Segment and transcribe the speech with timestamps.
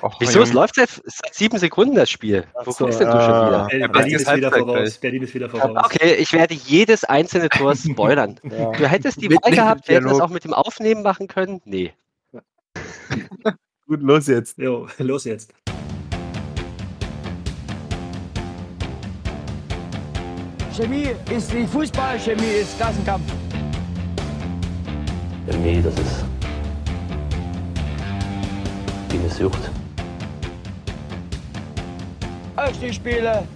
[0.00, 0.42] Och, Wieso?
[0.42, 2.44] Es läuft seit, seit, sieben Sekunden das Spiel.
[2.64, 3.66] Wo so, guckst denn du schon wieder?
[3.68, 4.98] Berlin, Berlin, ist wieder voraus.
[4.98, 5.84] Berlin ist wieder voraus.
[5.84, 8.38] Okay, ich werde jedes einzelne Tor spoilern.
[8.44, 8.72] ja.
[8.72, 11.60] Du hättest die Wahl gehabt, wir hätten das auch mit dem Aufnehmen machen können.
[11.64, 11.92] Nee.
[13.86, 14.58] Gut, los jetzt.
[14.58, 15.52] Jo, los jetzt.
[20.76, 23.24] Chemie ist nicht Fußball, Chemie ist Klassenkampf.
[25.50, 26.24] Chemie, das ist
[29.10, 29.77] wie eine Sucht.
[32.58, 33.46] Aufstiegsspiele,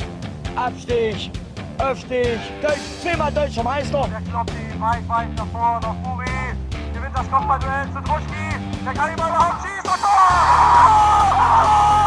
[0.54, 1.32] Abstieg,
[1.78, 4.08] Aufstieg, Deutsch, zehnmal deutscher Meister.
[4.08, 5.96] Der kloppt die weit, weit nach vorne auf.
[6.94, 8.54] Gewinnt das Kopfballduell zu Druschki.
[8.84, 12.01] Der kann ihn mal schießen Tor!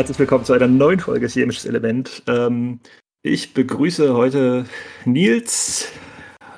[0.00, 2.22] Herzlich willkommen zu einer neuen Folge Chemisches Element.
[2.26, 2.80] Ähm,
[3.22, 4.64] ich begrüße heute
[5.04, 5.92] Nils.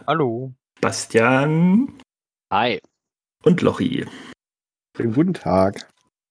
[0.06, 0.52] Hallo.
[0.80, 1.92] Bastian.
[2.52, 2.78] Hi.
[3.42, 4.06] Und Lochi.
[4.96, 5.88] Guten Tag.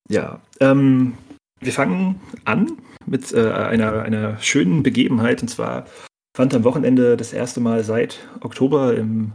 [0.08, 1.18] Ja, ähm,
[1.60, 5.42] wir fangen an mit äh, einer, einer schönen Begebenheit.
[5.42, 5.88] Und zwar
[6.34, 9.34] fand am Wochenende das erste Mal seit Oktober im,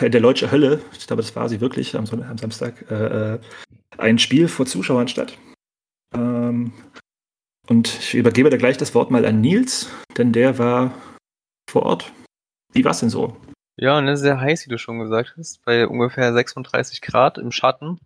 [0.00, 3.38] in der Leutsche Hölle, ich glaube, das war sie wirklich am, am Samstag, äh, äh
[3.98, 5.36] ein Spiel vor Zuschauern statt.
[6.14, 6.72] Ähm,
[7.68, 10.92] und ich übergebe da gleich das Wort mal an Nils, denn der war
[11.68, 12.12] vor Ort.
[12.72, 13.36] Wie war es denn so?
[13.76, 17.98] Ja, ne, sehr heiß, wie du schon gesagt hast, bei ungefähr 36 Grad im Schatten.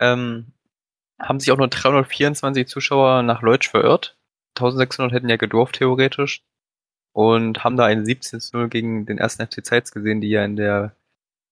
[0.00, 0.52] Ähm,
[1.20, 4.16] haben sich auch nur 324 Zuschauer nach Leutsch verirrt.
[4.56, 6.42] 1600 hätten ja gedurft, theoretisch.
[7.12, 10.96] Und haben da ein 17-0 gegen den ersten FC Zeitz gesehen, die ja in der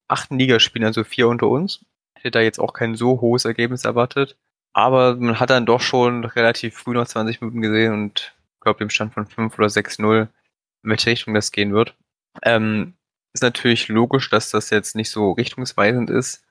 [0.08, 1.84] achten Liga spielen, also vier unter uns.
[2.14, 4.36] Hätte da jetzt auch kein so hohes Ergebnis erwartet.
[4.78, 8.90] Aber man hat dann doch schon relativ früh noch 20 Minuten gesehen und glaube dem
[8.90, 10.28] Stand von 5 oder 6-0, in
[10.84, 11.96] welche Richtung das gehen wird.
[12.44, 12.94] Ähm,
[13.32, 16.44] ist natürlich logisch, dass das jetzt nicht so richtungsweisend ist.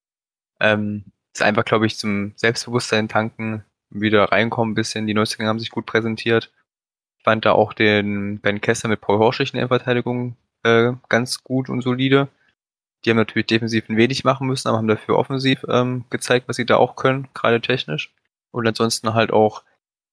[0.59, 5.07] Ähm, ist einfach, glaube ich, zum Selbstbewusstsein tanken, wieder reinkommen ein bisschen.
[5.07, 6.51] Die Neuzugänge haben sich gut präsentiert.
[7.19, 11.45] Ich fand da auch den Ben Kessler mit Paul Horschig in der Verteidigung äh, ganz
[11.45, 12.27] gut und solide.
[13.05, 16.57] Die haben natürlich defensiv ein wenig machen müssen, aber haben dafür offensiv ähm, gezeigt, was
[16.57, 18.11] sie da auch können, gerade technisch.
[18.52, 19.63] Und ansonsten halt auch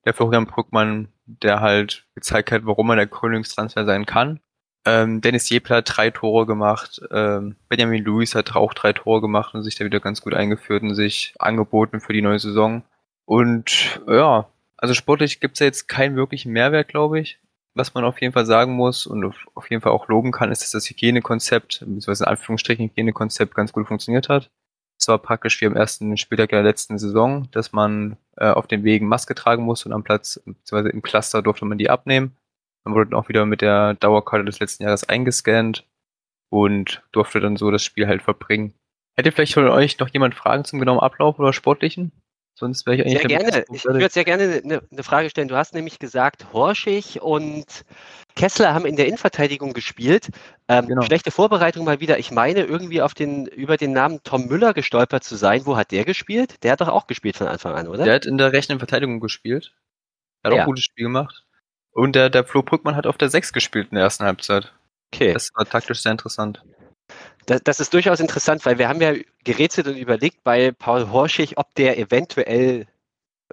[0.05, 4.41] der Florian Brückmann, der halt gezeigt hat, warum er der Königstransfer sein kann.
[4.87, 9.55] Ähm, Dennis Jepler hat drei Tore gemacht, ähm, Benjamin Lewis hat auch drei Tore gemacht
[9.55, 12.84] und sich da wieder ganz gut eingeführt und sich angeboten für die neue Saison.
[13.25, 14.47] Und ja,
[14.77, 17.39] also sportlich gibt's ja jetzt keinen wirklichen Mehrwert, glaube ich.
[17.75, 19.25] Was man auf jeden Fall sagen muss und
[19.55, 23.72] auf jeden Fall auch loben kann, ist, dass das Hygienekonzept, beziehungsweise in Anführungsstrichen Hygienekonzept ganz
[23.72, 24.51] gut funktioniert hat.
[24.99, 28.84] Es war praktisch wie am ersten Spieltag der letzten Saison, dass man äh, auf den
[28.84, 32.37] Wegen Maske tragen muss und am Platz, beziehungsweise im Cluster durfte man die abnehmen.
[32.84, 35.87] Man wurde dann auch wieder mit der Dauerkarte des letzten Jahres eingescannt
[36.50, 38.75] und durfte dann so das Spiel halt verbringen.
[39.16, 42.12] Hätte vielleicht von euch noch jemand Fragen zum genauen Ablauf oder sportlichen?
[42.56, 43.20] Sonst wäre ich eigentlich.
[43.20, 43.65] Sehr gerne.
[43.72, 45.48] Ich würde sehr gerne eine, eine, Frage stellen.
[45.48, 47.66] Du hast nämlich gesagt, Horschig und
[48.37, 50.28] Kessler haben in der Innenverteidigung gespielt.
[50.69, 51.03] Ähm, genau.
[51.03, 52.19] Schlechte Vorbereitung mal wieder.
[52.20, 55.66] Ich meine, irgendwie auf den, über den Namen Tom Müller gestolpert zu sein.
[55.66, 56.62] Wo hat der gespielt?
[56.62, 58.04] Der hat doch auch gespielt von Anfang an, oder?
[58.04, 59.75] Der hat in der rechten Verteidigung gespielt.
[60.42, 60.62] Er hat ja.
[60.62, 61.44] auch ein gutes Spiel gemacht.
[61.91, 64.72] Und der, der Flo Brückmann hat auf der 6 gespielt in der ersten Halbzeit.
[65.12, 65.32] Okay.
[65.32, 66.62] Das war taktisch sehr interessant.
[67.47, 69.12] Das, das, ist durchaus interessant, weil wir haben ja
[69.44, 72.87] gerätselt und überlegt bei Paul Horschig, ob der eventuell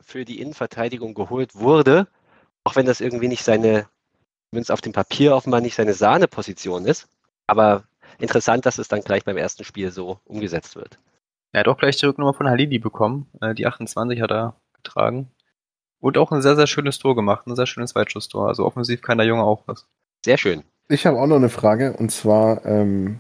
[0.02, 2.08] für die Innenverteidigung geholt wurde,
[2.64, 3.88] auch wenn das irgendwie nicht seine,
[4.52, 7.10] wenn es auf dem Papier offenbar nicht seine Sahneposition ist.
[7.48, 7.84] Aber
[8.20, 10.98] interessant, dass es dann gleich beim ersten Spiel so umgesetzt wird.
[11.52, 13.28] Er hat auch gleich die Rücknummer von Halili bekommen.
[13.42, 15.30] Äh, die 28 hat er getragen.
[16.00, 17.46] Und auch ein sehr, sehr schönes Tor gemacht.
[17.46, 18.48] Ein sehr schönes Weitschusstor.
[18.48, 19.86] Also offensiv kann der Junge auch was.
[20.24, 20.64] Sehr schön.
[20.88, 21.94] Ich habe auch noch eine Frage.
[21.94, 23.20] Und zwar, ähm,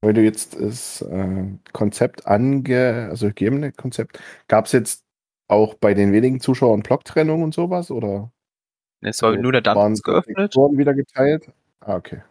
[0.00, 5.04] weil du jetzt das äh, Konzept ange, also gegebene Konzept, gab es jetzt
[5.48, 7.90] auch bei den wenigen Zuschauern Blocktrennung und sowas?
[7.90, 8.30] Oder?
[9.00, 10.54] Es war nur der Dammsitz geöffnet.
[10.56, 11.50] Wurden wieder geteilt?
[11.80, 12.22] Ah, okay.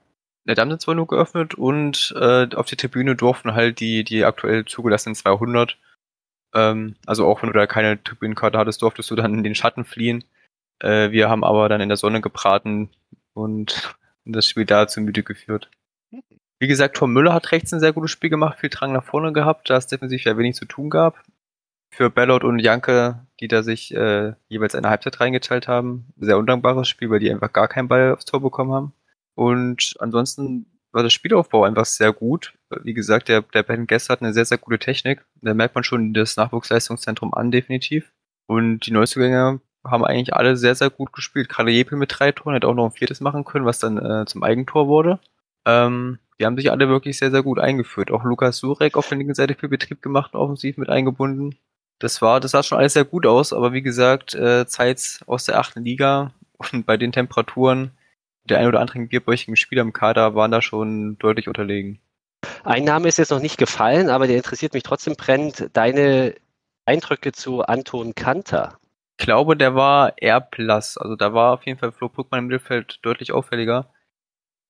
[0.46, 4.64] Der Dammsitz war nur geöffnet und äh, auf der Tribüne durften halt die, die aktuell
[4.64, 5.78] zugelassenen 200,
[6.54, 9.84] ähm, also auch wenn du da keine Tribünenkarte hattest, durftest du dann in den Schatten
[9.84, 10.24] fliehen.
[10.80, 12.90] Äh, wir haben aber dann in der Sonne gebraten
[13.34, 15.70] und das Spiel da zu müde geführt.
[16.60, 19.32] Wie gesagt, Tom Müller hat rechts ein sehr gutes Spiel gemacht, viel Drang nach vorne
[19.32, 21.24] gehabt, da es defensiv ja wenig zu tun gab.
[21.94, 26.88] Für Bellot und Janke, die da sich äh, jeweils eine Halbzeit reingeteilt haben, sehr undankbares
[26.88, 28.94] Spiel, weil die einfach gar keinen Ball aufs Tor bekommen haben.
[29.36, 32.54] Und ansonsten war der Spielaufbau einfach sehr gut.
[32.84, 35.26] Wie gesagt, der, der Ben Guest hat eine sehr, sehr gute Technik.
[35.42, 38.12] Da merkt man schon das Nachwuchsleistungszentrum an, definitiv.
[38.48, 41.50] Und die Neuzugänge haben eigentlich alle sehr, sehr gut gespielt.
[41.50, 44.26] Gerade Jepel mit drei Toren hätte auch noch ein viertes machen können, was dann äh,
[44.26, 45.20] zum Eigentor wurde.
[45.66, 48.12] Ähm, die haben sich alle wirklich sehr, sehr gut eingeführt.
[48.12, 51.56] Auch Lukas Surek auf der linken Seite viel Betrieb gemacht offensiv mit eingebunden.
[52.00, 55.46] Das war, das sah schon alles sehr gut aus, aber wie gesagt, äh, Zeit aus
[55.46, 57.92] der achten Liga und bei den Temperaturen
[58.44, 62.00] der ein oder anderen bierbäuchigen Spieler im Kader waren da schon deutlich unterlegen.
[62.64, 65.70] Ein Name ist jetzt noch nicht gefallen, aber der interessiert mich trotzdem brennend.
[65.74, 66.36] Deine
[66.86, 68.78] Eindrücke zu Anton Kanter.
[69.20, 70.48] Ich glaube, der war R+.
[70.70, 73.90] Also da war auf jeden Fall Flo Puckmann im Mittelfeld deutlich auffälliger.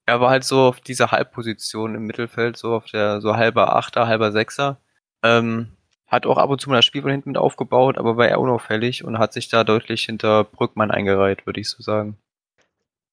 [0.07, 4.07] Er war halt so auf dieser Halbposition im Mittelfeld, so auf der so halber Achter,
[4.07, 4.77] halber Sechser.
[5.21, 5.73] Ähm,
[6.07, 8.39] hat auch ab und zu mal das Spiel von hinten mit aufgebaut, aber war eher
[8.39, 12.17] unauffällig und hat sich da deutlich hinter Brückmann eingereiht, würde ich so sagen.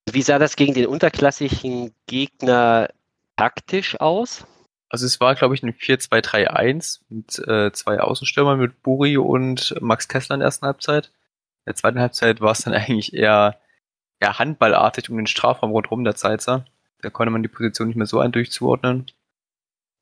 [0.09, 2.91] Wie sah das gegen den unterklassigen Gegner
[3.37, 4.47] taktisch aus?
[4.89, 10.07] Also es war, glaube ich, ein 4-2-3-1 mit äh, zwei Außenstürmern mit Buri und Max
[10.07, 11.07] Kessler in der ersten Halbzeit.
[11.07, 13.59] In der zweiten Halbzeit war es dann eigentlich eher,
[14.21, 16.65] eher handballartig um den Strafraum rundherum der Zeitzer.
[17.05, 19.07] Da konnte man die Position nicht mehr so eindeutig zuordnen.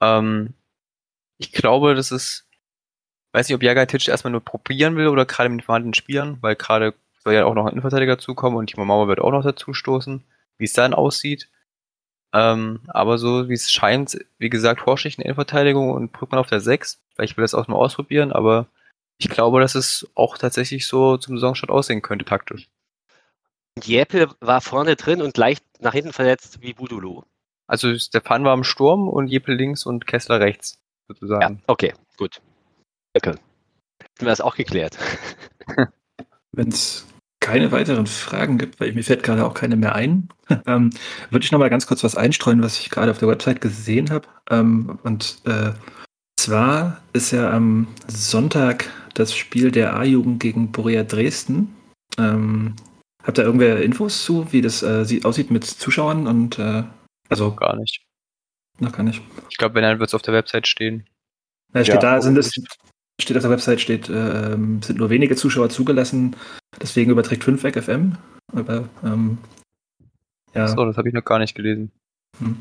[0.00, 0.54] Ähm,
[1.38, 2.46] ich glaube, das ist,
[3.32, 6.54] weiß nicht, ob Jagatic erstmal nur probieren will oder gerade mit den vorhandenen Spielern, weil
[6.56, 6.94] gerade
[7.25, 10.22] soll ja auch noch ein Innenverteidiger zukommen und Timo Mauer wird auch noch dazu stoßen,
[10.58, 11.49] wie es dann aussieht.
[12.32, 16.60] Ähm, aber so wie es scheint, wie gesagt, Horschig in Innenverteidigung und Brückmann auf der
[16.60, 17.00] 6.
[17.14, 18.66] Vielleicht will das auch mal ausprobieren, aber
[19.19, 22.69] ich glaube, dass es auch tatsächlich so zum Saisonstart aussehen könnte, taktisch.
[23.83, 27.23] Jäpel war vorne drin und leicht nach hinten verletzt wie Budulu.
[27.67, 30.79] Also Stefan war im Sturm und Jepel links und Kessler rechts,
[31.09, 31.57] sozusagen.
[31.57, 32.41] Ja, okay, gut.
[33.15, 33.39] Danke.
[34.01, 34.99] Hätten wir das auch geklärt.
[36.53, 37.07] Wenn es
[37.41, 40.29] keine weiteren Fragen gibt, weil mir fällt gerade auch keine mehr ein,
[40.67, 40.91] ähm,
[41.31, 44.11] würde ich noch mal ganz kurz was einstreuen, was ich gerade auf der Website gesehen
[44.11, 44.29] habe.
[44.51, 45.73] Ähm, und äh,
[46.39, 51.75] zwar ist ja am Sonntag das Spiel der A-Jugend gegen Borussia Dresden.
[52.19, 52.77] Ähm,
[53.23, 56.85] habt ihr irgendwer Infos zu, wie das äh, sieht, aussieht mit Zuschauern und äh,
[57.29, 58.05] also gar nicht.
[58.79, 59.23] Noch gar nicht.
[59.51, 61.09] Ich glaube, wenn dann wird es auf der Website stehen.
[61.75, 62.53] Ja, steht ja, da sind es
[63.21, 66.37] steht auf der Website, steht, äh, sind nur wenige Zuschauer zugelassen,
[66.81, 68.17] deswegen überträgt 5 Weg FM.
[68.53, 69.39] Aber, ähm,
[70.55, 70.69] ja.
[70.69, 71.93] So, das habe ich noch gar nicht gelesen.
[72.39, 72.57] Hm.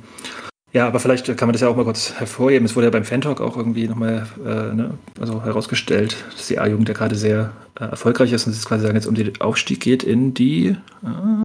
[0.74, 2.66] Ja, aber vielleicht kann man das ja auch mal kurz hervorheben.
[2.66, 6.88] Es wurde ja beim Fan-Talk auch irgendwie nochmal äh, ne, also herausgestellt, dass die A-Jugend
[6.88, 10.04] ja gerade sehr äh, erfolgreich ist und es quasi sagen, jetzt um den Aufstieg geht
[10.04, 11.44] in die äh,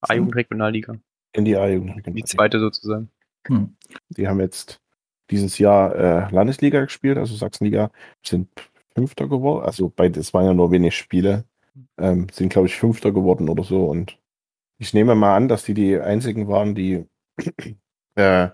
[0.00, 0.94] A-Jugend Regionalliga.
[1.34, 2.26] In die A-Jugend Regionalliga.
[2.26, 3.10] Die zweite sozusagen.
[3.46, 3.76] Hm.
[4.08, 4.80] Die haben jetzt
[5.30, 7.90] dieses Jahr äh, Landesliga gespielt, also Sachsenliga,
[8.24, 8.48] sind
[8.94, 9.64] Fünfter geworden.
[9.64, 11.44] Also bei, es waren ja nur wenig Spiele,
[11.98, 13.84] ähm, sind glaube ich Fünfter geworden oder so.
[13.84, 14.18] Und
[14.78, 17.04] ich nehme mal an, dass die die einzigen waren, die
[18.14, 18.48] äh,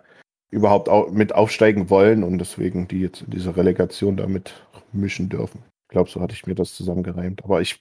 [0.50, 4.54] überhaupt au mit aufsteigen wollen und deswegen die jetzt diese Relegation damit
[4.92, 5.62] mischen dürfen.
[5.88, 7.80] Ich glaube, so hatte ich mir das zusammengereimt, aber ich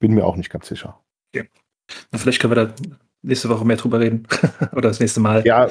[0.00, 1.00] bin mir auch nicht ganz sicher.
[1.34, 1.42] Ja.
[2.10, 2.74] Na, vielleicht können wir da
[3.22, 4.26] nächste Woche mehr drüber reden.
[4.72, 5.44] Oder das nächste Mal.
[5.46, 5.68] Ja,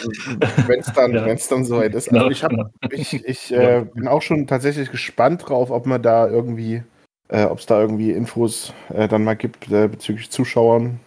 [0.67, 1.25] wenn es dann, ja.
[1.25, 2.11] dann so weit ist.
[2.11, 2.69] Also ich, hab, genau.
[2.89, 6.83] ich, ich äh, bin auch schon tatsächlich gespannt drauf, ob man da irgendwie,
[7.29, 10.99] äh, ob es da irgendwie Infos äh, dann mal gibt äh, bezüglich Zuschauern.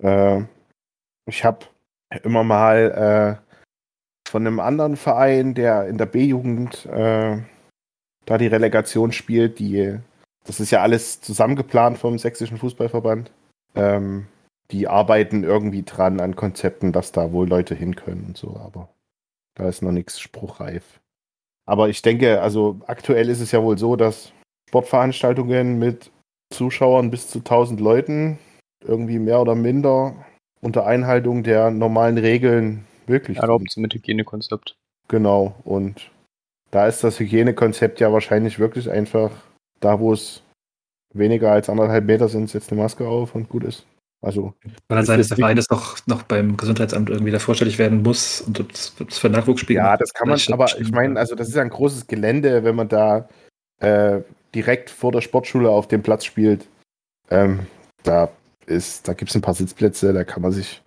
[0.00, 0.42] Äh,
[1.26, 1.66] ich habe
[2.24, 3.40] immer mal
[4.32, 6.88] von einem anderen Verein, der in der B-Jugend
[8.24, 9.98] da die Relegation spielt, die
[10.44, 13.30] das ist ja alles zusammengeplant vom Sächsischen Fußballverband.
[13.74, 14.26] Ähm,
[14.70, 18.88] die arbeiten irgendwie dran an Konzepten, dass da wohl Leute hin können und so, aber
[19.54, 21.00] da ist noch nichts spruchreif.
[21.66, 24.32] Aber ich denke, also aktuell ist es ja wohl so, dass
[24.68, 26.10] Sportveranstaltungen mit
[26.52, 28.38] Zuschauern bis zu 1000 Leuten
[28.82, 30.14] irgendwie mehr oder minder
[30.60, 33.36] unter Einhaltung der normalen Regeln sind.
[33.36, 34.76] Erlaubt mit Hygienekonzept.
[35.08, 36.10] Genau, und
[36.70, 39.30] da ist das Hygienekonzept ja wahrscheinlich wirklich einfach
[39.80, 40.42] da, wo es
[41.12, 43.84] weniger als anderthalb Meter sind, setzt eine Maske auf und gut ist.
[44.22, 44.54] Also,
[44.88, 48.40] Kann sein, dass der Verein das noch, noch beim Gesundheitsamt irgendwie da vorstellig werden muss
[48.40, 51.56] und ob es für Nachwuchsspiele Ja, das kann man, aber ich meine, also das ist
[51.56, 53.28] ja ein großes Gelände, wenn man da
[53.80, 54.20] äh,
[54.54, 56.68] direkt vor der Sportschule auf dem Platz spielt.
[57.30, 57.66] Ähm,
[58.04, 58.30] da
[58.66, 60.81] ist, da gibt es ein paar Sitzplätze, da kann man sich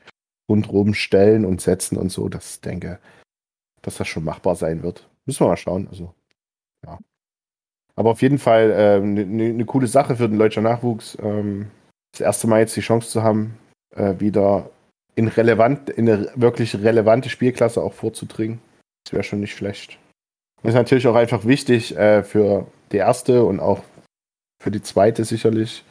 [0.50, 2.30] rundherum stellen und setzen und so.
[2.30, 3.00] Das denke,
[3.82, 5.08] dass das schon machbar sein wird.
[5.25, 5.88] Müssen wir mal schauen.
[5.90, 6.14] Also,
[6.86, 7.00] ja.
[7.96, 11.18] Aber auf jeden Fall eine äh, ne, ne, coole Sache für den deutschen Nachwuchs.
[11.22, 11.72] Ähm,
[12.12, 13.58] das erste Mal jetzt die Chance zu haben,
[13.96, 14.70] äh, wieder
[15.16, 18.60] in relevant, in eine wirklich relevante Spielklasse auch vorzudringen.
[19.04, 19.98] Das wäre schon nicht schlecht.
[20.62, 23.84] Das ist natürlich auch einfach wichtig äh, für die erste und auch
[24.62, 25.84] für die zweite sicherlich,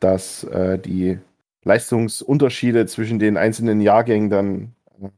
[0.00, 1.18] dass äh, die
[1.64, 5.08] Leistungsunterschiede zwischen den einzelnen Jahrgängen dann äh,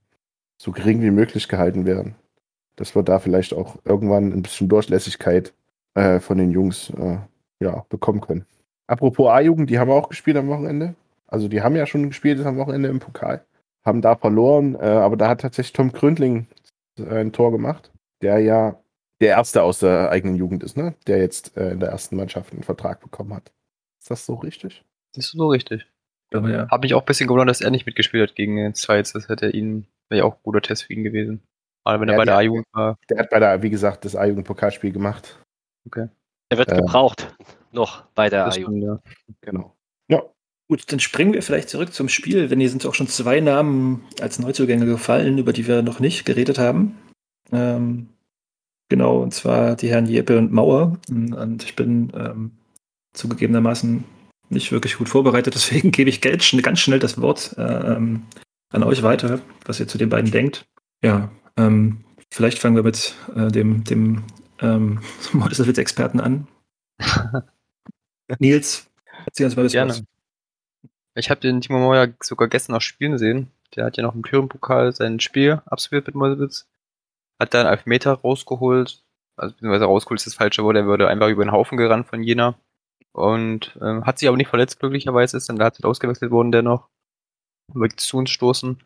[0.57, 2.15] so gering wie möglich gehalten werden.
[2.77, 5.55] Dass wir da vielleicht auch irgendwann ein bisschen Durchlässigkeit
[5.95, 7.19] äh, von den Jungs äh,
[7.61, 8.47] ja, bekommen können.
[8.87, 10.95] Apropos A-Jugend, die haben auch gespielt am Wochenende.
[11.27, 13.45] Also die haben ja schon gespielt am Wochenende im Pokal.
[13.85, 16.47] Haben da verloren, äh, aber da hat tatsächlich Tom Gründling
[16.99, 18.79] äh, ein Tor gemacht, der ja
[19.21, 20.95] der Erste aus der eigenen Jugend ist, ne?
[21.07, 23.53] Der jetzt äh, in der ersten Mannschaft einen Vertrag bekommen hat.
[24.01, 24.85] Ist das so richtig?
[25.15, 25.87] Das ist so richtig.
[26.35, 26.69] Aber ja.
[26.69, 29.13] Hab mich auch ein bisschen gewundert, dass er nicht mitgespielt hat gegen den Zweitz.
[29.13, 31.43] Das hätte ihn, wäre ja auch ein guter Test für ihn gewesen.
[31.85, 34.17] Aber wenn er Ja, bei der A-Jugend war, Der hat bei der, wie gesagt, das
[34.17, 35.39] A-Jugend-Pokalspiel gemacht.
[35.87, 36.09] okay.
[36.51, 37.35] Er wird Äh, gebraucht.
[37.73, 38.65] Noch bei der Das AJU.
[38.67, 38.99] stimmt, ja.
[39.41, 39.75] Genau.
[40.67, 44.03] Gut, dann springen wir vielleicht zurück zum Spiel, denn hier sind auch schon zwei Namen
[44.23, 46.97] als Neuzugänge gefallen, über die wir noch nicht geredet haben.
[47.53, 48.09] Ähm,
[48.89, 50.97] genau, und zwar die Herren Jeppe und Mauer.
[51.11, 52.53] Und ich bin ähm,
[53.13, 54.05] zugegebenermaßen
[54.55, 58.23] nicht wirklich gut vorbereitet, deswegen gebe ich ganz schnell, das Wort äh, ähm,
[58.71, 60.67] an euch weiter, was ihr zu den beiden denkt.
[61.03, 64.25] Ja, ähm, vielleicht fangen wir mit äh, dem, dem
[64.61, 65.01] ähm,
[65.33, 66.49] Meuselwitz-Experten an.
[68.39, 68.91] Nils,
[69.27, 70.05] erzähl uns mal das Gerne.
[71.17, 73.51] Ich habe den Timo Mauer sogar gestern noch spielen sehen.
[73.77, 76.67] Der hat ja noch im Thüringen-Pokal sein Spiel absolviert mit Meuselwitz.
[77.39, 79.05] Hat da einen Elfmeter rausgeholt.
[79.37, 80.77] Also, beziehungsweise rausgeholt ist das falsche Wort.
[80.77, 82.59] Er wurde einfach über den Haufen gerannt von Jena.
[83.15, 86.89] Und ähm, hat sich aber nicht verletzt, glücklicherweise ist dann da hat ausgewechselt worden dennoch.
[87.73, 88.83] Wird zu uns stoßen.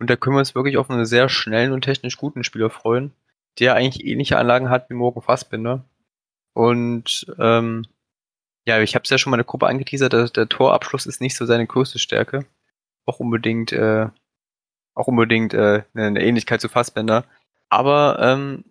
[0.00, 3.12] Und da können wir uns wirklich auf einen sehr schnellen und technisch guten Spieler freuen,
[3.58, 5.84] der eigentlich ähnliche Anlagen hat wie Morgen Fassbinder.
[6.54, 7.86] Und ähm,
[8.66, 11.20] ja, ich habe es ja schon mal in der Gruppe angeteasert, der, der Torabschluss ist
[11.20, 12.46] nicht so seine größte Stärke.
[13.06, 14.08] Auch unbedingt, äh,
[14.94, 17.24] auch unbedingt äh, eine, eine Ähnlichkeit zu Fassbender.
[17.68, 18.64] Aber ähm,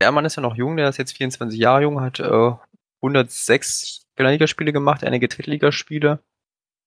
[0.00, 2.52] der Mann ist ja noch jung, der ist jetzt 24 Jahre jung, hat äh,
[3.02, 6.22] 106 Ligaspiele gemacht, einige Drittligaspiele.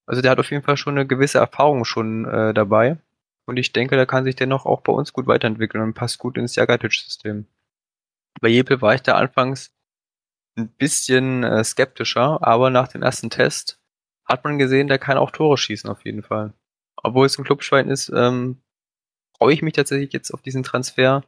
[0.05, 2.98] Also der hat auf jeden Fall schon eine gewisse Erfahrung schon äh, dabei.
[3.46, 6.38] Und ich denke, da kann sich dennoch auch bei uns gut weiterentwickeln und passt gut
[6.38, 7.48] ins Jagatic-System.
[8.41, 9.74] Bei Jepel war ich da anfangs
[10.55, 13.79] ein bisschen äh, skeptischer, aber nach dem ersten Test
[14.25, 16.53] hat man gesehen, der kann auch Tore schießen auf jeden Fall.
[16.96, 18.62] Obwohl es ein Clubschwein ist, ähm,
[19.38, 21.24] freue ich mich tatsächlich jetzt auf diesen Transfer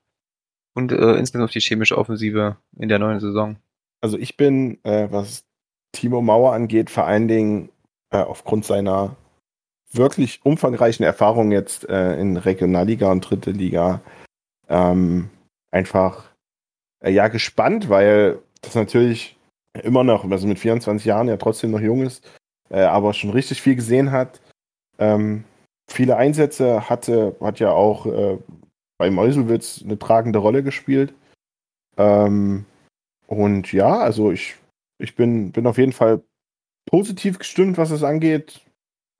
[0.73, 3.57] und äh, insgesamt auf die chemische Offensive in der neuen Saison.
[4.01, 5.45] Also ich bin, äh, was
[5.91, 7.69] Timo Mauer angeht, vor allen Dingen
[8.11, 9.15] äh, aufgrund seiner
[9.91, 14.01] wirklich umfangreichen Erfahrung jetzt äh, in Regionalliga und Dritte Liga
[14.67, 15.29] ähm,
[15.71, 16.25] einfach
[17.01, 19.37] äh, ja gespannt, weil das natürlich
[19.83, 22.29] immer noch, also mit 24 Jahren ja trotzdem noch jung ist,
[22.69, 24.41] äh, aber schon richtig viel gesehen hat.
[24.97, 25.43] Ähm,
[25.87, 28.37] viele Einsätze hatte, hat ja auch äh,
[28.97, 31.13] bei Meuselwitz eine tragende Rolle gespielt.
[31.97, 32.65] Ähm,
[33.27, 34.55] und ja, also ich,
[34.99, 36.21] ich bin, bin auf jeden Fall
[36.85, 38.61] positiv gestimmt, was es angeht.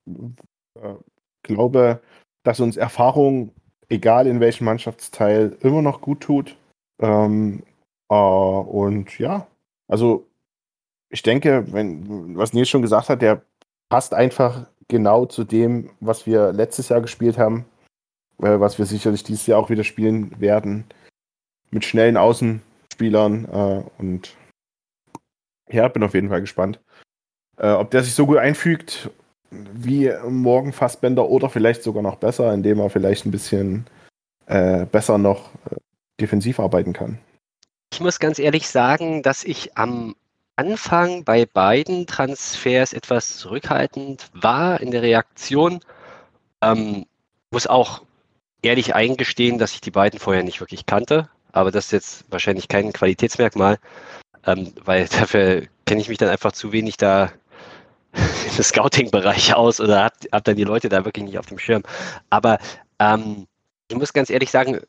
[0.06, 0.94] Äh,
[1.42, 2.00] glaube,
[2.42, 3.52] dass uns Erfahrung,
[3.88, 6.56] egal in welchem Mannschaftsteil, immer noch gut tut.
[7.00, 7.62] Ähm,
[8.08, 9.46] äh, und ja,
[9.88, 10.26] also
[11.10, 13.42] ich denke, wenn, was Nils schon gesagt hat, der
[13.88, 17.64] passt einfach genau zu dem, was wir letztes Jahr gespielt haben,
[18.38, 20.84] äh, was wir sicherlich dieses Jahr auch wieder spielen werden.
[21.70, 22.16] Mit schnellen
[22.96, 24.34] Außenspielern äh, und
[25.70, 26.80] ja, bin auf jeden Fall gespannt.
[27.58, 29.10] Äh, ob der sich so gut einfügt
[29.50, 33.86] wie morgen Fassbender oder vielleicht sogar noch besser, indem er vielleicht ein bisschen
[34.46, 35.76] äh, besser noch äh,
[36.20, 37.18] defensiv arbeiten kann.
[37.92, 40.14] Ich muss ganz ehrlich sagen, dass ich am
[40.56, 45.80] Anfang bei beiden Transfers etwas zurückhaltend war in der Reaktion.
[46.62, 47.06] Ähm,
[47.50, 48.02] muss auch
[48.62, 52.68] ehrlich eingestehen, dass ich die beiden vorher nicht wirklich kannte, aber das ist jetzt wahrscheinlich
[52.68, 53.78] kein Qualitätsmerkmal,
[54.44, 57.32] ähm, weil dafür kenne ich mich dann einfach zu wenig da
[58.56, 61.82] im Scouting-Bereich aus oder hab, hab dann die Leute da wirklich nicht auf dem Schirm.
[62.30, 62.58] Aber
[62.98, 63.46] ähm,
[63.88, 64.80] ich muss ganz ehrlich sagen,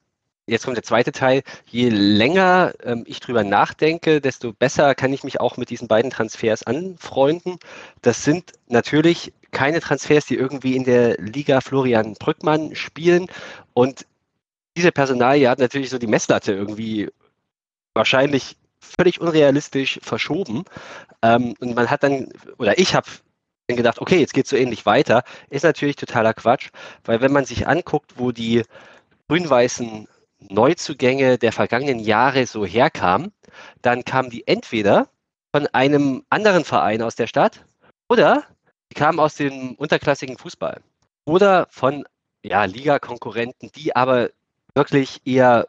[0.45, 1.43] jetzt kommt der zweite Teil.
[1.65, 6.11] Je länger ähm, ich drüber nachdenke, desto besser kann ich mich auch mit diesen beiden
[6.11, 7.57] Transfers anfreunden.
[8.01, 13.27] Das sind natürlich keine Transfers, die irgendwie in der Liga Florian Brückmann spielen.
[13.73, 14.05] Und
[14.77, 17.09] diese Personalie hat natürlich so die Messlatte irgendwie
[17.95, 20.63] wahrscheinlich völlig unrealistisch verschoben.
[21.23, 23.07] Ähm, und man hat dann, oder ich habe
[23.67, 25.23] dann gedacht, okay, jetzt geht es so ähnlich weiter.
[25.49, 26.69] Ist natürlich totaler Quatsch,
[27.03, 28.63] weil wenn man sich anguckt, wo die
[29.27, 30.07] grün-weißen
[30.39, 33.33] Neuzugänge der vergangenen Jahre so herkamen,
[33.81, 35.09] dann kamen die entweder
[35.51, 37.65] von einem anderen Verein aus der Stadt
[38.09, 38.43] oder
[38.91, 40.81] die kamen aus dem unterklassigen Fußball
[41.25, 42.05] oder von
[42.43, 44.29] ja, Liga-Konkurrenten, die aber
[44.77, 45.67] wirklich eher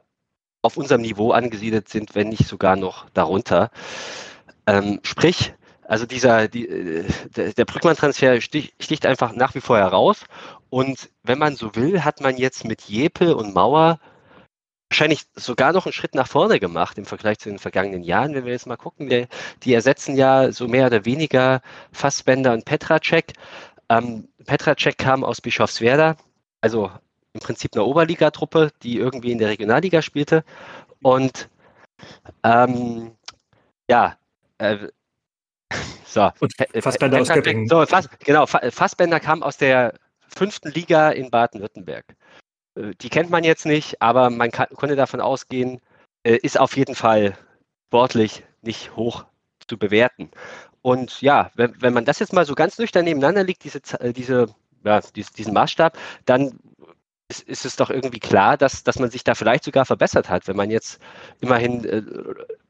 [0.62, 3.70] auf unserem Niveau angesiedelt sind, wenn nicht sogar noch darunter.
[4.66, 10.24] Ähm, sprich, also dieser, die, äh, der, Brückmann-Transfer stich, sticht einfach nach wie vor heraus.
[10.68, 13.98] Und wenn man so will, hat man jetzt mit Jepe und Mauer
[14.90, 18.34] wahrscheinlich sogar noch einen Schritt nach vorne gemacht im Vergleich zu den vergangenen Jahren.
[18.34, 19.26] Wenn wir jetzt mal gucken, die,
[19.62, 21.62] die ersetzen ja so mehr oder weniger
[21.92, 23.32] Fassbender und Petracek.
[23.88, 26.16] Ähm, Petracek kam aus Bischofswerda,
[26.60, 26.90] also
[27.38, 30.44] im Prinzip eine Oberligatruppe, die irgendwie in der Regionalliga spielte.
[31.02, 31.48] Und
[32.42, 33.12] ähm,
[33.88, 34.16] ja,
[34.58, 34.88] äh,
[36.04, 36.30] so.
[36.40, 37.68] Und Fassbender aus Göppingen.
[37.68, 39.94] So, Fass, genau, Fassbender kam aus der
[40.28, 42.04] fünften Liga in Baden-Württemberg.
[42.74, 45.80] Äh, die kennt man jetzt nicht, aber man kann, konnte davon ausgehen,
[46.24, 47.38] äh, ist auf jeden Fall
[47.86, 49.24] sportlich nicht hoch
[49.68, 50.30] zu bewerten.
[50.82, 54.12] Und ja, wenn, wenn man das jetzt mal so ganz nüchtern nebeneinander liegt, diese, äh,
[54.12, 54.46] diese,
[54.84, 56.58] ja, diesen Maßstab, dann
[57.28, 60.48] ist, ist, es doch irgendwie klar, dass, dass man sich da vielleicht sogar verbessert hat,
[60.48, 60.98] wenn man jetzt
[61.40, 62.02] immerhin äh,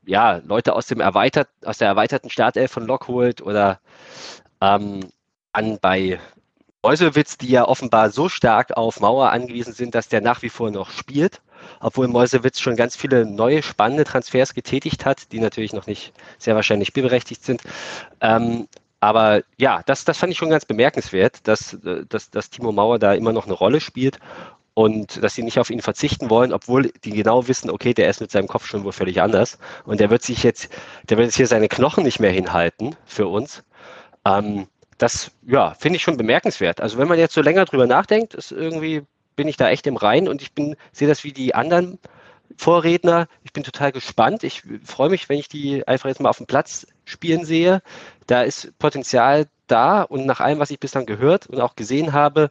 [0.04, 3.78] ja, Leute aus, dem erweitert, aus der erweiterten Startelf von Lok holt oder
[4.60, 5.00] ähm,
[5.52, 6.18] an bei
[6.82, 10.70] Meuselwitz, die ja offenbar so stark auf Mauer angewiesen sind, dass der nach wie vor
[10.70, 11.40] noch spielt,
[11.80, 16.54] obwohl Meuselwitz schon ganz viele neue spannende Transfers getätigt hat, die natürlich noch nicht sehr
[16.54, 17.62] wahrscheinlich spielberechtigt sind.
[18.20, 18.68] Ähm,
[19.00, 21.78] aber ja, das, das fand ich schon ganz bemerkenswert, dass,
[22.08, 24.18] dass, dass Timo Mauer da immer noch eine Rolle spielt
[24.74, 28.20] und dass sie nicht auf ihn verzichten wollen, obwohl die genau wissen, okay, der ist
[28.20, 30.68] mit seinem Kopf schon wohl völlig anders und der wird sich jetzt,
[31.08, 33.64] der wird jetzt hier seine Knochen nicht mehr hinhalten für uns.
[34.24, 34.66] Ähm,
[34.98, 36.80] das, ja, finde ich schon bemerkenswert.
[36.80, 39.02] Also wenn man jetzt so länger drüber nachdenkt, ist irgendwie,
[39.36, 41.98] bin ich da echt im Rein und ich bin, sehe das wie die anderen
[42.58, 43.28] Vorredner.
[43.44, 44.42] Ich bin total gespannt.
[44.42, 47.80] Ich freue mich, wenn ich die einfach jetzt mal auf dem Platz spielen sehe.
[48.26, 52.50] Da ist Potenzial da und nach allem, was ich bislang gehört und auch gesehen habe,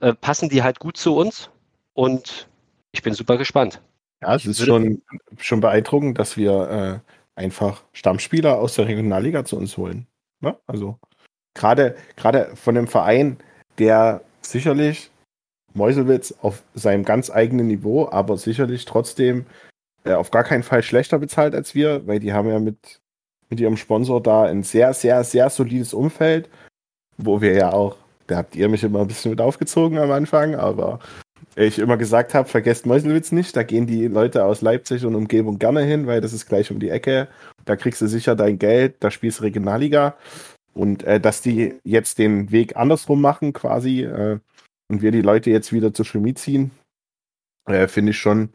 [0.00, 1.50] äh, passen die halt gut zu uns
[1.94, 2.48] und
[2.92, 3.82] ich bin super gespannt.
[4.22, 5.02] Ja, es ist schon,
[5.38, 7.02] schon beeindruckend, dass wir
[7.36, 10.06] äh, einfach Stammspieler aus der Regionalliga zu uns holen.
[10.40, 10.56] Ne?
[10.66, 10.98] Also
[11.54, 13.38] gerade gerade von einem Verein,
[13.78, 15.09] der sicherlich
[15.74, 19.46] Meuselwitz auf seinem ganz eigenen Niveau, aber sicherlich trotzdem
[20.04, 23.00] äh, auf gar keinen Fall schlechter bezahlt als wir, weil die haben ja mit,
[23.48, 26.48] mit ihrem Sponsor da ein sehr, sehr, sehr solides Umfeld,
[27.16, 27.96] wo wir ja auch,
[28.26, 31.00] da habt ihr mich immer ein bisschen mit aufgezogen am Anfang, aber
[31.56, 35.58] ich immer gesagt habe, vergesst Meuselwitz nicht, da gehen die Leute aus Leipzig und Umgebung
[35.58, 37.28] gerne hin, weil das ist gleich um die Ecke,
[37.64, 40.16] da kriegst du sicher dein Geld, da spielst du Regionalliga.
[40.72, 44.38] Und äh, dass die jetzt den Weg andersrum machen quasi äh,
[44.90, 46.72] und wir die Leute jetzt wieder zur Chemie ziehen,
[47.66, 48.50] äh, finde ich schon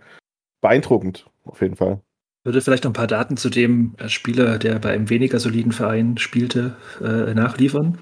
[0.61, 2.01] beeindruckend, auf jeden Fall.
[2.43, 5.71] Würde vielleicht noch ein paar Daten zu dem äh, Spieler, der bei einem weniger soliden
[5.71, 7.97] Verein spielte, äh, nachliefern.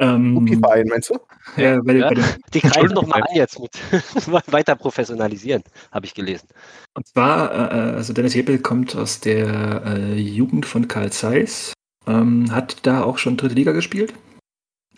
[0.00, 1.14] Ähm, Verein, meinst du?
[1.56, 2.24] Ja, bei, ja, bei dem,
[2.54, 3.72] die greifen nochmal an jetzt mit
[4.52, 6.48] weiter professionalisieren, habe ich gelesen.
[6.94, 11.72] Und zwar, äh, also Dennis Hebel kommt aus der äh, Jugend von Karl Zeiss,
[12.06, 14.12] ähm, hat da auch schon dritte Liga gespielt.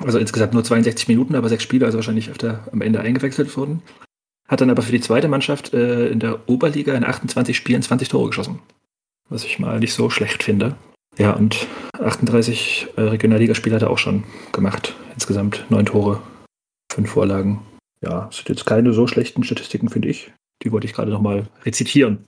[0.00, 3.82] Also insgesamt nur 62 Minuten, aber sechs Spiele, also wahrscheinlich öfter am Ende eingewechselt wurden.
[4.48, 8.08] Hat dann aber für die zweite Mannschaft äh, in der Oberliga in 28 Spielen 20
[8.08, 8.60] Tore geschossen.
[9.28, 10.74] Was ich mal nicht so schlecht finde.
[11.18, 11.66] Ja, und
[11.98, 14.96] 38 äh, Regionalligaspiele hat er auch schon gemacht.
[15.14, 16.20] Insgesamt neun Tore,
[16.90, 17.62] fünf Vorlagen.
[18.02, 20.32] Ja, sind jetzt keine so schlechten Statistiken, finde ich.
[20.62, 22.26] Die wollte ich gerade nochmal rezitieren.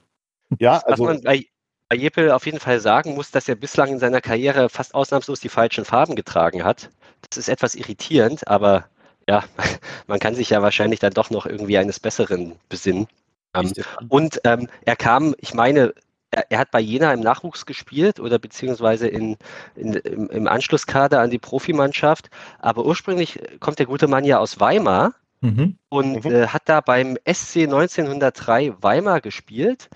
[0.58, 1.04] Ja, also.
[1.04, 1.46] Was man bei,
[1.92, 5.40] bei Jeppel auf jeden Fall sagen muss, dass er bislang in seiner Karriere fast ausnahmslos
[5.40, 6.88] die falschen Farben getragen hat.
[7.28, 8.86] Das ist etwas irritierend, aber
[9.28, 9.44] ja,
[10.06, 13.08] man kann sich ja wahrscheinlich dann doch noch irgendwie eines Besseren besinnen.
[13.54, 13.70] Ähm,
[14.08, 15.92] und ähm, er kam, ich meine,
[16.30, 19.36] er, er, hat bei Jena im Nachwuchs gespielt oder beziehungsweise in,
[19.76, 22.30] in, im, im, Anschlusskader an die Profimannschaft.
[22.58, 25.76] Aber ursprünglich kommt der gute Mann ja aus Weimar mhm.
[25.90, 26.30] und mhm.
[26.32, 29.90] Äh, hat da beim SC 1903 Weimar gespielt.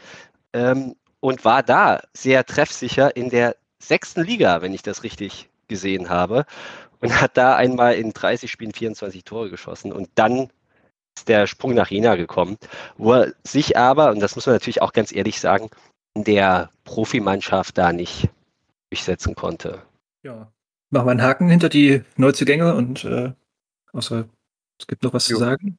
[0.53, 0.95] Ähm,
[1.27, 6.47] und war da sehr treffsicher in der sechsten Liga, wenn ich das richtig gesehen habe.
[7.01, 9.93] Und hat da einmal in 30 Spielen 24 Tore geschossen.
[9.93, 10.51] Und dann
[11.17, 12.59] ist der Sprung nach Jena gekommen,
[12.97, 15.69] wo er sich aber, und das muss man natürlich auch ganz ehrlich sagen,
[16.15, 18.29] in der Profimannschaft da nicht
[18.91, 19.83] durchsetzen konnte.
[20.23, 20.53] Ja.
[20.91, 23.33] Machen wir einen Haken hinter die Neuzugänge und äh,
[23.93, 24.27] außer
[24.79, 25.37] es gibt noch was jo.
[25.37, 25.77] zu sagen.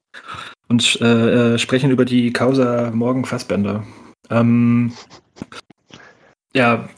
[0.68, 3.86] Und äh, äh, sprechen über die Causa Morgen Fassbender.
[4.30, 4.94] Ähm,
[6.54, 6.90] ja,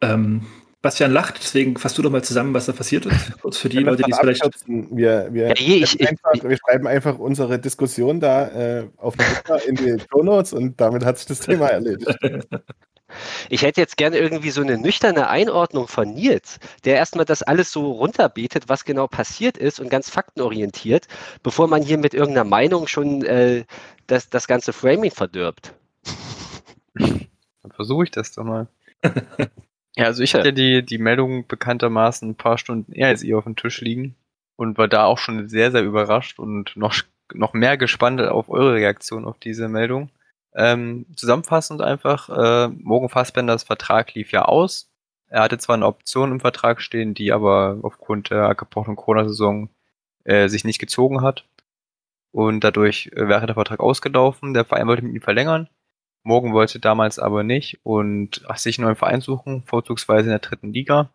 [0.00, 0.46] ähm,
[0.82, 3.38] Bastian lacht, deswegen fasst du doch mal zusammen, was da passiert ist.
[3.42, 4.42] Kurz für die Leute, die es vielleicht.
[4.66, 9.14] Wir, wir, ja, je, ich, einfach, ich, wir, schreiben einfach unsere Diskussion da äh, auf
[9.66, 12.16] in die Show Notes und damit hat sich das Thema erledigt.
[13.50, 17.72] Ich hätte jetzt gerne irgendwie so eine nüchterne Einordnung von Nils, der erstmal das alles
[17.72, 21.08] so runterbetet, was genau passiert ist und ganz faktenorientiert,
[21.42, 23.64] bevor man hier mit irgendeiner Meinung schon äh,
[24.06, 25.74] das, das ganze Framing verdirbt.
[27.62, 28.68] Dann versuche ich das doch mal.
[29.96, 33.44] ja, also ich hatte die, die Meldung bekanntermaßen ein paar Stunden eher als ihr auf
[33.44, 34.16] dem Tisch liegen
[34.56, 36.94] und war da auch schon sehr, sehr überrascht und noch,
[37.32, 40.10] noch mehr gespannt auf eure Reaktion auf diese Meldung.
[40.54, 44.90] Ähm, zusammenfassend einfach, äh, Morgan Fassbenders Vertrag lief ja aus.
[45.28, 49.70] Er hatte zwar eine Option im Vertrag stehen, die aber aufgrund der gebrochenen Corona-Saison
[50.24, 51.46] äh, sich nicht gezogen hat.
[52.32, 54.54] Und dadurch äh, wäre der Vertrag ausgelaufen.
[54.54, 55.68] Der Verein wollte mit ihm verlängern.
[56.22, 60.38] Morgan wollte damals aber nicht und ach, sich einen neuen Verein suchen, vorzugsweise in der
[60.40, 61.10] dritten Liga.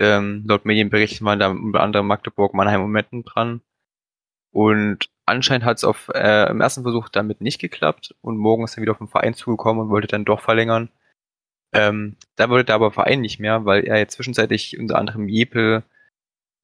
[0.00, 3.60] Ähm, laut Medienberichten waren da unter anderem Magdeburg, Mannheim und Metten dran.
[4.50, 8.82] Und anscheinend hat es äh, im ersten Versuch damit nicht geklappt und morgen ist er
[8.82, 10.90] wieder auf den Verein zugekommen und wollte dann doch verlängern.
[11.74, 15.82] Ähm, da wollte er aber Verein nicht mehr, weil er jetzt zwischenzeitlich unter anderem Jepel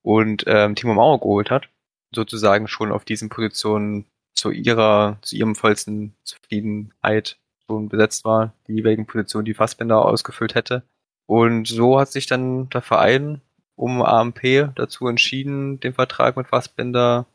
[0.03, 1.69] und ähm, Timo Mauer geholt hat,
[2.15, 8.75] sozusagen schon auf diesen Positionen zu ihrer, zu ihrem vollsten Zufriedenheit schon besetzt war, die
[8.75, 10.83] jeweiligen Positionen, die Fassbender ausgefüllt hätte.
[11.27, 13.41] Und so hat sich dann der Verein
[13.77, 17.27] um AMP dazu entschieden, den Vertrag mit Fassbender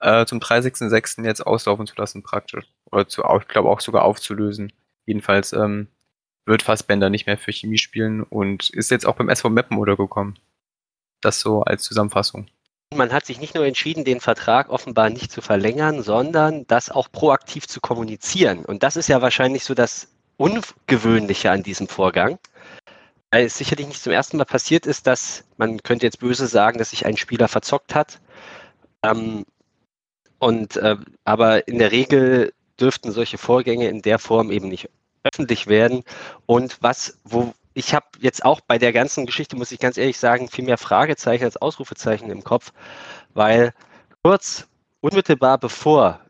[0.00, 1.24] äh, zum 30.06.
[1.24, 2.66] jetzt auslaufen zu lassen praktisch.
[2.90, 4.72] Oder zu, ich glaube auch sogar aufzulösen.
[5.06, 5.88] Jedenfalls ähm,
[6.44, 10.38] wird Fassbender nicht mehr für Chemie spielen und ist jetzt auch beim SV Meppen untergekommen.
[11.22, 12.48] Das so als Zusammenfassung.
[12.94, 17.10] Man hat sich nicht nur entschieden, den Vertrag offenbar nicht zu verlängern, sondern das auch
[17.10, 18.64] proaktiv zu kommunizieren.
[18.64, 22.38] Und das ist ja wahrscheinlich so das Ungewöhnliche an diesem Vorgang.
[23.30, 26.78] Weil es sicherlich nicht zum ersten Mal passiert ist, dass man könnte jetzt böse sagen,
[26.78, 28.20] dass sich ein Spieler verzockt hat.
[29.02, 29.44] Ähm,
[30.38, 34.88] und äh, aber in der Regel dürften solche Vorgänge in der Form eben nicht
[35.24, 36.04] öffentlich werden.
[36.46, 40.18] Und was, wo ich habe jetzt auch bei der ganzen Geschichte, muss ich ganz ehrlich
[40.18, 42.72] sagen, viel mehr Fragezeichen als Ausrufezeichen im Kopf,
[43.34, 43.74] weil
[44.22, 44.66] kurz
[45.00, 46.20] unmittelbar bevor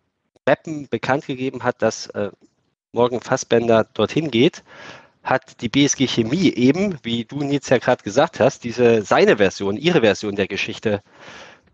[0.46, 2.30] Meppen bekannt gegeben hat, dass äh,
[2.92, 4.62] Morgen Fassbender dorthin geht,
[5.22, 9.76] hat die BSG Chemie eben, wie du Nils ja gerade gesagt hast, diese seine Version,
[9.76, 11.02] ihre Version der Geschichte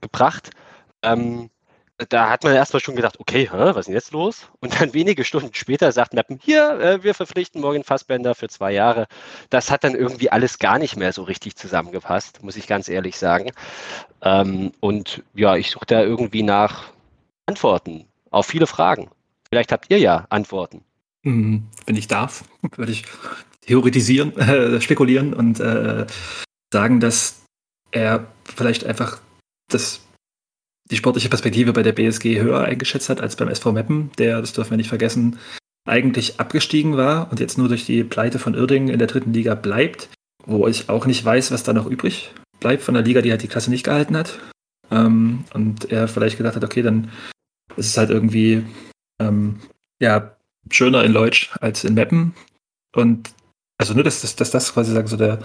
[0.00, 0.50] gebracht.
[1.02, 1.50] Ähm,
[2.08, 4.48] da hat man erstmal schon gedacht, okay, hä, was ist denn jetzt los?
[4.60, 8.72] Und dann wenige Stunden später sagt Mappen, hier, äh, wir verpflichten Morgan Fassbender für zwei
[8.72, 9.06] Jahre.
[9.50, 13.18] Das hat dann irgendwie alles gar nicht mehr so richtig zusammengepasst, muss ich ganz ehrlich
[13.18, 13.50] sagen.
[14.22, 16.92] Ähm, und ja, ich suche da irgendwie nach
[17.46, 19.10] Antworten auf viele Fragen.
[19.48, 20.82] Vielleicht habt ihr ja Antworten.
[21.24, 22.44] Hm, wenn ich darf,
[22.76, 23.04] würde ich
[23.62, 26.06] theoretisieren, äh, spekulieren und äh,
[26.72, 27.42] sagen, dass
[27.90, 29.18] er vielleicht einfach
[29.68, 30.00] das
[30.90, 34.52] die sportliche Perspektive bei der BSG höher eingeschätzt hat als beim SV Meppen, der, das
[34.52, 35.38] dürfen wir nicht vergessen,
[35.86, 39.54] eigentlich abgestiegen war und jetzt nur durch die Pleite von Irding in der dritten Liga
[39.54, 40.08] bleibt,
[40.44, 43.42] wo ich auch nicht weiß, was da noch übrig bleibt von der Liga, die halt
[43.42, 44.38] die Klasse nicht gehalten hat.
[44.90, 47.10] Ähm, und er vielleicht gedacht hat, okay, dann
[47.76, 48.64] ist es halt irgendwie
[49.20, 49.60] ähm,
[50.00, 50.36] ja,
[50.70, 52.34] schöner in Leutsch als in Meppen.
[52.94, 53.32] Und
[53.78, 55.38] also nur, dass, das quasi sagen, so der,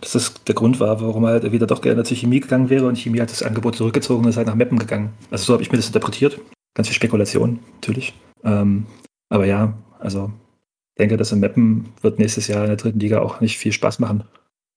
[0.00, 2.98] dass das der Grund war, warum er wieder doch gerne zur Chemie gegangen wäre und
[2.98, 5.12] Chemie hat das Angebot zurückgezogen und ist halt nach Meppen gegangen.
[5.30, 6.40] Also so habe ich mir das interpretiert.
[6.74, 8.14] Ganz viel Spekulation, natürlich.
[8.44, 8.86] Ähm,
[9.28, 10.32] aber ja, also
[10.94, 13.72] ich denke, dass in Meppen wird nächstes Jahr in der dritten Liga auch nicht viel
[13.72, 14.24] Spaß machen.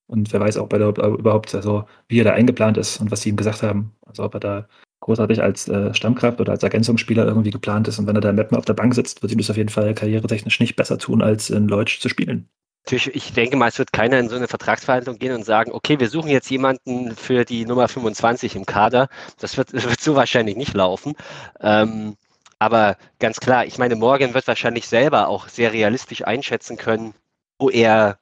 [0.07, 3.21] Und wer weiß auch bei der, überhaupt, also wie er da eingeplant ist und was
[3.21, 3.91] sie ihm gesagt haben.
[4.05, 4.67] Also ob er da
[4.99, 7.99] großartig als äh, Stammkraft oder als Ergänzungsspieler irgendwie geplant ist.
[7.99, 9.69] Und wenn er da in Meppen auf der Bank sitzt, wird ihm das auf jeden
[9.69, 12.47] Fall karrieretechnisch nicht besser tun, als in Leutsch zu spielen.
[12.85, 15.99] Natürlich, ich denke mal, es wird keiner in so eine Vertragsverhandlung gehen und sagen, okay,
[15.99, 19.07] wir suchen jetzt jemanden für die Nummer 25 im Kader.
[19.39, 21.15] Das wird, wird so wahrscheinlich nicht laufen.
[21.61, 22.17] Ähm,
[22.59, 27.13] aber ganz klar, ich meine, Morgan wird wahrscheinlich selber auch sehr realistisch einschätzen können,
[27.57, 28.19] wo er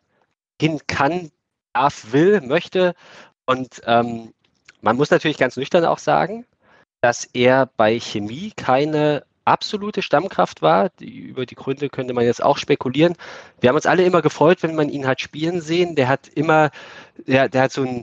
[0.61, 1.31] hin kann,
[1.73, 2.93] darf, will, möchte.
[3.45, 4.33] Und ähm,
[4.81, 6.45] man muss natürlich ganz nüchtern auch sagen,
[7.01, 10.89] dass er bei Chemie keine absolute Stammkraft war.
[10.99, 13.15] Die, über die Gründe könnte man jetzt auch spekulieren.
[13.59, 15.95] Wir haben uns alle immer gefreut, wenn man ihn hat spielen sehen.
[15.95, 16.71] Der hat immer,
[17.27, 18.01] der, der hat so ein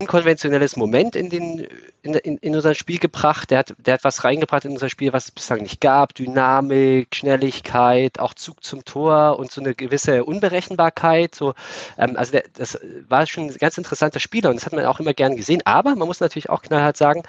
[0.00, 1.66] unkonventionelles Moment in, den,
[2.02, 3.50] in, in, in unser Spiel gebracht.
[3.50, 6.14] Der hat, der hat was reingebracht in unser Spiel, was es bislang nicht gab.
[6.14, 11.34] Dynamik, Schnelligkeit, auch Zug zum Tor und so eine gewisse Unberechenbarkeit.
[11.34, 11.54] So,
[11.98, 15.00] ähm, also der, das war schon ein ganz interessanter Spieler und das hat man auch
[15.00, 15.62] immer gern gesehen.
[15.64, 17.24] Aber man muss natürlich auch knallhart sagen,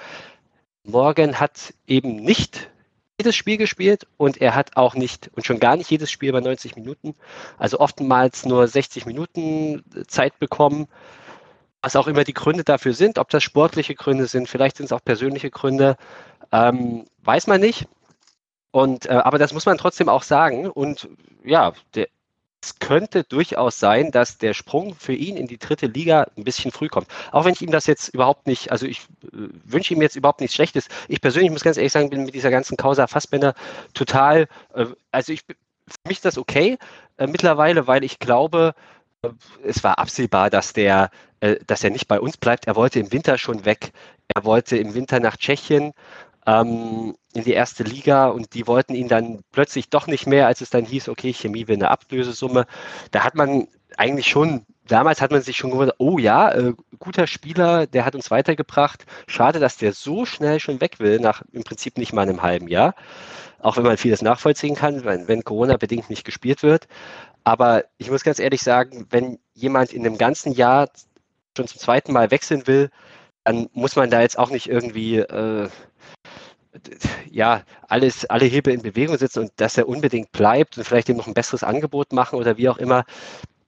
[0.84, 2.70] Morgan hat eben nicht
[3.20, 6.40] jedes Spiel gespielt und er hat auch nicht und schon gar nicht jedes Spiel bei
[6.40, 7.16] 90 Minuten,
[7.58, 10.88] also oftmals nur 60 Minuten Zeit bekommen.
[11.82, 14.92] Was auch immer die Gründe dafür sind, ob das sportliche Gründe sind, vielleicht sind es
[14.92, 15.96] auch persönliche Gründe,
[16.52, 17.88] ähm, weiß man nicht.
[18.72, 20.70] Und, äh, aber das muss man trotzdem auch sagen.
[20.70, 21.10] Und
[21.44, 22.08] ja, der,
[22.62, 26.72] es könnte durchaus sein, dass der Sprung für ihn in die dritte Liga ein bisschen
[26.72, 27.08] früh kommt.
[27.32, 30.42] Auch wenn ich ihm das jetzt überhaupt nicht, also ich äh, wünsche ihm jetzt überhaupt
[30.42, 30.88] nichts Schlechtes.
[31.08, 33.54] Ich persönlich muss ganz ehrlich sagen, bin mit dieser ganzen Causa Fassbender
[33.94, 35.56] total, äh, also ich, für
[36.08, 36.78] mich ist das okay
[37.18, 38.76] äh, mittlerweile, weil ich glaube,
[39.64, 41.12] es war absehbar, dass der,
[41.68, 42.68] dass er nicht bei uns bleibt.
[42.68, 43.92] Er wollte im Winter schon weg.
[44.34, 45.92] Er wollte im Winter nach Tschechien.
[46.50, 50.62] Ähm, in die erste Liga und die wollten ihn dann plötzlich doch nicht mehr, als
[50.62, 52.66] es dann hieß, okay, Chemie will eine Ablösesumme.
[53.12, 57.28] Da hat man eigentlich schon, damals hat man sich schon gewundert, oh ja, äh, guter
[57.28, 59.06] Spieler, der hat uns weitergebracht.
[59.28, 62.68] Schade, dass der so schnell schon weg will, nach im Prinzip nicht mal einem halben
[62.68, 62.96] Jahr.
[63.60, 66.88] Auch wenn man vieles nachvollziehen kann, wenn, wenn Corona bedingt nicht gespielt wird.
[67.44, 70.90] Aber ich muss ganz ehrlich sagen, wenn jemand in einem ganzen Jahr
[71.56, 72.90] schon zum zweiten Mal wechseln will,
[73.44, 75.70] dann muss man da jetzt auch nicht irgendwie äh,
[77.32, 81.18] ja, alles, alle Hebel in Bewegung setzen und dass er unbedingt bleibt und vielleicht ihm
[81.18, 83.06] noch ein besseres Angebot machen oder wie auch immer.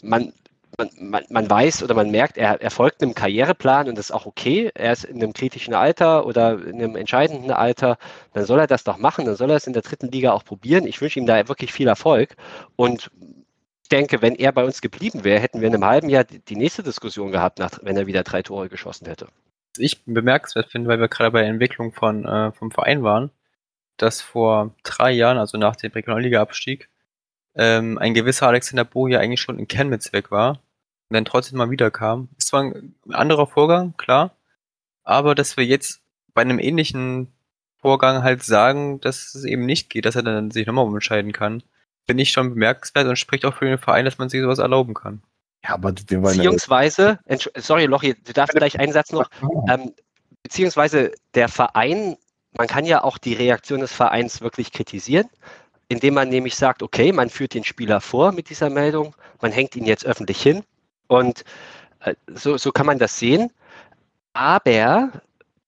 [0.03, 0.33] Man,
[0.77, 4.11] man, man, man weiß oder man merkt, er, er folgt einem Karriereplan und das ist
[4.11, 4.71] auch okay.
[4.73, 7.97] Er ist in einem kritischen Alter oder in einem entscheidenden Alter.
[8.33, 9.25] Dann soll er das doch machen.
[9.25, 10.85] Dann soll er es in der dritten Liga auch probieren.
[10.87, 12.35] Ich wünsche ihm da wirklich viel Erfolg.
[12.75, 13.11] Und
[13.91, 16.83] denke, wenn er bei uns geblieben wäre, hätten wir in einem halben Jahr die nächste
[16.83, 19.27] Diskussion gehabt, nach, wenn er wieder drei Tore geschossen hätte
[19.77, 23.31] ich bemerkenswert finde, weil wir gerade bei der Entwicklung von, äh, vom Verein waren,
[23.97, 26.89] dass vor drei Jahren, also nach dem Regionalliga-Abstieg,
[27.55, 30.62] ähm, ein gewisser Alexander Boje eigentlich schon in Chemnitz weg war
[31.10, 32.29] und dann trotzdem mal wiederkam.
[32.38, 34.36] Ist zwar ein anderer Vorgang, klar,
[35.03, 36.01] aber dass wir jetzt
[36.34, 37.34] bei einem ähnlichen
[37.77, 41.63] Vorgang halt sagen, dass es eben nicht geht, dass er dann sich nochmal umentscheiden kann,
[42.05, 44.93] finde ich schon bemerkenswert und spricht auch für den Verein, dass man sich sowas erlauben
[44.93, 45.21] kann.
[45.63, 47.19] Ja, aber beziehungsweise,
[47.58, 49.30] sorry, Lochi, du darfst gleich einen Satz noch,
[49.69, 49.93] ähm,
[50.41, 52.17] beziehungsweise der Verein,
[52.58, 55.30] man kann ja auch die Reaktion des Vereins wirklich kritisieren,
[55.88, 59.76] indem man nämlich sagt, okay, man führt den Spieler vor mit dieser Meldung, man hängt
[59.76, 60.63] ihn jetzt öffentlich hin
[61.08, 61.43] und
[62.00, 63.52] äh, so, so kann man das sehen.
[64.34, 65.12] Aber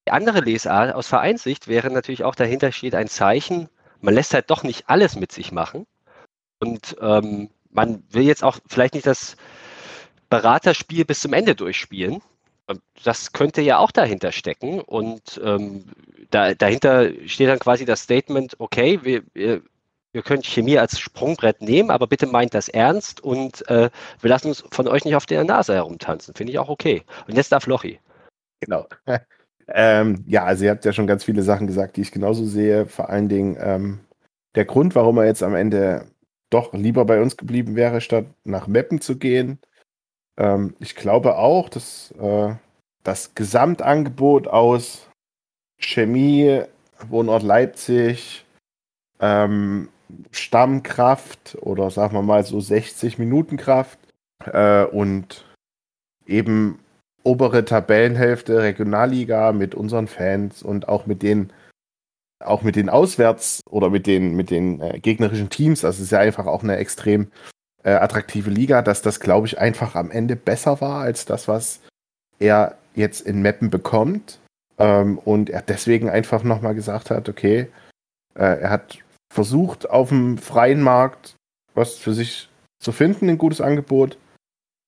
[0.07, 3.69] die andere Lesart aus Vereinssicht wäre natürlich auch, dahinter steht ein Zeichen,
[4.01, 5.85] man lässt halt doch nicht alles mit sich machen.
[6.59, 9.35] Und ähm, man will jetzt auch vielleicht nicht das
[10.33, 12.19] Beraterspiel bis zum Ende durchspielen.
[13.03, 14.79] Das könnte ja auch dahinter stecken.
[14.81, 15.83] Und ähm,
[16.31, 19.61] da, dahinter steht dann quasi das Statement, okay, wir, wir,
[20.11, 23.91] wir können Chemie als Sprungbrett nehmen, aber bitte meint das ernst und äh,
[24.21, 26.33] wir lassen uns von euch nicht auf der Nase herumtanzen.
[26.33, 27.03] Finde ich auch okay.
[27.27, 27.99] Und jetzt darf Lochi.
[28.59, 28.87] Genau.
[29.67, 32.87] ähm, ja, also ihr habt ja schon ganz viele Sachen gesagt, die ich genauso sehe.
[32.87, 33.99] Vor allen Dingen ähm,
[34.55, 36.07] der Grund, warum er jetzt am Ende
[36.49, 39.59] doch lieber bei uns geblieben wäre, statt nach Meppen zu gehen,
[40.37, 42.55] ähm, ich glaube auch, dass äh,
[43.03, 45.09] das Gesamtangebot aus
[45.79, 46.61] Chemie,
[47.09, 48.45] Wohnort Leipzig,
[49.19, 49.89] ähm,
[50.31, 53.99] Stammkraft oder sagen wir mal so 60 Minuten Kraft
[54.45, 55.45] äh, und
[56.25, 56.79] eben
[57.23, 61.51] obere Tabellenhälfte Regionalliga mit unseren Fans und auch mit den
[62.39, 65.81] auch mit den Auswärts oder mit den mit den äh, gegnerischen Teams.
[65.81, 67.31] Das ist ja einfach auch eine extrem
[67.83, 71.79] äh, attraktive Liga, dass das, glaube ich, einfach am Ende besser war als das, was
[72.39, 74.39] er jetzt in Mappen bekommt.
[74.77, 77.67] Ähm, und er deswegen einfach nochmal gesagt hat, okay,
[78.35, 78.97] äh, er hat
[79.31, 81.35] versucht, auf dem freien Markt
[81.73, 84.17] was für sich zu finden, ein gutes Angebot.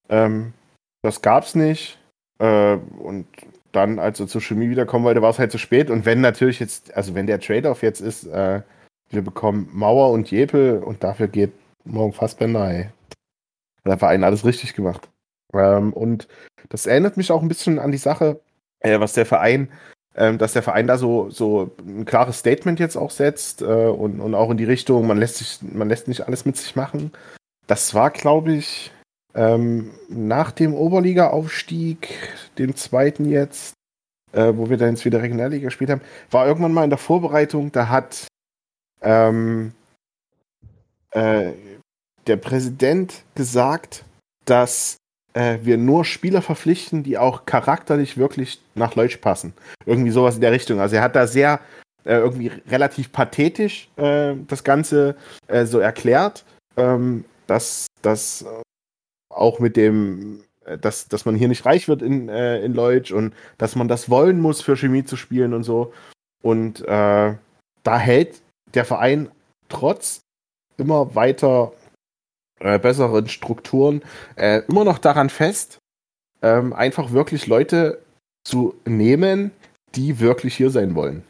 [0.09, 0.53] Ähm,
[1.01, 1.97] das gab's nicht.
[2.39, 3.25] Äh, und
[3.71, 5.89] dann, als er zur Chemie wiederkommen wollte, war es halt zu spät.
[5.89, 8.61] Und wenn natürlich jetzt, also wenn der Trade-off jetzt ist, äh,
[9.09, 11.51] wir bekommen Mauer und Jepel und dafür geht
[11.85, 12.83] morgen Fassbender, ey.
[12.83, 15.09] Hat der Verein alles richtig gemacht.
[15.53, 16.27] Ähm, und
[16.69, 18.39] das erinnert mich auch ein bisschen an die Sache,
[18.79, 19.69] äh, was der Verein,
[20.15, 24.19] äh, dass der Verein da so, so ein klares Statement jetzt auch setzt äh, und,
[24.19, 27.11] und auch in die Richtung, man lässt sich, man lässt nicht alles mit sich machen.
[27.67, 28.91] Das war, glaube ich,
[29.33, 32.09] ähm, nach dem Oberliga-Aufstieg,
[32.57, 33.73] dem zweiten jetzt,
[34.31, 37.71] äh, wo wir dann jetzt wieder Regionalliga gespielt haben, war irgendwann mal in der Vorbereitung,
[37.71, 38.27] da hat
[39.01, 39.73] ähm,
[41.11, 41.51] äh,
[42.27, 44.03] der Präsident gesagt,
[44.45, 44.97] dass
[45.33, 49.53] äh, wir nur Spieler verpflichten, die auch charakterlich wirklich nach Leutsch passen.
[49.85, 50.79] Irgendwie sowas in der Richtung.
[50.79, 51.59] Also er hat da sehr
[52.05, 55.15] äh, irgendwie relativ pathetisch äh, das Ganze
[55.47, 56.45] äh, so erklärt,
[56.77, 58.61] ähm, dass das äh,
[59.33, 60.41] auch mit dem
[60.81, 64.09] dass, dass man hier nicht reich wird in, äh, in Leutsch und dass man das
[64.09, 65.93] wollen muss, für Chemie zu spielen und so.
[66.41, 67.35] Und äh,
[67.83, 68.41] da hält
[68.73, 69.29] der Verein
[69.69, 70.21] trotz
[70.77, 71.71] immer weiter
[72.65, 74.01] äh, besseren Strukturen
[74.35, 75.77] äh, immer noch daran fest,
[76.41, 78.01] ähm, einfach wirklich Leute
[78.43, 79.51] zu nehmen,
[79.93, 81.23] die wirklich hier sein wollen.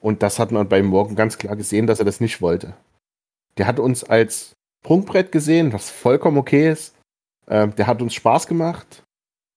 [0.00, 2.74] Und das hat man beim Morgen ganz klar gesehen, dass er das nicht wollte.
[3.58, 4.52] Der hat uns als
[4.84, 6.94] Sprungbrett gesehen, was vollkommen okay ist.
[7.48, 9.02] Ähm, der hat uns Spaß gemacht.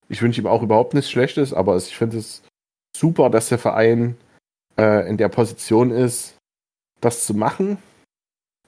[0.08, 2.42] Ich wünsche ihm auch überhaupt nichts Schlechtes, aber ich finde es
[2.96, 4.16] super, dass der Verein
[4.78, 6.36] äh, in der Position ist,
[7.00, 7.78] das zu machen.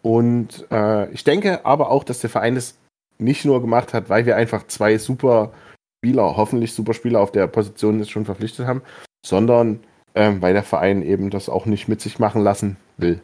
[0.03, 2.77] Und äh, ich denke aber auch, dass der Verein das
[3.19, 5.53] nicht nur gemacht hat, weil wir einfach zwei super
[5.99, 8.83] Spieler, hoffentlich super Spieler auf der Position jetzt schon verpflichtet haben,
[9.25, 9.81] sondern
[10.15, 13.23] ähm, weil der Verein eben das auch nicht mit sich machen lassen will.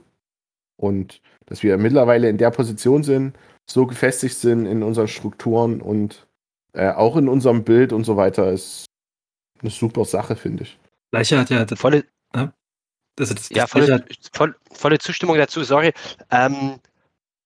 [0.80, 3.36] Und dass wir mittlerweile in der Position sind,
[3.68, 6.26] so gefestigt sind in unseren Strukturen und
[6.72, 8.86] äh, auch in unserem Bild und so weiter, ist
[9.60, 10.78] eine super Sache, finde ich.
[11.10, 12.04] Gleiche hat ja Volle,
[13.18, 15.92] das, das ja, volle, voll, volle Zustimmung dazu, sorry.
[16.30, 16.80] Ähm,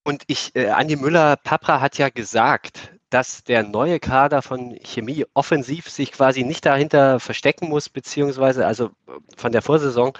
[0.05, 5.89] und ich, äh, Andi Müller-Papra hat ja gesagt, dass der neue Kader von Chemie offensiv
[5.89, 8.91] sich quasi nicht dahinter verstecken muss, beziehungsweise also
[9.37, 10.13] von der Vorsaison,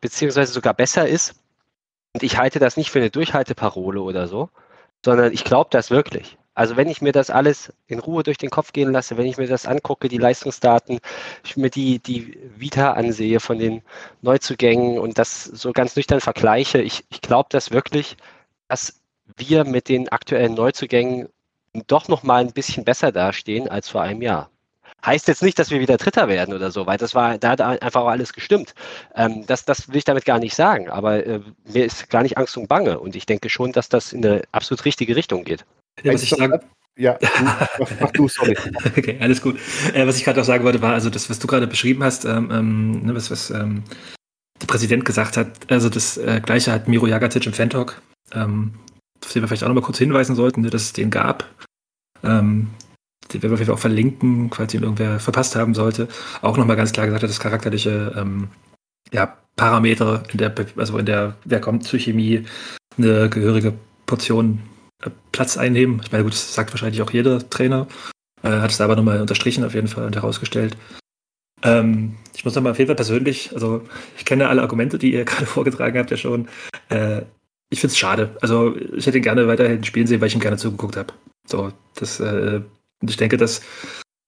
[0.00, 1.34] beziehungsweise sogar besser ist.
[2.14, 4.48] Und ich halte das nicht für eine Durchhalteparole oder so,
[5.04, 6.38] sondern ich glaube das wirklich.
[6.54, 9.38] Also wenn ich mir das alles in Ruhe durch den Kopf gehen lasse, wenn ich
[9.38, 11.00] mir das angucke, die Leistungsdaten,
[11.44, 13.82] ich mir die, die Vita ansehe von den
[14.20, 18.16] Neuzugängen und das so ganz nüchtern vergleiche, ich, ich glaube das wirklich,
[18.68, 19.00] dass
[19.36, 21.28] wir mit den aktuellen Neuzugängen
[21.86, 24.50] doch noch mal ein bisschen besser dastehen als vor einem Jahr.
[25.04, 27.60] Heißt jetzt nicht, dass wir wieder Dritter werden oder so, weil das war, da hat
[27.60, 28.74] einfach alles gestimmt.
[29.14, 32.36] Ähm, das, das will ich damit gar nicht sagen, aber äh, mir ist gar nicht
[32.36, 35.64] Angst und Bange und ich denke schon, dass das in eine absolut richtige Richtung geht.
[36.02, 36.58] Ja, was ich sagen,
[36.96, 37.44] Ja, du,
[38.00, 38.56] mach, du, sorry.
[38.96, 39.58] Okay, alles gut.
[39.94, 42.24] Äh, was ich gerade auch sagen wollte, war, also das, was du gerade beschrieben hast,
[42.24, 43.84] ähm, ähm, ne, was, was ähm,
[44.60, 48.00] der Präsident gesagt hat, also das äh, gleiche hat Miro Jagatic im Fan-Talk,
[48.32, 48.74] ähm,
[49.24, 51.48] auf den wir vielleicht auch nochmal kurz hinweisen sollten, ne, dass es den gab.
[52.22, 52.70] Ähm,
[53.32, 56.08] den werden wir auf jeden Fall auch verlinken, falls ihn irgendwer verpasst haben sollte.
[56.42, 58.48] Auch nochmal ganz klar gesagt hat, dass charakterliche ähm,
[59.12, 62.44] ja, Parameter in der, also in der, wer kommt zur Chemie,
[62.98, 63.74] eine gehörige
[64.06, 64.60] Portion
[65.32, 66.00] Platz einnehmen.
[66.04, 67.86] Ich meine, gut, das sagt wahrscheinlich auch jeder Trainer.
[68.42, 70.76] Äh, hat es aber nochmal unterstrichen auf jeden Fall und herausgestellt.
[71.62, 73.86] Ähm, ich muss nochmal auf jeden Fall persönlich, also
[74.16, 76.48] ich kenne alle Argumente, die ihr gerade vorgetragen habt ja schon.
[76.88, 77.22] Äh,
[77.70, 78.36] ich finde es schade.
[78.40, 81.12] Also ich hätte ihn gerne weiterhin spielen sehen, weil ich ihm gerne zugeguckt habe.
[81.46, 82.60] So, das, äh,
[83.06, 83.60] ich denke, dass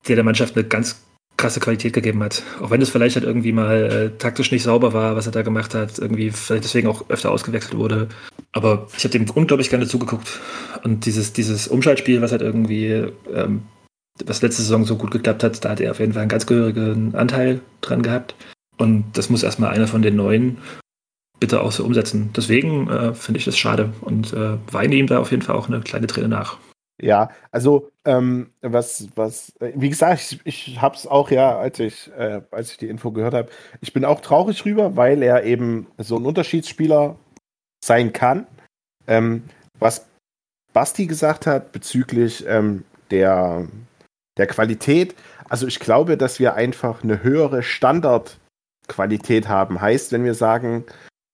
[0.06, 1.02] der der Mannschaft eine ganz
[1.42, 2.42] krasse Qualität gegeben hat.
[2.60, 5.42] Auch wenn es vielleicht halt irgendwie mal äh, taktisch nicht sauber war, was er da
[5.42, 8.08] gemacht hat, irgendwie vielleicht deswegen auch öfter ausgewechselt wurde.
[8.52, 10.40] Aber ich habe dem unglaublich gerne zugeguckt.
[10.84, 13.62] Und dieses, dieses Umschaltspiel, was halt irgendwie, ähm,
[14.24, 16.46] was letzte Saison so gut geklappt hat, da hat er auf jeden Fall einen ganz
[16.46, 18.36] gehörigen Anteil dran gehabt.
[18.78, 20.58] Und das muss erstmal einer von den Neuen
[21.40, 22.30] bitte auch so umsetzen.
[22.36, 25.68] Deswegen äh, finde ich das schade und äh, weine ihm da auf jeden Fall auch
[25.68, 26.58] eine kleine Träne nach.
[27.00, 31.78] Ja, also ähm, was, was, äh, wie gesagt, ich, ich habe es auch ja, als
[31.80, 33.50] ich, äh, als ich die Info gehört habe,
[33.80, 37.16] ich bin auch traurig rüber, weil er eben so ein Unterschiedsspieler
[37.84, 38.46] sein kann.
[39.08, 39.44] Ähm,
[39.78, 40.06] was
[40.72, 43.66] Basti gesagt hat bezüglich ähm, der,
[44.38, 45.14] der Qualität,
[45.48, 49.80] also ich glaube, dass wir einfach eine höhere Standardqualität haben.
[49.80, 50.84] Heißt, wenn wir sagen,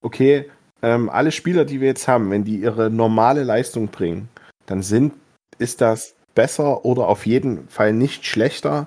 [0.03, 0.51] okay,
[0.83, 4.29] ähm, alle Spieler, die wir jetzt haben, wenn die ihre normale Leistung bringen,
[4.66, 5.12] dann sind
[5.59, 8.87] ist das besser oder auf jeden Fall nicht schlechter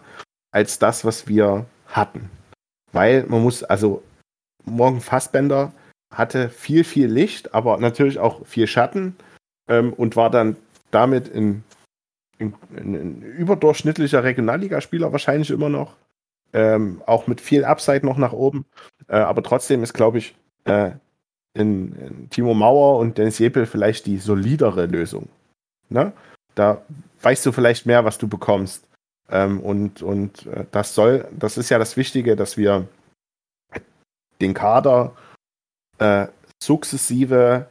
[0.51, 2.29] als das, was wir hatten.
[2.91, 4.03] Weil man muss, also
[4.65, 5.71] Morgen Fassbender
[6.13, 9.15] hatte viel, viel Licht, aber natürlich auch viel Schatten
[9.67, 10.55] ähm, und war dann
[10.91, 11.63] damit ein,
[12.39, 15.95] ein, ein überdurchschnittlicher Regionalligaspieler wahrscheinlich immer noch.
[16.53, 18.65] Ähm, auch mit viel Upside noch nach oben.
[19.07, 20.91] Äh, aber trotzdem ist, glaube ich, äh,
[21.53, 25.29] in, in Timo Mauer und Dennis Jepel vielleicht die solidere Lösung.
[25.89, 26.12] Ne?
[26.55, 26.81] Da
[27.21, 28.87] weißt du vielleicht mehr, was du bekommst.
[29.29, 32.87] Ähm, und und äh, das soll, das ist ja das Wichtige, dass wir
[34.41, 35.15] den Kader
[35.99, 36.27] äh,
[36.61, 37.67] sukzessive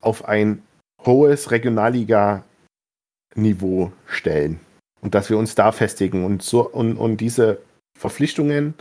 [0.00, 0.62] auf ein
[1.04, 4.60] hohes Regionalliga-Niveau stellen.
[5.00, 6.24] Und dass wir uns da festigen.
[6.24, 7.60] Und, so, und, und diese
[7.98, 8.74] Verpflichtungen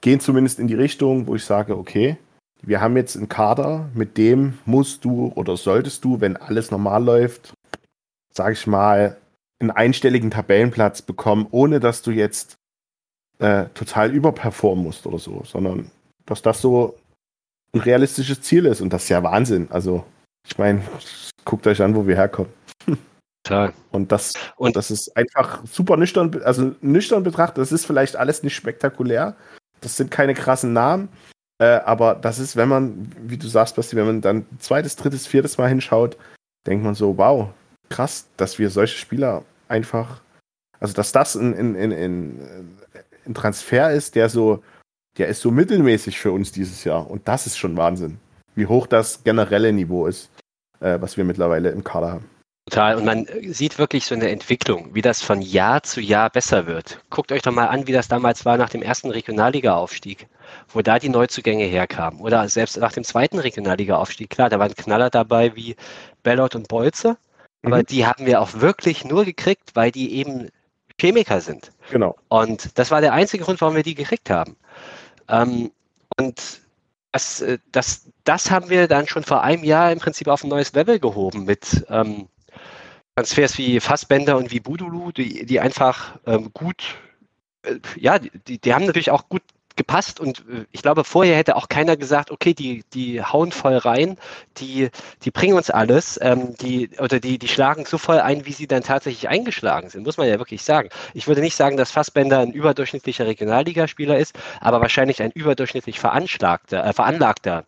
[0.00, 2.16] gehen zumindest in die Richtung, wo ich sage, okay,
[2.62, 7.04] wir haben jetzt einen Kader, mit dem musst du oder solltest du, wenn alles normal
[7.04, 7.52] läuft,
[8.38, 9.16] sag ich mal,
[9.60, 12.56] einen einstelligen Tabellenplatz bekommen, ohne dass du jetzt
[13.38, 15.90] äh, total überperformen musst oder so, sondern
[16.26, 16.96] dass das so
[17.72, 19.68] ein realistisches Ziel ist und das ist ja Wahnsinn.
[19.70, 20.04] Also,
[20.46, 20.80] ich meine,
[21.44, 22.52] guckt euch an, wo wir herkommen.
[23.44, 23.72] Total.
[23.90, 28.42] Und das, Und- das ist einfach super nüchtern, also nüchtern betrachtet, das ist vielleicht alles
[28.42, 29.36] nicht spektakulär.
[29.80, 31.08] Das sind keine krassen Namen.
[31.60, 35.26] Äh, aber das ist, wenn man, wie du sagst, Basti, wenn man dann zweites, drittes,
[35.26, 36.16] viertes Mal hinschaut,
[36.66, 37.48] denkt man so, wow,
[37.88, 40.20] krass, dass wir solche Spieler einfach,
[40.80, 42.78] also dass das ein, ein, ein,
[43.26, 44.62] ein, Transfer ist, der so,
[45.18, 47.10] der ist so mittelmäßig für uns dieses Jahr.
[47.10, 48.18] Und das ist schon Wahnsinn,
[48.54, 50.30] wie hoch das generelle Niveau ist,
[50.80, 52.30] äh, was wir mittlerweile im Kader haben.
[52.68, 52.96] Total.
[52.96, 57.00] Und man sieht wirklich so eine Entwicklung, wie das von Jahr zu Jahr besser wird.
[57.08, 60.28] Guckt euch doch mal an, wie das damals war nach dem ersten Regionalliga-Aufstieg,
[60.68, 62.20] wo da die Neuzugänge herkamen.
[62.20, 64.28] Oder selbst nach dem zweiten Regionalliga-Aufstieg.
[64.28, 65.76] Klar, da waren Knaller dabei wie
[66.22, 67.16] Bellot und Bolze.
[67.62, 67.86] Aber Mhm.
[67.86, 70.48] die haben wir auch wirklich nur gekriegt, weil die eben
[71.00, 71.70] Chemiker sind.
[71.90, 72.16] Genau.
[72.28, 74.56] Und das war der einzige Grund, warum wir die gekriegt haben.
[75.28, 75.70] Ähm,
[76.18, 76.60] Und
[77.12, 80.48] das, äh, das, das haben wir dann schon vor einem Jahr im Prinzip auf ein
[80.48, 82.28] neues Level gehoben mit ähm,
[83.14, 86.96] Transfers wie Fassbender und wie Budulu, die, die einfach ähm, gut,
[87.62, 89.42] äh, ja, die, die haben natürlich auch gut
[89.78, 93.76] gepasst und äh, ich glaube, vorher hätte auch keiner gesagt, okay, die, die hauen voll
[93.76, 94.18] rein,
[94.58, 94.90] die,
[95.24, 98.66] die bringen uns alles, ähm, die, oder die, die schlagen so voll ein, wie sie
[98.66, 100.90] dann tatsächlich eingeschlagen sind, muss man ja wirklich sagen.
[101.14, 106.84] Ich würde nicht sagen, dass Fassbender ein überdurchschnittlicher Regionalligaspieler ist, aber wahrscheinlich ein überdurchschnittlich veranschlagter,
[106.84, 107.64] äh, veranlagter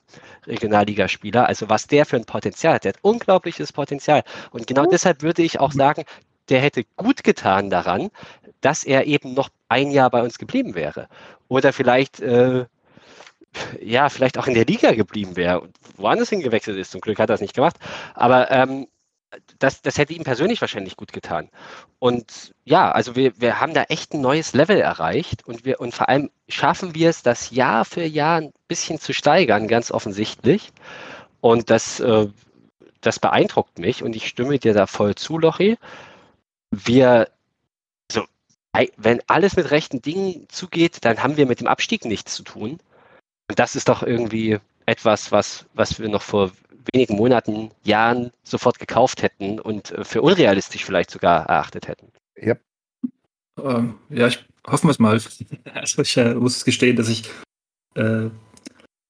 [0.46, 1.46] Regionalligaspieler.
[1.46, 4.22] Also was der für ein Potenzial hat, der hat unglaubliches Potenzial.
[4.50, 6.04] Und genau deshalb würde ich auch sagen,
[6.50, 8.10] der hätte gut getan daran,
[8.60, 11.08] dass er eben noch ein Jahr bei uns geblieben wäre.
[11.48, 12.66] Oder vielleicht, äh,
[13.80, 16.90] ja, vielleicht auch in der Liga geblieben wäre und woanders hingewechselt ist.
[16.90, 17.76] Zum Glück hat er das nicht gemacht.
[18.14, 18.86] Aber ähm,
[19.58, 21.48] das, das hätte ihm persönlich wahrscheinlich gut getan.
[21.98, 25.94] Und ja, also wir, wir haben da echt ein neues Level erreicht und wir und
[25.94, 30.72] vor allem schaffen wir es, das Jahr für Jahr ein bisschen zu steigern, ganz offensichtlich.
[31.40, 32.26] Und das, äh,
[33.00, 35.78] das beeindruckt mich und ich stimme dir da voll zu, Lochi.
[36.70, 37.28] Wir
[38.96, 42.78] wenn alles mit rechten Dingen zugeht, dann haben wir mit dem Abstieg nichts zu tun.
[43.48, 46.52] Und das ist doch irgendwie etwas, was, was wir noch vor
[46.92, 52.12] wenigen Monaten, Jahren sofort gekauft hätten und äh, für unrealistisch vielleicht sogar erachtet hätten.
[52.36, 52.56] Ja.
[53.62, 55.20] Ähm, ja, ich hoffe es mal.
[55.74, 57.28] Also ich äh, muss gestehen, dass ich
[57.96, 58.28] äh,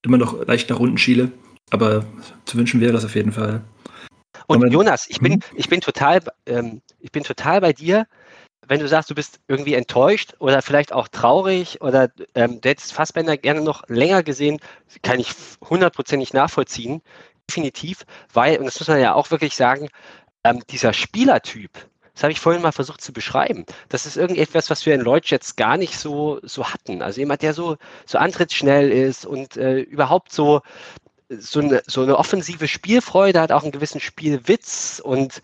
[0.02, 1.30] immer noch leicht nach unten schiele,
[1.70, 2.04] aber
[2.44, 3.62] zu wünschen wäre das auf jeden Fall.
[4.50, 5.40] Und Jonas, ich bin, mhm.
[5.54, 8.06] ich bin total, ähm, ich bin total bei dir
[8.70, 12.92] wenn du sagst, du bist irgendwie enttäuscht oder vielleicht auch traurig oder ähm, du hättest
[12.92, 14.60] Fassbender gerne noch länger gesehen,
[15.02, 15.32] kann ich
[15.68, 17.02] hundertprozentig nachvollziehen.
[17.50, 19.88] Definitiv, weil, und das muss man ja auch wirklich sagen,
[20.44, 21.72] ähm, dieser Spielertyp,
[22.14, 23.64] das habe ich vorhin mal versucht zu beschreiben.
[23.88, 27.02] Das ist irgendetwas, was wir in Leutsch jetzt gar nicht so, so hatten.
[27.02, 27.76] Also jemand, der so,
[28.06, 30.60] so antrittsschnell ist und äh, überhaupt so,
[31.30, 35.42] so eine, so eine offensive Spielfreude hat, auch einen gewissen Spielwitz und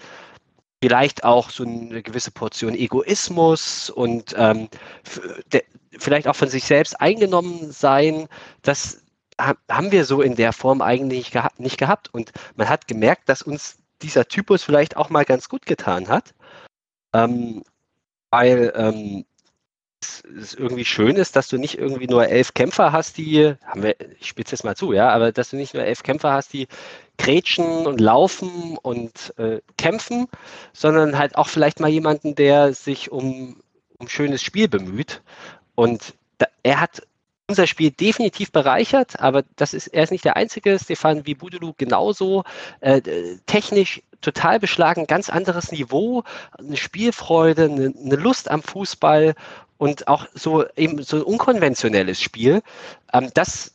[0.82, 4.68] vielleicht auch so eine gewisse Portion Egoismus und ähm,
[5.99, 8.28] vielleicht auch von sich selbst eingenommen sein.
[8.62, 9.03] Das
[9.39, 12.12] haben wir so in der Form eigentlich geha nicht gehabt.
[12.12, 16.34] Und man hat gemerkt, dass uns dieser Typus vielleicht auch mal ganz gut getan hat,
[17.14, 17.62] ähm,
[18.30, 19.24] weil ähm,
[20.38, 23.96] es irgendwie schön ist, dass du nicht irgendwie nur elf Kämpfer hast, die, haben wir,
[24.20, 26.68] ich spitze jetzt mal zu, ja, aber dass du nicht nur elf Kämpfer hast, die
[27.18, 30.26] grätschen und laufen und äh, kämpfen,
[30.72, 33.62] sondern halt auch vielleicht mal jemanden, der sich um,
[33.98, 35.22] um schönes Spiel bemüht.
[35.74, 37.02] Und da, er hat
[37.48, 40.78] unser Spiel definitiv bereichert, aber das ist, er ist nicht der einzige.
[40.78, 42.44] Stefan Wibudulu genauso.
[42.80, 43.00] Äh,
[43.46, 46.24] technisch total beschlagen, ganz anderes Niveau,
[46.59, 49.34] eine Spielfreude, eine, eine Lust am Fußball
[49.79, 52.62] und auch so eben so ein unkonventionelles Spiel.
[53.12, 53.74] Ähm, das,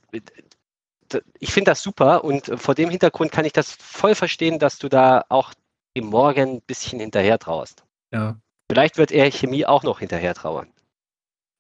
[1.40, 4.90] ich finde das super und vor dem Hintergrund kann ich das voll verstehen, dass du
[4.90, 5.54] da auch
[5.96, 7.84] dem Morgen ein bisschen hinterher trauerst.
[8.14, 8.38] Ja.
[8.70, 10.68] Vielleicht wird er Chemie auch noch hinterher trauern.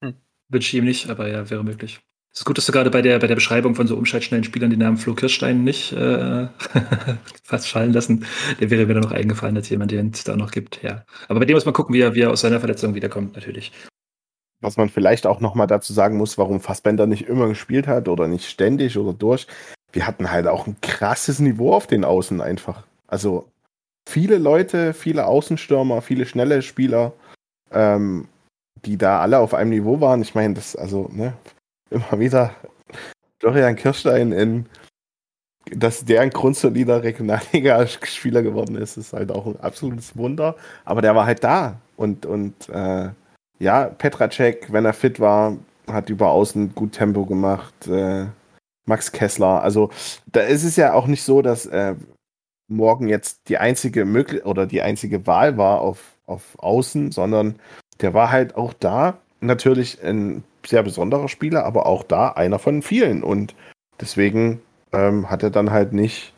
[0.04, 0.16] Hm.
[0.50, 2.02] Wünsche ich ihm nicht, aber ja, wäre möglich.
[2.34, 4.70] Es ist gut, dass du gerade bei der, bei der Beschreibung von so umschaltschnellen Spielern
[4.70, 6.48] den Namen Flo Kirschstein nicht äh,
[7.44, 8.26] fast fallen lassen.
[8.62, 11.04] Der wäre mir dann noch eingefallen als jemand, den es da noch gibt, ja.
[11.28, 13.74] Aber bei dem muss man gucken, wie er, wie er aus seiner Verletzung wiederkommt, natürlich.
[14.62, 18.28] Was man vielleicht auch nochmal dazu sagen muss, warum Fassbender nicht immer gespielt hat oder
[18.28, 19.48] nicht ständig oder durch.
[19.92, 22.84] Wir hatten halt auch ein krasses Niveau auf den Außen einfach.
[23.08, 23.48] Also
[24.08, 27.14] viele Leute, viele Außenstürmer, viele schnelle Spieler,
[27.72, 28.28] ähm,
[28.86, 30.22] die da alle auf einem Niveau waren.
[30.22, 31.34] Ich meine, das, also, ne,
[31.90, 32.56] immer wieder
[33.40, 34.66] Florian Kirstein in,
[35.72, 40.56] dass der ein grundsolider Regionalliga-Spieler geworden ist, ist halt auch ein absolutes Wunder.
[40.86, 41.80] Aber der war halt da.
[41.98, 43.10] Und, und äh,
[43.62, 45.56] ja, Petracek, wenn er fit war,
[45.88, 47.88] hat über außen gut Tempo gemacht.
[47.88, 48.26] Äh,
[48.86, 49.62] Max Kessler.
[49.62, 49.92] Also
[50.26, 51.96] da ist es ja auch nicht so, dass äh,
[52.68, 57.60] morgen jetzt die einzige Möglichkeit oder die einzige Wahl war auf, auf Außen, sondern
[58.02, 59.20] der war halt auch da.
[59.42, 63.22] Natürlich ein sehr besonderer Spieler, aber auch da einer von vielen.
[63.22, 63.56] Und
[64.00, 66.34] deswegen ähm, hat er dann halt nicht,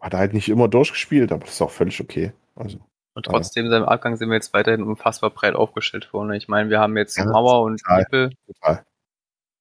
[0.00, 2.32] hat er halt nicht immer durchgespielt, aber das ist auch völlig okay.
[2.56, 2.78] Also,
[3.16, 6.34] und trotzdem, seinem Abgang sind wir jetzt weiterhin unfassbar breit aufgestellt worden.
[6.34, 8.28] Ich meine, wir haben jetzt ja, Mauer und Lippe.
[8.46, 8.84] Total.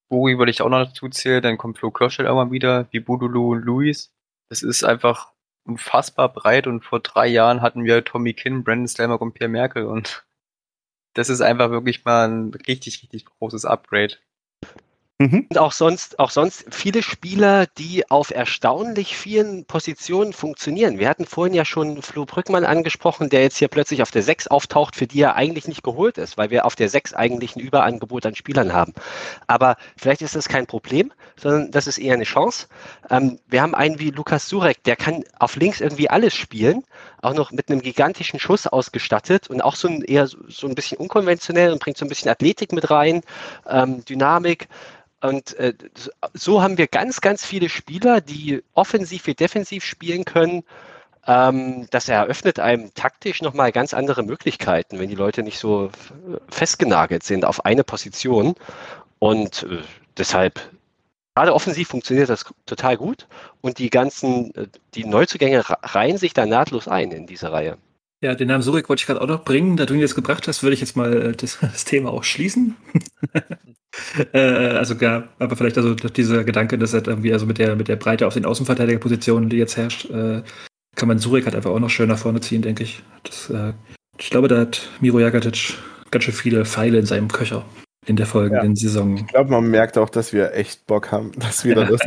[0.10, 3.54] Buri würde ich auch noch dazu zählen, dann kommt Flo Kirschel immer wieder, wie Budulu
[3.54, 4.12] und Luis.
[4.50, 5.32] Es ist einfach
[5.66, 9.86] unfassbar breit und vor drei Jahren hatten wir Tommy Kinn, Brandon Slammer und Pierre Merkel
[9.86, 10.26] und
[11.14, 14.18] das ist einfach wirklich mal ein richtig, richtig großes Upgrade.
[15.18, 15.46] Mhm.
[15.50, 21.00] Und auch sonst, auch sonst viele Spieler, die auf erstaunlich vielen Positionen funktionieren.
[21.00, 24.48] Wir hatten vorhin ja schon Flo Brückmann angesprochen, der jetzt hier plötzlich auf der 6
[24.48, 27.62] auftaucht, für die er eigentlich nicht geholt ist, weil wir auf der 6 eigentlich ein
[27.62, 28.94] Überangebot an Spielern haben.
[29.48, 32.68] Aber vielleicht ist das kein Problem, sondern das ist eher eine Chance.
[33.10, 36.84] Ähm, wir haben einen wie Lukas Surek, der kann auf links irgendwie alles spielen,
[37.22, 40.98] auch noch mit einem gigantischen Schuss ausgestattet und auch so ein eher so, ein bisschen
[40.98, 43.22] unkonventionell und bringt so ein bisschen Athletik mit rein,
[43.70, 44.68] ähm, Dynamik.
[45.28, 45.74] Und äh,
[46.34, 50.64] so haben wir ganz, ganz viele Spieler, die offensiv wie defensiv spielen können.
[51.28, 55.90] Ähm, das eröffnet einem taktisch nochmal ganz andere Möglichkeiten, wenn die Leute nicht so
[56.50, 58.56] festgenagelt sind auf eine Position.
[59.20, 59.82] Und äh,
[60.18, 60.60] deshalb,
[61.36, 63.28] gerade offensiv funktioniert das total gut.
[63.62, 67.78] Und die ganzen, äh, die Neuzugänge reihen sich da nahtlos ein in diese Reihe.
[68.22, 69.78] Ja, den Namen Surek wollte ich gerade auch noch bringen.
[69.78, 72.24] Da du ihn jetzt gebracht hast, würde ich jetzt mal äh, das, das Thema auch
[72.24, 72.76] schließen.
[74.34, 77.88] äh, also gar, aber vielleicht also dieser Gedanke, dass er irgendwie also mit der mit
[77.88, 80.44] der Breite auf den Außenverteidigerpositionen, die jetzt herrscht, äh,
[80.96, 83.04] kann man Surek halt einfach auch noch schön nach vorne ziehen, denke ich.
[83.24, 83.74] Das, äh,
[84.18, 85.74] ich glaube, da hat Miro Jagatic
[86.10, 87.66] ganz schön viele Pfeile in seinem Köcher
[88.06, 88.82] in der folgenden ja.
[88.82, 89.18] Saison.
[89.18, 92.00] Ich glaube, man merkt auch, dass wir echt Bock haben, dass wir da das.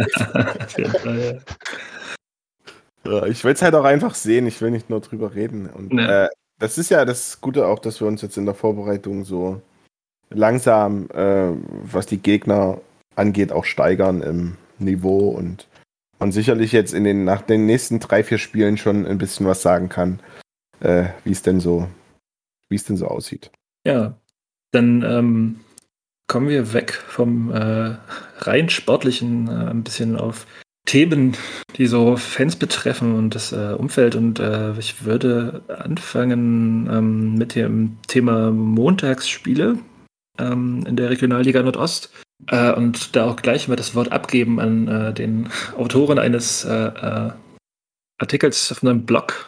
[3.11, 5.69] Ja, ich will es halt auch einfach sehen, ich will nicht nur drüber reden.
[5.69, 6.25] Und ja.
[6.25, 6.29] äh,
[6.59, 9.61] das ist ja das Gute auch, dass wir uns jetzt in der Vorbereitung so
[10.31, 11.51] langsam, äh,
[11.83, 12.81] was die Gegner
[13.17, 15.67] angeht, auch steigern im Niveau und
[16.19, 19.63] man sicherlich jetzt in den nach den nächsten drei, vier Spielen schon ein bisschen was
[19.63, 20.21] sagen kann,
[20.81, 21.89] äh, wie es denn so,
[22.69, 23.51] wie es denn so aussieht.
[23.87, 24.15] Ja,
[24.73, 25.61] dann ähm,
[26.27, 27.97] kommen wir weg vom äh,
[28.39, 30.47] rein sportlichen äh, ein bisschen auf
[30.89, 31.37] Themen,
[31.77, 34.17] die so Fans betreffen und das äh, Umfeld.
[34.17, 39.79] Und äh, ich würde anfangen ähm, mit dem Thema Montagsspiele
[40.39, 42.11] ähm, in der Regionalliga Nordost.
[42.47, 46.73] Äh, und da auch gleich mal das Wort abgeben an äh, den Autoren eines äh,
[46.73, 47.33] äh,
[48.19, 49.47] Artikels auf einem Blog,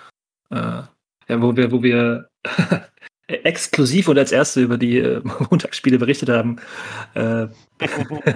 [0.52, 0.88] ja,
[1.28, 2.28] wo wir, wo wir
[3.26, 5.20] exklusiv und als erste über die
[5.50, 6.56] Montagsspiele berichtet haben.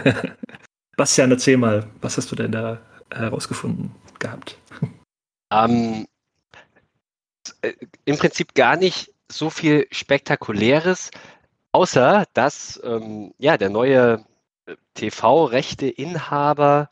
[0.96, 2.80] Bastian, erzähl mal, was hast du denn da
[3.12, 4.58] herausgefunden gehabt?
[5.52, 6.06] Ähm,
[8.04, 11.10] Im Prinzip gar nicht so viel Spektakuläres.
[11.72, 14.24] Außer, dass ähm, ja, der neue
[14.66, 16.88] äh, TV-Rechte-Inhaber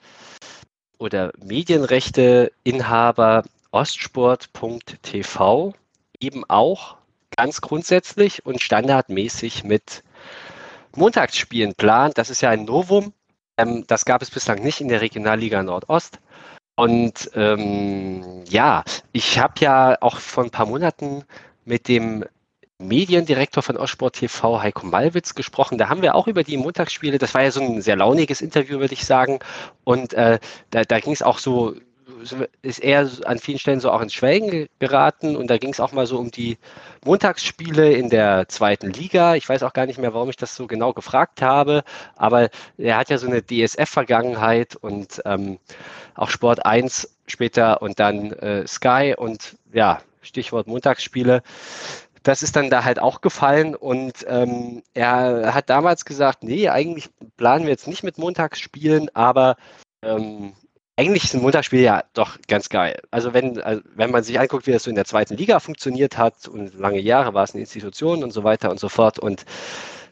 [0.98, 5.74] oder Medienrechte-Inhaber Ostsport.tv
[6.20, 6.96] eben auch
[7.36, 10.02] ganz grundsätzlich und standardmäßig mit
[10.94, 12.18] Montagsspielen plant.
[12.18, 13.12] Das ist ja ein Novum.
[13.56, 16.18] Ähm, das gab es bislang nicht in der Regionalliga Nordost.
[16.74, 18.82] Und ähm, ja,
[19.12, 21.24] ich habe ja auch vor ein paar Monaten
[21.64, 22.24] mit dem
[22.78, 25.78] Mediendirektor von Ostsport TV, Heiko Malwitz, gesprochen.
[25.78, 28.80] Da haben wir auch über die Montagsspiele, das war ja so ein sehr launiges Interview,
[28.80, 29.38] würde ich sagen.
[29.84, 30.38] Und äh,
[30.70, 31.74] da, da ging es auch so,
[32.62, 35.36] ist er an vielen Stellen so auch ins Schwelgen geraten.
[35.36, 36.58] Und da ging es auch mal so um die
[37.04, 39.34] Montagsspiele in der zweiten Liga.
[39.34, 41.84] Ich weiß auch gar nicht mehr, warum ich das so genau gefragt habe.
[42.16, 42.48] Aber
[42.78, 45.58] er hat ja so eine DSF-Vergangenheit und ähm,
[46.14, 51.42] auch Sport 1 später und dann äh, Sky und ja, Stichwort Montagsspiele
[52.22, 57.10] das ist dann da halt auch gefallen und ähm, er hat damals gesagt, nee, eigentlich
[57.36, 59.56] planen wir jetzt nicht mit Montagsspielen, aber
[60.02, 60.52] ähm,
[60.96, 63.00] eigentlich sind Montagsspiele ja doch ganz geil.
[63.10, 66.18] Also wenn, also wenn man sich anguckt, wie das so in der zweiten Liga funktioniert
[66.18, 69.44] hat und lange Jahre war es eine Institution und so weiter und so fort und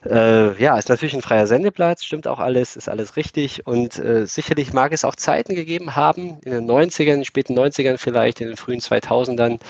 [0.07, 4.27] äh, ja, ist natürlich ein freier Sendeplatz, stimmt auch alles, ist alles richtig und äh,
[4.27, 8.41] sicherlich mag es auch Zeiten gegeben haben, in den 90ern, in den späten 90ern vielleicht,
[8.41, 9.61] in den frühen 2000ern,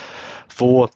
[0.57, 0.89] wo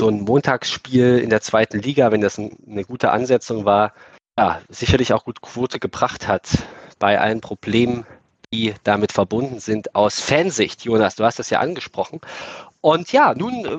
[0.00, 3.94] so ein Montagsspiel in der zweiten Liga, wenn das eine gute Ansetzung war,
[4.38, 6.50] ja, sicherlich auch gut Quote gebracht hat
[6.98, 8.06] bei allen Problemen,
[8.52, 10.84] die damit verbunden sind aus Fansicht.
[10.84, 12.20] Jonas, du hast das ja angesprochen.
[12.80, 13.78] Und ja, nun äh,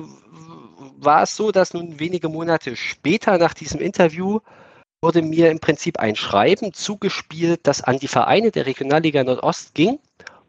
[0.98, 4.40] war es so, dass nun wenige Monate später nach diesem Interview
[5.02, 9.98] wurde mir im Prinzip ein Schreiben zugespielt, das an die Vereine der Regionalliga Nordost ging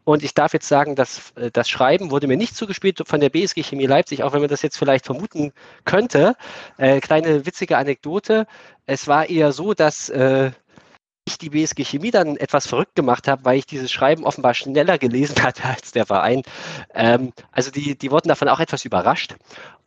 [0.04, 3.30] und ich darf jetzt sagen, dass äh, das Schreiben wurde mir nicht zugespielt von der
[3.30, 5.52] BSG Chemie Leipzig, auch wenn man das jetzt vielleicht vermuten
[5.84, 6.36] könnte.
[6.76, 8.46] Äh, kleine witzige Anekdote.
[8.86, 10.50] Es war eher so, dass äh,
[11.24, 14.98] ich die BSG Chemie dann etwas verrückt gemacht habe, weil ich dieses Schreiben offenbar schneller
[14.98, 16.42] gelesen hatte als der Verein.
[16.94, 19.34] Ähm, also die, die wurden davon auch etwas überrascht.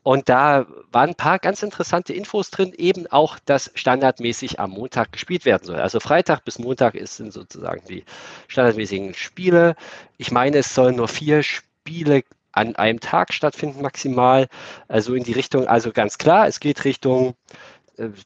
[0.03, 5.11] Und da waren ein paar ganz interessante Infos drin, eben auch, dass standardmäßig am Montag
[5.11, 5.81] gespielt werden soll.
[5.81, 8.05] Also Freitag bis Montag sind sozusagen die
[8.47, 9.75] standardmäßigen Spiele.
[10.17, 12.23] Ich meine, es sollen nur vier Spiele
[12.53, 14.47] an einem Tag stattfinden maximal.
[14.87, 17.35] Also in die Richtung, also ganz klar, es geht Richtung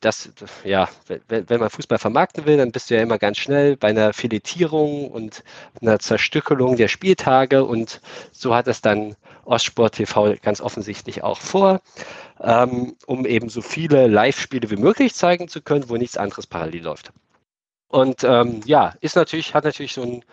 [0.02, 0.30] das,
[0.64, 0.90] ja,
[1.28, 4.14] wenn, wenn man Fußball vermarkten will, dann bist du ja immer ganz schnell bei einer
[4.14, 5.44] Filetierung und
[5.82, 8.02] einer Zerstückelung der Spieltage und
[8.32, 9.16] so hat es dann
[9.46, 11.82] Ostsport TV ganz offensichtlich auch vor,
[12.42, 16.84] ähm, um eben so viele Live-Spiele wie möglich zeigen zu können, wo nichts anderes parallel
[16.84, 17.12] läuft.
[17.88, 20.24] Und ähm, ja, ist natürlich, hat natürlich so ein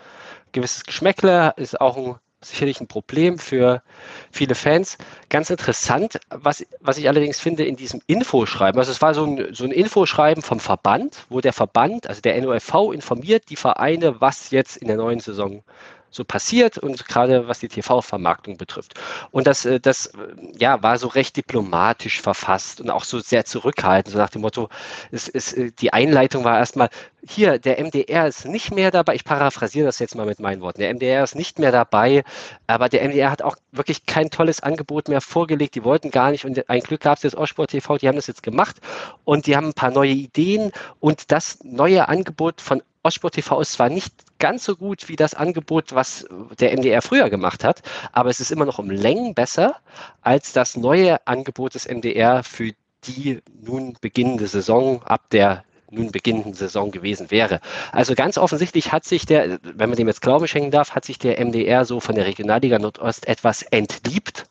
[0.52, 3.82] gewisses Geschmäckle, ist auch ein sicherlich ein Problem für
[4.30, 4.96] viele Fans.
[5.28, 9.54] Ganz interessant, was, was ich allerdings finde in diesem Infoschreiben, also es war so ein,
[9.54, 14.50] so ein Infoschreiben vom Verband, wo der Verband, also der NOFV, informiert die Vereine, was
[14.50, 15.62] jetzt in der neuen Saison
[16.10, 18.94] so passiert und gerade was die TV-Vermarktung betrifft.
[19.30, 20.10] Und das, äh, das äh,
[20.58, 24.68] ja, war so recht diplomatisch verfasst und auch so sehr zurückhaltend, so nach dem Motto,
[25.10, 26.88] es, es, äh, die Einleitung war erstmal,
[27.26, 30.80] hier, der MDR ist nicht mehr dabei, ich paraphrasiere das jetzt mal mit meinen Worten,
[30.80, 32.24] der MDR ist nicht mehr dabei,
[32.66, 36.44] aber der MDR hat auch wirklich kein tolles Angebot mehr vorgelegt, die wollten gar nicht
[36.44, 38.76] und ein Glück gab es jetzt Ostsport TV, die haben das jetzt gemacht
[39.24, 43.72] und die haben ein paar neue Ideen und das neue Angebot von Ostsport TV ist
[43.72, 46.26] zwar nicht ganz so gut wie das Angebot, was
[46.58, 47.82] der MDR früher gemacht hat,
[48.12, 49.76] aber es ist immer noch um Längen besser
[50.22, 52.72] als das neue Angebot des MDR für
[53.04, 57.60] die nun beginnende Saison ab der nun beginnenden Saison gewesen wäre.
[57.92, 61.18] Also ganz offensichtlich hat sich der, wenn man dem jetzt Glauben schenken darf, hat sich
[61.18, 64.44] der MDR so von der Regionalliga Nordost etwas entliebt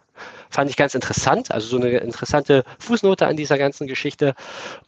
[0.50, 4.34] Fand ich ganz interessant, also so eine interessante Fußnote an dieser ganzen Geschichte.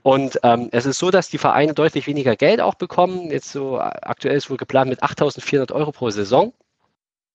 [0.03, 3.32] Und ähm, es ist so, dass die Vereine deutlich weniger Geld auch bekommen.
[3.32, 6.53] Jetzt so aktuell ist wohl geplant mit 8.400 Euro pro Saison.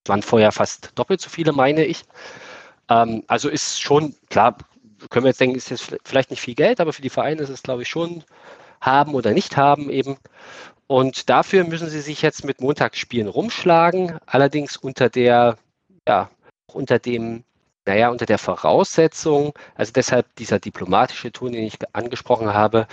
[0.03, 2.03] Das waren vorher fast doppelt so viele, meine ich.
[2.89, 4.57] Ähm, also ist schon, klar,
[5.09, 7.49] können wir jetzt denken, ist jetzt vielleicht nicht viel Geld, aber für die Vereine ist
[7.49, 8.23] es, glaube ich, schon
[8.81, 10.17] haben oder nicht haben eben.
[10.87, 15.57] Und dafür müssen sie sich jetzt mit Montagsspielen rumschlagen, allerdings unter der,
[16.07, 16.29] ja,
[16.71, 17.43] unter dem
[17.85, 22.87] naja, unter der Voraussetzung, also deshalb dieser diplomatische Ton, den ich angesprochen habe,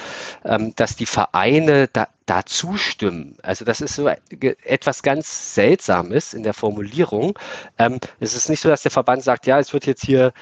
[0.44, 3.36] ähm, dass die Vereine da, da zustimmen.
[3.42, 7.38] Also das ist so etwas ganz Seltsames in der Formulierung.
[7.78, 10.32] Ähm, es ist nicht so, dass der Verband sagt, ja, es wird jetzt hier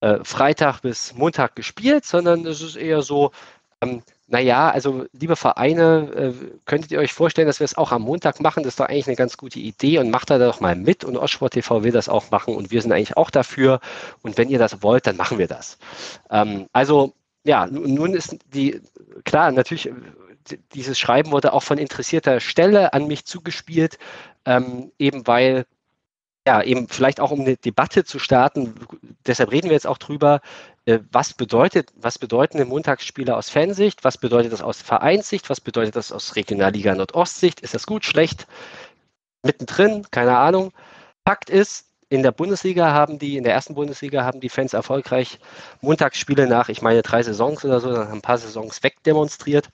[0.00, 3.32] äh, Freitag bis Montag gespielt, sondern es ist eher so,
[3.86, 6.32] ähm, naja, also liebe Vereine, äh,
[6.64, 8.64] könntet ihr euch vorstellen, dass wir es auch am Montag machen?
[8.64, 11.16] Das ist doch eigentlich eine ganz gute Idee und macht da doch mal mit und
[11.16, 13.80] Ostsport TV will das auch machen und wir sind eigentlich auch dafür
[14.22, 15.78] und wenn ihr das wollt, dann machen wir das.
[16.30, 17.14] Ähm, also
[17.44, 18.80] ja, nun ist die,
[19.24, 19.92] klar, natürlich,
[20.74, 23.98] dieses Schreiben wurde auch von interessierter Stelle an mich zugespielt,
[24.44, 25.66] ähm, eben weil
[26.46, 28.74] ja, eben vielleicht auch um eine Debatte zu starten,
[29.26, 30.75] deshalb reden wir jetzt auch drüber, äh,
[31.10, 36.12] was bedeutet, was bedeuten Montagsspiele aus Fansicht, was bedeutet das aus Vereinssicht, was bedeutet das
[36.12, 38.46] aus Regionalliga Nordostsicht, ist das gut, schlecht,
[39.42, 40.72] mittendrin, keine Ahnung.
[41.26, 45.40] Fakt ist, in der Bundesliga haben die, in der ersten Bundesliga haben die Fans erfolgreich
[45.80, 49.68] Montagsspiele nach, ich meine, drei Saisons oder so, dann haben ein paar Saisons wegdemonstriert.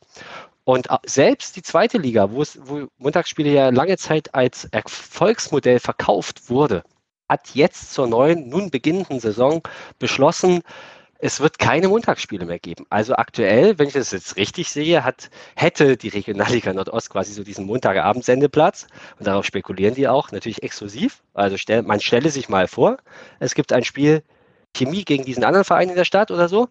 [0.64, 6.48] Und selbst die zweite Liga, wo, es, wo Montagsspiele ja lange Zeit als Erfolgsmodell verkauft
[6.48, 6.84] wurde,
[7.28, 9.62] hat jetzt zur neuen, nun beginnenden Saison
[9.98, 10.62] beschlossen,
[11.24, 12.84] es wird keine Montagsspiele mehr geben.
[12.90, 17.44] Also aktuell, wenn ich das jetzt richtig sehe, hat, hätte die Regionalliga Nordost quasi so
[17.44, 18.88] diesen Montagabend-Sendeplatz
[19.20, 21.22] und darauf spekulieren die auch, natürlich exklusiv.
[21.32, 22.96] Also stell, man stelle sich mal vor,
[23.38, 24.24] es gibt ein Spiel
[24.74, 26.68] Chemie gegen diesen anderen Verein in der Stadt oder so.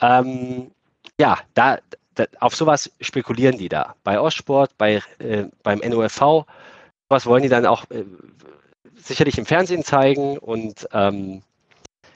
[0.00, 0.70] Ähm,
[1.18, 1.78] ja, da,
[2.14, 3.96] da, auf sowas spekulieren die da.
[4.04, 6.46] Bei Ostsport, bei, äh, beim NOFV,
[7.08, 8.04] was wollen die dann auch äh,
[8.94, 11.42] sicherlich im Fernsehen zeigen und ähm,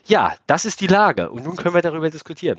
[0.07, 1.31] ja, das ist die Lage.
[1.31, 2.59] Und nun können wir darüber diskutieren.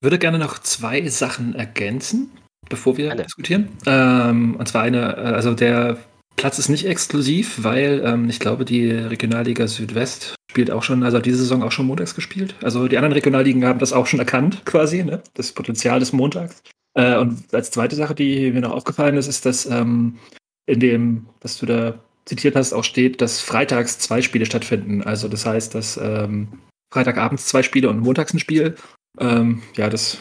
[0.00, 2.30] Ich würde gerne noch zwei Sachen ergänzen,
[2.68, 3.24] bevor wir Eine.
[3.24, 3.68] diskutieren.
[3.86, 5.98] Ähm, und zwar eine, äh, also der
[6.36, 11.18] Platz ist nicht exklusiv, weil ähm, ich glaube, die Regionalliga Südwest spielt auch schon, also
[11.18, 12.54] diese Saison auch schon montags gespielt.
[12.62, 15.22] Also die anderen Regionalligen haben das auch schon erkannt, quasi, ne?
[15.34, 16.62] das Potenzial des Montags.
[16.94, 20.18] Äh, und als zweite Sache, die mir noch aufgefallen ist, ist, dass ähm,
[20.66, 21.94] in dem, was du da
[22.24, 25.02] zitiert hast, auch steht, dass freitags zwei Spiele stattfinden.
[25.02, 26.48] Also das heißt, dass ähm,
[26.92, 28.76] Freitagabends zwei Spiele und montags ein Spiel.
[29.18, 30.18] Ähm, ja, das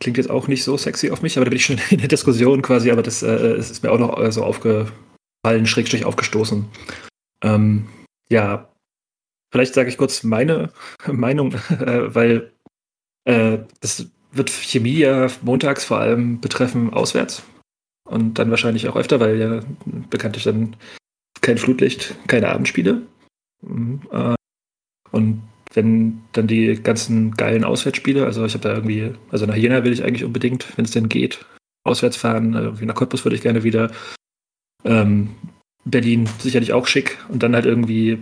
[0.00, 2.08] klingt jetzt auch nicht so sexy auf mich, aber da bin ich schon in der
[2.08, 6.66] Diskussion quasi, aber das äh, ist mir auch noch äh, so aufgefallen, schrägstrich aufgestoßen.
[7.42, 7.86] Ähm,
[8.28, 8.68] ja,
[9.52, 10.72] vielleicht sage ich kurz meine
[11.06, 12.52] Meinung, äh, weil
[13.24, 17.42] äh, das wird Chemie ja montags vor allem betreffen auswärts.
[18.06, 19.60] Und dann wahrscheinlich auch öfter, weil ja
[20.10, 20.76] bekanntlich dann
[21.40, 23.02] kein Flutlicht, keine Abendspiele.
[23.62, 24.34] Mhm, äh,
[25.10, 25.42] und
[25.74, 29.92] wenn dann die ganzen geilen Auswärtsspiele, also ich habe da irgendwie, also nach Jena will
[29.92, 31.44] ich eigentlich unbedingt, wenn es denn geht,
[31.84, 33.90] auswärts fahren, irgendwie nach Cottbus würde ich gerne wieder.
[34.84, 35.34] Ähm,
[35.84, 38.18] Berlin sicherlich auch schick und dann halt irgendwie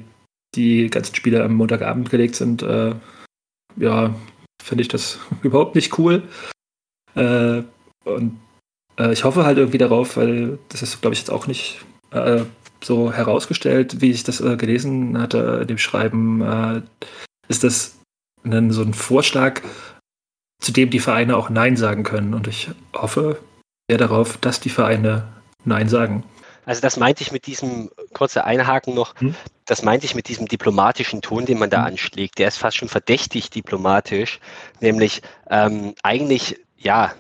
[0.55, 2.95] die ganzen Spiele am Montagabend gelegt sind, äh,
[3.77, 4.15] ja,
[4.63, 6.23] finde ich das überhaupt nicht cool.
[7.15, 7.63] Äh,
[8.05, 8.41] und
[8.99, 12.43] äh, ich hoffe halt irgendwie darauf, weil das ist, glaube ich, jetzt auch nicht äh,
[12.83, 16.83] so herausgestellt, wie ich das äh, gelesen hatte in dem Schreiben, äh,
[17.53, 17.95] ist das
[18.45, 19.61] ein, so ein Vorschlag,
[20.61, 22.35] zu dem die Vereine auch Nein sagen können.
[22.35, 23.39] Und ich hoffe
[23.89, 25.29] sehr darauf, dass die Vereine
[25.65, 26.25] Nein sagen.
[26.65, 29.35] Also das meinte ich mit diesem, kurze Einhaken noch, Hm?
[29.67, 31.93] das meinte ich mit diesem diplomatischen Ton, den man da Hm.
[31.93, 32.39] anschlägt.
[32.39, 34.41] Der ist fast schon verdächtig diplomatisch,
[34.81, 37.13] nämlich ähm, eigentlich, ja,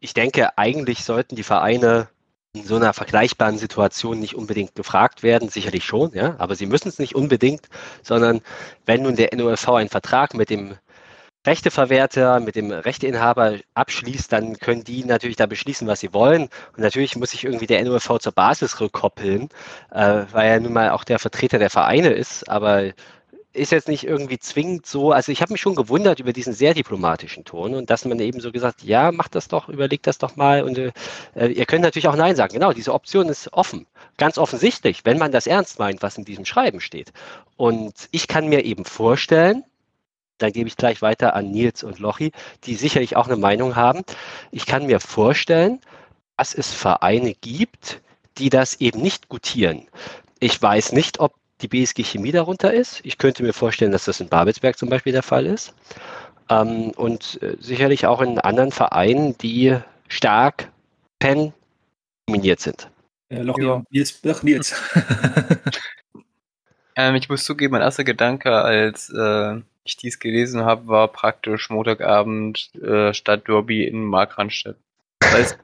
[0.00, 2.08] ich denke, eigentlich sollten die Vereine
[2.54, 6.88] in so einer vergleichbaren Situation nicht unbedingt gefragt werden, sicherlich schon, ja, aber sie müssen
[6.88, 7.68] es nicht unbedingt,
[8.02, 8.42] sondern
[8.84, 10.76] wenn nun der NOFV einen Vertrag mit dem
[11.46, 16.42] Rechteverwerter, mit dem Rechteinhaber abschließt, dann können die natürlich da beschließen, was sie wollen.
[16.42, 19.48] Und natürlich muss sich irgendwie der NOFV zur Basis rückkoppeln,
[19.90, 22.92] äh, weil er nun mal auch der Vertreter der Vereine ist, aber
[23.52, 25.12] ist jetzt nicht irgendwie zwingend so.
[25.12, 28.40] Also ich habe mich schon gewundert über diesen sehr diplomatischen Ton und dass man eben
[28.40, 30.92] so gesagt, ja, macht das doch, überlegt das doch mal und äh,
[31.34, 32.54] ihr könnt natürlich auch Nein sagen.
[32.54, 33.86] Genau, diese Option ist offen.
[34.16, 37.12] Ganz offensichtlich, wenn man das ernst meint, was in diesem Schreiben steht.
[37.56, 39.64] Und ich kann mir eben vorstellen,
[40.38, 42.32] dann gebe ich gleich weiter an Nils und Lochi,
[42.64, 44.02] die sicherlich auch eine Meinung haben.
[44.50, 45.80] Ich kann mir vorstellen,
[46.36, 48.00] dass es Vereine gibt,
[48.38, 49.86] die das eben nicht gutieren.
[50.40, 53.00] Ich weiß nicht, ob die BSG Chemie darunter ist.
[53.04, 55.74] Ich könnte mir vorstellen, dass das in Babelsberg zum Beispiel der Fall ist.
[56.50, 59.76] Ähm, und äh, sicherlich auch in anderen Vereinen, die
[60.08, 60.70] stark
[61.18, 61.52] Pen
[62.26, 62.90] dominiert sind.
[63.30, 63.52] Äh, Ja.
[63.74, 64.74] und Nils, ach, Nils.
[66.94, 71.70] Ähm, ich muss zugeben, mein erster Gedanke, als äh, ich dies gelesen habe, war praktisch
[71.70, 74.76] Montagabend äh, Stadtderby in Markranstädt.
[75.20, 75.58] Das heißt,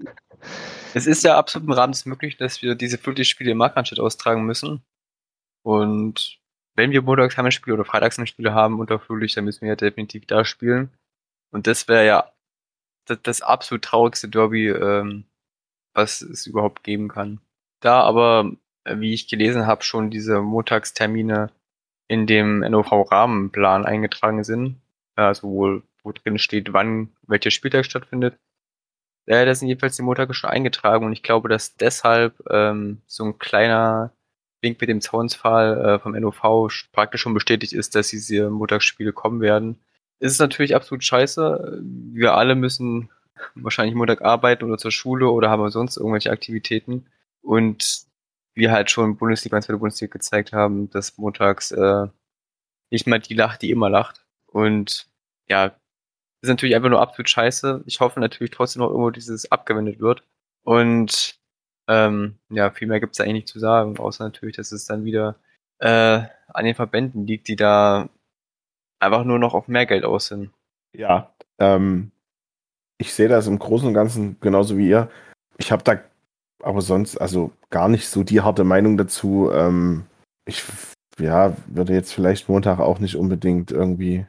[0.94, 4.00] es ist ja absolut im Rahmen des Möglichen, dass wir diese 50 Spiele in Markranstädt
[4.00, 4.82] austragen müssen.
[5.68, 6.38] Und
[6.76, 10.24] wenn wir montags Heimspiele oder freitags Heimspiele haben unter Flutlicht, dann müssen wir ja definitiv
[10.24, 10.90] da spielen.
[11.50, 12.32] Und das wäre ja
[13.04, 15.24] das, das absolut traurigste Derby, ähm,
[15.92, 17.40] was es überhaupt geben kann.
[17.80, 18.50] Da aber,
[18.84, 21.50] äh, wie ich gelesen habe, schon diese Montagstermine
[22.08, 24.80] in dem NOV-Rahmenplan eingetragen sind,
[25.16, 28.38] also wo, wo drin steht, wann welcher Spieltag stattfindet.
[29.26, 33.24] Ja, da sind jedenfalls die Montage schon eingetragen und ich glaube, dass deshalb ähm, so
[33.24, 34.12] ein kleiner
[34.62, 39.12] Wink mit dem Zaunsfall äh, vom NOV sch- praktisch schon bestätigt ist, dass diese Montagsspiele
[39.12, 39.78] kommen werden.
[40.18, 41.80] Es ist natürlich absolut scheiße.
[42.12, 43.10] Wir alle müssen
[43.54, 47.06] wahrscheinlich Montag arbeiten oder zur Schule oder haben sonst irgendwelche Aktivitäten.
[47.40, 48.02] Und
[48.54, 52.08] wir halt schon Bundesliga und zweite Bundesliga gezeigt haben, dass montags äh,
[52.90, 54.26] nicht mal die lacht, die immer lacht.
[54.46, 55.06] Und
[55.48, 55.66] ja,
[56.42, 57.84] ist natürlich einfach nur absolut scheiße.
[57.86, 60.24] Ich hoffe natürlich trotzdem noch irgendwo dieses abgewendet wird.
[60.64, 61.37] Und
[61.88, 65.04] ähm, ja, viel mehr gibt's da eigentlich nicht zu sagen, außer natürlich, dass es dann
[65.04, 65.36] wieder
[65.78, 68.08] äh, an den Verbänden liegt, die da
[69.00, 70.50] einfach nur noch auf mehr Geld aus sind.
[70.92, 72.12] Ja, ähm,
[72.98, 75.10] ich sehe das im Großen und Ganzen genauso wie ihr.
[75.56, 76.00] Ich habe da
[76.62, 79.50] aber sonst also gar nicht so die harte Meinung dazu.
[79.52, 80.06] Ähm,
[80.44, 80.64] ich
[81.18, 84.26] ja, würde jetzt vielleicht Montag auch nicht unbedingt irgendwie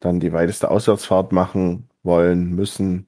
[0.00, 3.06] dann die weiteste Auswärtsfahrt machen wollen, müssen.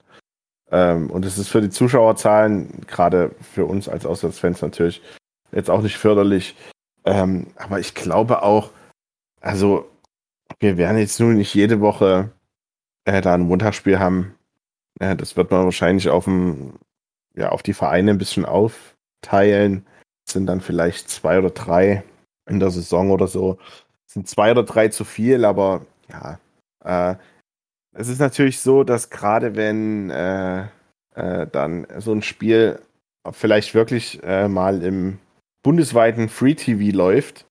[0.75, 5.03] Ähm, und es ist für die Zuschauerzahlen, gerade für uns als Auswärtsfans natürlich,
[5.53, 6.57] jetzt auch nicht förderlich.
[7.05, 8.71] Ähm, aber ich glaube auch,
[9.41, 9.89] also
[10.59, 12.33] wir werden jetzt nun nicht jede Woche
[13.05, 14.35] äh, da ein Montagsspiel haben.
[14.99, 16.73] Äh, das wird man wahrscheinlich auf, dem,
[17.37, 19.87] ja, auf die Vereine ein bisschen aufteilen.
[20.27, 22.03] Es sind dann vielleicht zwei oder drei
[22.51, 23.59] in der Saison oder so.
[24.09, 26.41] Es sind zwei oder drei zu viel, aber ja.
[26.85, 27.17] Äh,
[27.95, 30.63] es ist natürlich so, dass gerade wenn äh,
[31.15, 32.81] äh, dann so ein Spiel
[33.31, 35.19] vielleicht wirklich äh, mal im
[35.63, 37.47] bundesweiten Free TV läuft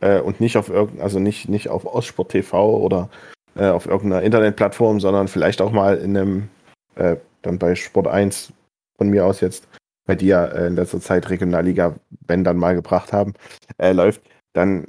[0.00, 3.10] äh, und nicht auf irgend, also nicht, nicht auf Ostsport TV oder
[3.56, 6.48] äh, auf irgendeiner Internetplattform, sondern vielleicht auch mal in einem,
[6.94, 8.52] äh, dann bei Sport 1
[8.96, 9.68] von mir aus jetzt,
[10.06, 11.96] bei die ja in letzter Zeit Regionalliga,
[12.26, 13.34] wenn dann mal gebracht haben,
[13.78, 14.22] läuft,
[14.54, 14.86] dann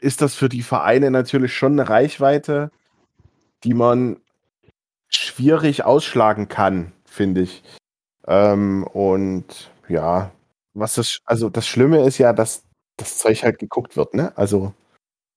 [0.00, 2.70] ist das für die Vereine natürlich schon eine Reichweite,
[3.64, 4.16] die man
[5.08, 7.62] schwierig ausschlagen kann, finde ich.
[8.26, 10.32] Ähm, und ja,
[10.74, 12.64] was das, also das Schlimme ist ja, dass
[12.96, 14.36] das Zeug halt geguckt wird, ne?
[14.36, 14.74] Also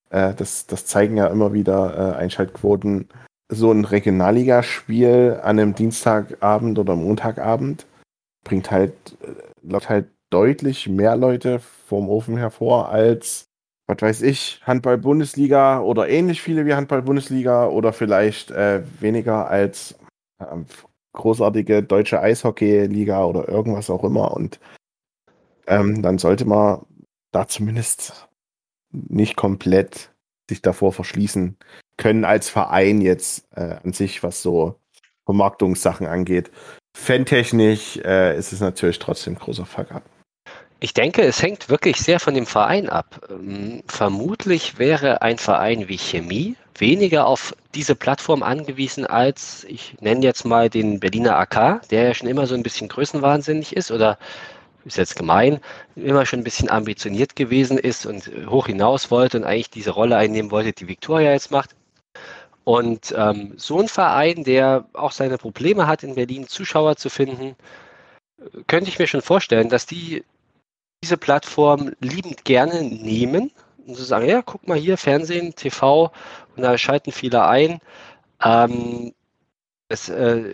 [0.09, 3.09] äh, das, das zeigen ja immer wieder äh, Einschaltquoten.
[3.49, 7.87] So ein Regionalligaspiel an einem Dienstagabend oder Montagabend
[8.43, 13.45] bringt halt, äh, lockt halt deutlich mehr Leute vom Ofen hervor als,
[13.87, 19.95] was weiß ich, Handball-Bundesliga oder ähnlich viele wie Handball-Bundesliga oder vielleicht äh, weniger als
[20.39, 20.65] ähm,
[21.13, 24.31] großartige deutsche Eishockey-Liga oder irgendwas auch immer.
[24.31, 24.59] Und
[25.67, 26.85] ähm, dann sollte man
[27.31, 28.29] da zumindest
[28.91, 30.13] nicht komplett
[30.49, 31.57] sich davor verschließen
[31.97, 34.79] können als Verein jetzt äh, an sich, was so
[35.25, 36.51] Vermarktungssachen angeht.
[36.97, 40.03] Fantechnisch äh, ist es natürlich trotzdem großer Fuck up.
[40.83, 43.21] Ich denke, es hängt wirklich sehr von dem Verein ab.
[43.29, 50.25] Ähm, vermutlich wäre ein Verein wie Chemie weniger auf diese Plattform angewiesen als, ich nenne
[50.25, 54.17] jetzt mal den Berliner AK, der ja schon immer so ein bisschen größenwahnsinnig ist oder
[54.83, 55.59] ist jetzt gemein,
[55.95, 60.17] immer schon ein bisschen ambitioniert gewesen ist und hoch hinaus wollte und eigentlich diese Rolle
[60.17, 61.75] einnehmen wollte, die Viktoria jetzt macht.
[62.63, 67.55] Und ähm, so ein Verein, der auch seine Probleme hat, in Berlin Zuschauer zu finden,
[68.65, 70.23] könnte ich mir schon vorstellen, dass die
[71.03, 73.51] diese Plattform liebend gerne nehmen
[73.85, 76.11] und so sagen, ja, guck mal hier, Fernsehen, TV,
[76.55, 77.79] und da schalten viele ein.
[78.43, 79.13] Ähm,
[79.89, 80.53] es, äh,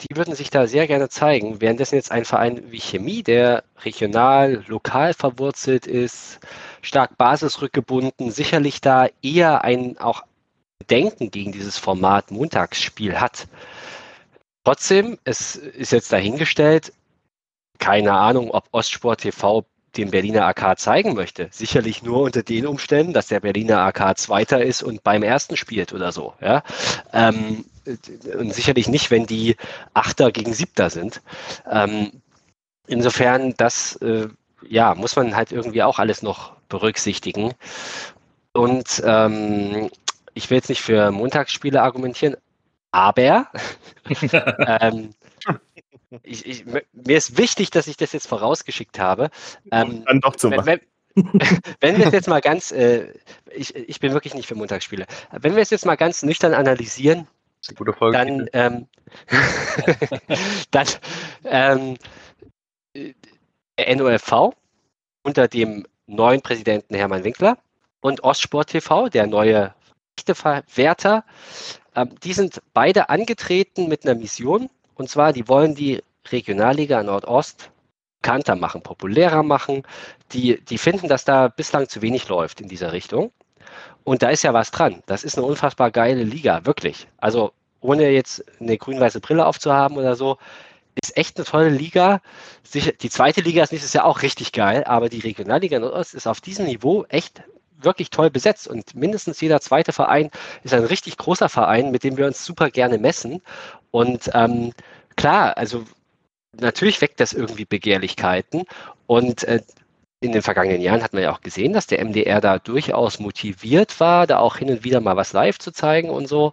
[0.00, 1.60] die würden sich da sehr gerne zeigen.
[1.60, 6.40] Währenddessen jetzt ein Verein wie Chemie, der regional, lokal verwurzelt ist,
[6.80, 10.24] stark basisrückgebunden, sicherlich da eher ein auch
[10.90, 13.46] Denken gegen dieses Format Montagsspiel hat.
[14.64, 16.92] Trotzdem, es ist jetzt dahingestellt,
[17.78, 19.64] keine Ahnung, ob Ostsport TV
[19.96, 21.48] den Berliner AK zeigen möchte.
[21.50, 25.92] Sicherlich nur unter den Umständen, dass der Berliner AK Zweiter ist und beim ersten spielt
[25.92, 26.34] oder so.
[26.40, 26.62] Ja?
[27.12, 27.64] Ähm,
[28.38, 29.56] und sicherlich nicht, wenn die
[29.94, 31.20] Achter gegen Siebter sind.
[31.70, 32.22] Ähm,
[32.86, 34.28] insofern, das äh,
[34.68, 37.54] ja, muss man halt irgendwie auch alles noch berücksichtigen.
[38.52, 39.90] Und ähm,
[40.34, 42.36] ich will jetzt nicht für Montagsspiele argumentieren,
[42.90, 43.48] aber
[44.80, 45.14] ähm,
[46.22, 49.30] ich, ich, mir ist wichtig, dass ich das jetzt vorausgeschickt habe.
[49.70, 50.80] Ähm, dann doch zu wenn, wenn,
[51.80, 53.12] wenn wir es jetzt mal ganz, äh,
[53.50, 57.26] ich, ich bin wirklich nicht für Montagsspiele, wenn wir es jetzt mal ganz nüchtern analysieren,
[57.96, 58.88] Folge, dann, ähm,
[60.72, 60.86] dann
[61.44, 61.96] ähm,
[62.94, 64.54] der NOFV
[65.22, 67.58] unter dem neuen Präsidenten Hermann Winkler
[68.00, 69.74] und Ostsport TV, der neue
[70.18, 71.24] Rechteverwerter,
[71.94, 74.68] ähm, die sind beide angetreten mit einer Mission,
[75.02, 76.00] und zwar, die wollen die
[76.30, 77.72] Regionalliga Nordost
[78.22, 79.82] bekannter machen, populärer machen.
[80.32, 83.32] Die, die finden, dass da bislang zu wenig läuft in dieser Richtung.
[84.04, 85.02] Und da ist ja was dran.
[85.06, 87.08] Das ist eine unfassbar geile Liga, wirklich.
[87.18, 90.38] Also ohne jetzt eine grün-weiße Brille aufzuhaben oder so,
[91.02, 92.20] ist echt eine tolle Liga.
[92.72, 96.40] Die zweite Liga ist nächstes Jahr auch richtig geil, aber die Regionalliga Nordost ist auf
[96.40, 97.42] diesem Niveau echt
[97.84, 100.30] wirklich toll besetzt und mindestens jeder zweite Verein
[100.64, 103.42] ist ein richtig großer Verein, mit dem wir uns super gerne messen.
[103.90, 104.72] Und ähm,
[105.16, 105.84] klar, also
[106.58, 108.64] natürlich weckt das irgendwie Begehrlichkeiten
[109.06, 109.60] und äh,
[110.22, 113.98] in den vergangenen Jahren hat man ja auch gesehen, dass der MDR da durchaus motiviert
[113.98, 116.52] war, da auch hin und wieder mal was live zu zeigen und so.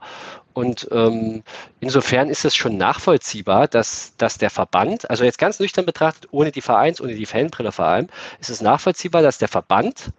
[0.54, 1.44] Und ähm,
[1.80, 6.52] insofern ist es schon nachvollziehbar, dass, dass der Verband, also jetzt ganz nüchtern betrachtet, ohne
[6.52, 8.08] die Vereins, ohne die Fanbrille vor allem,
[8.40, 10.12] ist es nachvollziehbar, dass der Verband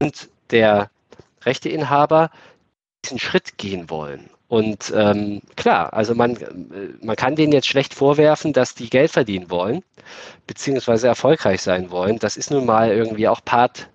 [0.00, 0.90] und der
[1.42, 2.30] Rechteinhaber
[3.04, 4.30] diesen Schritt gehen wollen.
[4.48, 6.38] Und ähm, klar, also man,
[7.02, 9.82] man kann denen jetzt schlecht vorwerfen, dass die Geld verdienen wollen,
[10.46, 12.18] beziehungsweise erfolgreich sein wollen.
[12.18, 13.88] Das ist nun mal irgendwie auch Part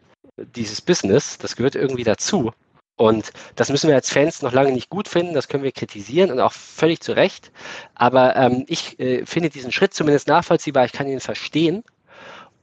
[0.56, 1.38] dieses Business.
[1.38, 2.52] Das gehört irgendwie dazu.
[2.98, 6.32] Und das müssen wir als Fans noch lange nicht gut finden, das können wir kritisieren
[6.32, 7.50] und auch völlig zu Recht.
[7.96, 11.86] Aber ähm, ich äh, finde diesen Schritt zumindest nachvollziehbar, ich kann ihn verstehen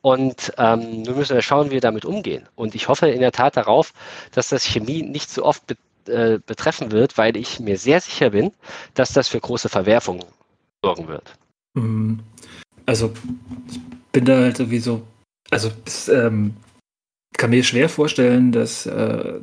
[0.06, 2.46] und ähm, nun müssen wir schauen, wie wir damit umgehen.
[2.54, 3.92] Und ich hoffe in der Tat darauf,
[4.30, 5.76] dass das Chemie nicht so oft be
[6.06, 8.52] äh, betreffen wird, weil ich mir sehr sicher bin,
[8.94, 10.24] dass das für große Verwerfungen
[10.84, 11.34] sorgen wird.
[11.74, 12.20] Mhm.
[12.86, 13.12] Also
[13.68, 13.80] ich
[14.12, 15.02] bin da halt sowieso,
[15.50, 16.54] also es, ähm,
[17.36, 19.40] kann mir schwer vorstellen, dass äh,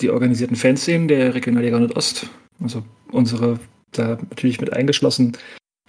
[0.00, 2.30] die organisierten Fanszenen der Regionalliga Nordost,
[2.62, 2.82] also
[3.12, 3.60] unsere
[3.92, 5.36] da natürlich mit eingeschlossen,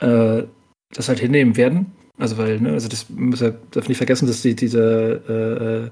[0.01, 0.43] äh,
[0.93, 1.93] das halt hinnehmen werden.
[2.19, 5.89] Also weil, ne, also das muss er darf nicht vergessen, dass die, dieser äh, äh,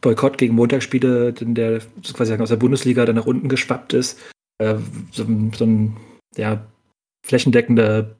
[0.00, 1.80] Boykott gegen Montagsspiele, der
[2.12, 4.20] quasi aus der Bundesliga dann nach unten geschwappt ist,
[4.58, 4.74] äh,
[5.12, 5.96] so, so, ein
[6.36, 6.66] ja,
[7.24, 8.16] flächendeckender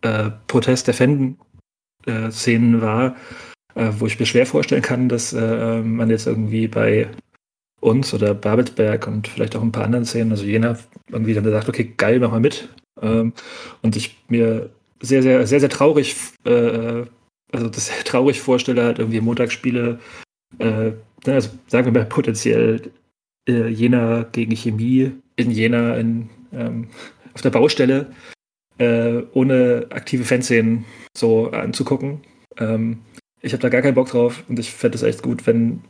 [0.00, 3.16] äh, Protest der Fan-Szenen war,
[3.74, 7.08] äh, wo ich mir schwer vorstellen kann, dass äh, man jetzt irgendwie bei
[7.80, 10.78] uns oder Babelsberg und vielleicht auch ein paar anderen Szenen, also jener
[11.10, 12.70] irgendwie dann sagt, okay, geil, mach mal mit.
[13.02, 13.34] Ähm,
[13.82, 14.70] und ich mir
[15.02, 17.04] sehr, sehr, sehr, sehr traurig, äh,
[17.52, 19.98] also das sehr traurig vorstelle, halt irgendwie Montagsspiele,
[20.58, 20.92] äh,
[21.26, 22.90] also sagen wir mal potenziell
[23.48, 26.88] äh, Jena gegen Chemie in Jena in, ähm,
[27.34, 28.12] auf der Baustelle,
[28.78, 30.84] äh, ohne aktive Fanszenen
[31.16, 32.20] so anzugucken.
[32.58, 33.00] Ähm,
[33.40, 35.82] ich habe da gar keinen Bock drauf und ich fände es echt gut, wenn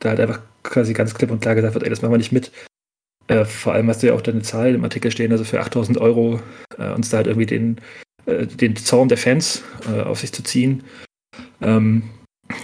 [0.00, 2.32] da halt einfach quasi ganz klipp und klar gesagt wird, ey, das machen wir nicht
[2.32, 2.52] mit.
[3.28, 5.98] Äh, vor allem hast du ja auch deine Zahl im Artikel stehen, also für 8000
[5.98, 6.40] Euro
[6.78, 7.80] äh, uns da halt irgendwie den
[8.28, 10.84] äh, den Zaun der Fans äh, auf sich zu ziehen.
[11.60, 12.02] Ähm,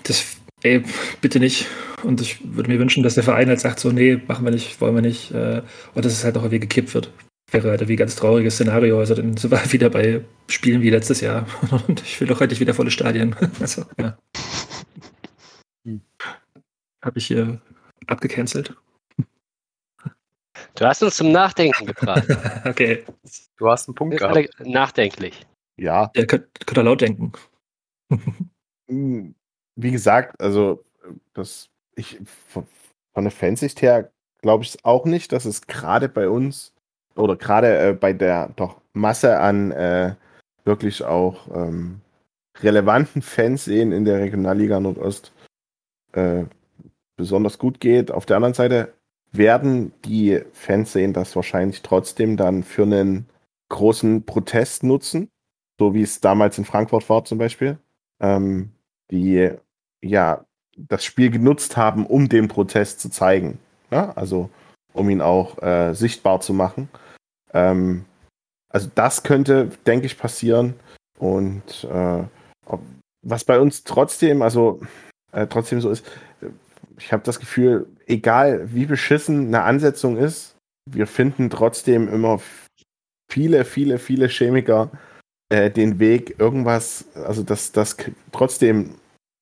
[0.04, 0.82] das, ey,
[1.20, 1.66] bitte nicht.
[2.02, 4.80] Und ich würde mir wünschen, dass der Verein halt sagt, so, nee, machen wir nicht,
[4.80, 5.30] wollen wir nicht.
[5.32, 5.62] Äh,
[5.94, 7.10] und dass es halt auch irgendwie gekippt wird.
[7.50, 8.98] gerade wie ganz trauriges Szenario.
[8.98, 11.46] Also dann sind wir wieder bei Spielen wie letztes Jahr.
[11.88, 13.34] Und ich will doch endlich wieder volle Stadien.
[13.60, 14.18] Also, ja.
[15.86, 16.02] Hm.
[17.02, 17.60] Habe ich hier
[18.06, 18.74] abgecancelt.
[20.76, 22.26] Du hast uns zum Nachdenken gebracht.
[22.64, 23.04] okay.
[23.56, 24.50] Du hast einen Punkt gehabt.
[24.60, 25.46] nachdenklich.
[25.76, 27.32] Ja, Ihr könnt, könnt ihr laut denken.
[28.86, 29.30] Mm,
[29.76, 30.84] wie gesagt, also
[31.32, 32.66] das ich von,
[33.14, 34.12] von der Fansicht her
[34.42, 36.74] glaube ich es auch nicht, dass es gerade bei uns
[37.16, 40.14] oder gerade äh, bei der doch Masse an äh,
[40.64, 42.02] wirklich auch ähm,
[42.60, 45.32] relevanten Fanszenen in der Regionalliga Nordost
[46.12, 46.44] äh,
[47.16, 48.10] besonders gut geht.
[48.10, 48.92] Auf der anderen Seite
[49.32, 53.26] werden die Fanszenen das wahrscheinlich trotzdem dann für einen
[53.70, 55.30] großen Protest nutzen,
[55.78, 57.78] so wie es damals in Frankfurt war zum Beispiel
[58.20, 58.70] ähm,
[59.10, 59.50] die
[60.02, 60.44] ja
[60.76, 63.58] das Spiel genutzt haben, um den Protest zu zeigen.
[63.90, 64.12] Ja?
[64.12, 64.50] Also
[64.92, 66.88] um ihn auch äh, sichtbar zu machen.
[67.52, 68.04] Ähm,
[68.70, 70.74] also das könnte, denke ich, passieren.
[71.18, 72.24] Und äh,
[72.66, 72.80] ob,
[73.22, 74.80] was bei uns trotzdem, also
[75.32, 76.04] äh, trotzdem so ist,
[76.98, 80.56] ich habe das Gefühl, egal wie beschissen eine Ansetzung ist,
[80.90, 82.40] wir finden trotzdem immer
[83.30, 84.90] viele, viele, viele Chemiker,
[85.48, 87.96] äh, den Weg, irgendwas, also das, das
[88.32, 88.94] trotzdem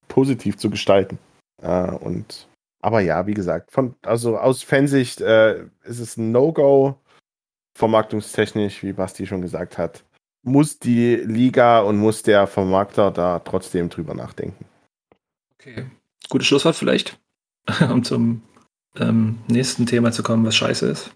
[0.09, 1.19] positiv zu gestalten.
[1.63, 2.49] Äh, und
[2.83, 6.99] aber ja, wie gesagt, von, also aus Fansicht äh, ist es ein No-Go,
[7.79, 10.05] vermarktungstechnisch, wie Basti schon gesagt hat.
[10.45, 14.65] Muss die Liga und muss der Vermarkter da trotzdem drüber nachdenken.
[15.55, 15.87] Okay.
[16.29, 17.21] Gutes Schlusswort vielleicht,
[17.81, 18.43] um zum
[18.97, 21.15] ähm, nächsten Thema zu kommen, was scheiße ist.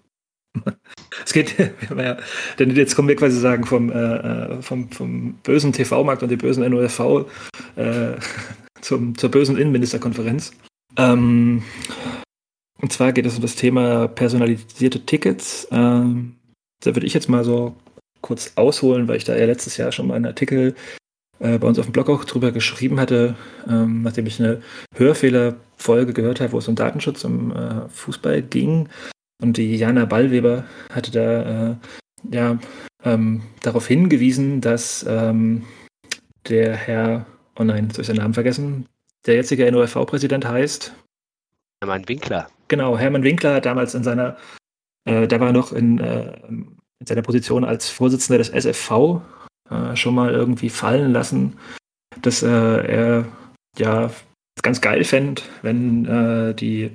[1.25, 2.17] Es geht, wir haben ja,
[2.59, 6.39] denn jetzt kommen wir quasi sagen vom, äh, äh, vom, vom bösen TV-Markt und dem
[6.39, 7.25] bösen NOFV
[7.75, 8.13] äh,
[8.81, 10.51] zum, zur bösen Innenministerkonferenz.
[10.97, 11.63] Ähm,
[12.81, 15.67] und zwar geht es um das Thema personalisierte Tickets.
[15.71, 16.35] Ähm,
[16.83, 17.75] da würde ich jetzt mal so
[18.21, 20.75] kurz ausholen, weil ich da ja letztes Jahr schon mal einen Artikel
[21.39, 23.35] äh, bei uns auf dem Blog auch drüber geschrieben hatte,
[23.67, 24.61] ähm, nachdem ich eine
[24.95, 28.89] Hörfehlerfolge gehört habe, wo es um Datenschutz im äh, Fußball ging.
[29.41, 31.75] Und die Jana Ballweber hatte da äh,
[32.31, 32.59] ja,
[33.03, 35.63] ähm, darauf hingewiesen, dass ähm,
[36.47, 37.25] der Herr,
[37.57, 38.87] oh nein, habe ich seinen Namen vergessen,
[39.25, 40.93] der jetzige NOFV-Präsident heißt,
[41.83, 42.49] Hermann Winkler.
[42.67, 44.37] Genau, Hermann Winkler hat damals in seiner,
[45.05, 49.21] äh, da war er noch in, äh, in seiner Position als Vorsitzender des SFV
[49.69, 51.57] äh, schon mal irgendwie fallen lassen,
[52.21, 53.25] dass äh, er
[53.77, 54.07] ja
[54.55, 56.91] es ganz geil fände, wenn äh, die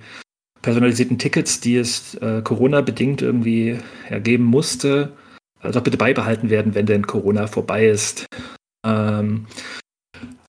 [0.62, 5.12] personalisierten Tickets, die es äh, Corona-bedingt irgendwie ergeben musste,
[5.60, 8.26] also bitte beibehalten werden, wenn denn Corona vorbei ist.
[8.86, 9.46] Ähm,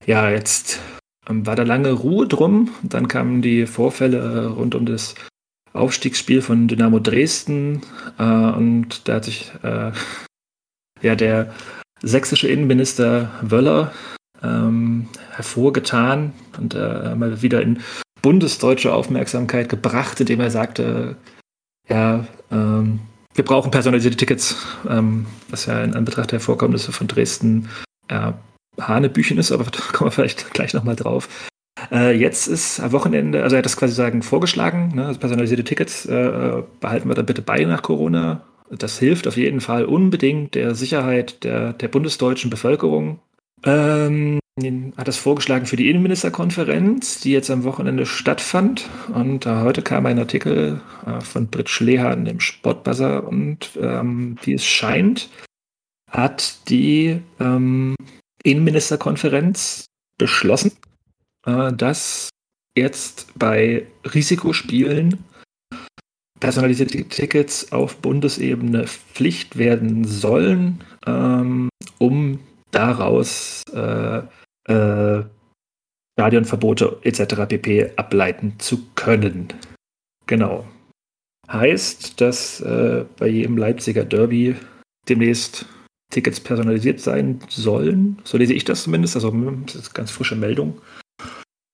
[0.06, 0.80] ja, jetzt
[1.28, 2.70] ähm, war da lange Ruhe drum.
[2.84, 5.16] Dann kamen die Vorfälle äh, rund um das
[5.74, 7.82] Aufstiegsspiel von Dynamo Dresden
[8.20, 9.92] äh, und da hat sich äh,
[11.02, 11.54] ja der
[12.02, 13.92] sächsische Innenminister Wöller
[14.44, 17.80] ähm, hervorgetan und äh, mal wieder in
[18.24, 21.18] bundesdeutsche Aufmerksamkeit gebracht, indem er sagte,
[21.88, 23.02] ja, ähm,
[23.36, 24.56] wir brauchen personalisierte Tickets,
[24.90, 27.70] ähm, was ja in Anbetracht der Vorkommnisse von Dresden
[28.10, 28.34] ja,
[28.80, 31.30] Hanebüchen ist, aber da kommen wir vielleicht gleich nochmal drauf.
[31.92, 35.64] Äh, jetzt ist am Wochenende, also er hat das quasi sagen vorgeschlagen, ne, also personalisierte
[35.64, 38.44] Tickets äh, behalten wir da bitte bei nach Corona.
[38.70, 43.20] Das hilft auf jeden Fall unbedingt der Sicherheit der, der bundesdeutschen Bevölkerung.
[43.66, 44.40] Ähm,
[44.98, 48.88] hat das vorgeschlagen für die Innenministerkonferenz, die jetzt am Wochenende stattfand.
[49.14, 54.54] Und äh, heute kam ein Artikel äh, von Britt Schlehan im Sportbuzzer und ähm, wie
[54.54, 55.30] es scheint,
[56.12, 57.96] hat die ähm,
[58.44, 59.86] Innenministerkonferenz
[60.20, 60.72] beschlossen,
[61.48, 62.30] äh, dass
[62.78, 65.24] jetzt bei Risikospielen
[66.40, 72.40] personalisierte Tickets auf Bundesebene Pflicht werden sollen, ähm, um
[72.72, 74.22] daraus äh,
[74.68, 75.24] äh,
[76.18, 77.48] Stadionverbote etc.
[77.48, 77.92] pp.
[77.96, 79.48] ableiten zu können.
[80.28, 80.66] Genau.
[81.52, 84.56] Heißt, dass äh, bei jedem Leipziger Derby
[85.10, 85.66] demnächst
[86.12, 88.18] Tickets personalisiert sein sollen.
[88.24, 89.16] So lese ich das zumindest.
[89.16, 89.32] Also
[89.66, 90.80] das ist ganz frische Meldung.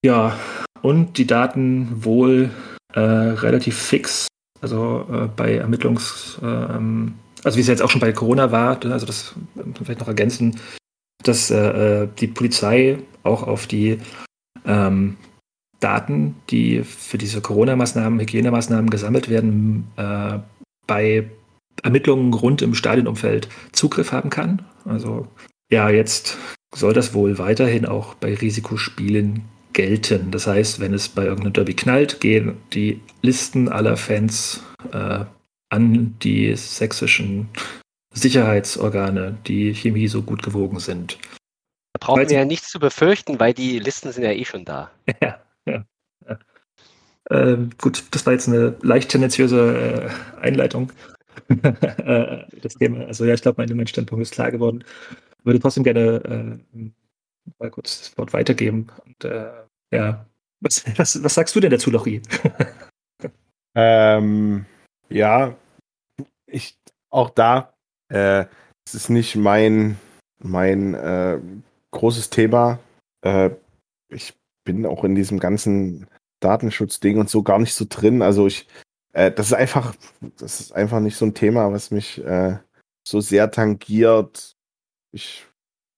[0.04, 0.40] Ja,
[0.82, 2.50] und die Daten wohl
[2.94, 4.28] äh, relativ fix.
[4.62, 9.06] Also äh, bei Ermittlungs, ähm, also wie es jetzt auch schon bei Corona war, also
[9.06, 9.36] das
[9.76, 10.60] vielleicht noch ergänzen,
[11.24, 14.00] dass äh, die Polizei auch auf die
[14.66, 15.18] ähm,
[15.80, 20.40] Daten, die für diese Corona-Maßnahmen, Hygienemaßnahmen gesammelt werden, äh,
[20.88, 21.30] bei
[21.84, 24.66] Ermittlungen rund im Stadionumfeld Zugriff haben kann.
[24.86, 25.28] Also
[25.72, 26.38] ja, jetzt
[26.76, 29.44] soll das wohl weiterhin auch bei Risikospielen
[29.74, 30.32] gelten.
[30.32, 35.26] Das heißt, wenn es bei irgendeinem Derby knallt, gehen die Listen aller Fans äh,
[35.70, 37.50] an die sächsischen
[38.14, 41.18] Sicherheitsorgane, die Chemie so gut gewogen sind.
[41.94, 44.66] Da brauchen Weil- wir ja nichts zu befürchten, weil die Listen sind ja eh schon
[44.66, 44.92] da.
[45.22, 45.86] Ja, ja.
[46.28, 46.40] ja.
[47.30, 50.92] Ähm, gut, das war jetzt eine leicht tendenziöse äh, Einleitung.
[51.50, 53.06] äh, das Thema.
[53.06, 54.84] Also ja, ich glaube, mein, mein Standpunkt ist klar geworden.
[55.44, 56.90] Würde trotzdem gerne äh,
[57.60, 58.88] mal kurz das Wort weitergeben.
[59.06, 59.52] Und äh,
[59.92, 60.26] ja,
[60.60, 62.22] was, was, was sagst du denn dazu, Lochi?
[63.76, 64.66] Ähm,
[65.10, 65.56] ja,
[66.48, 66.78] ich
[67.12, 67.74] auch da,
[68.10, 68.46] äh,
[68.86, 69.98] es ist nicht mein,
[70.40, 71.40] mein äh,
[71.92, 72.80] großes Thema.
[73.22, 73.52] Äh,
[74.10, 76.08] ich bin auch in diesem ganzen
[76.40, 78.22] Datenschutzding und so gar nicht so drin.
[78.22, 78.68] Also ich,
[79.14, 79.96] äh, das ist einfach,
[80.38, 82.58] das ist einfach nicht so ein Thema, was mich äh,
[83.08, 84.56] so sehr tangiert.
[85.12, 85.46] Ich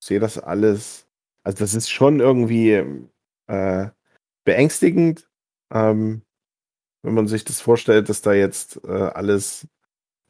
[0.04, 1.08] sehe das alles.
[1.44, 2.84] Also das ist schon irgendwie
[3.48, 3.90] äh,
[4.44, 5.30] beängstigend.
[5.74, 6.24] Ähm,
[7.04, 9.68] wenn man sich das vorstellt, dass da jetzt äh, alles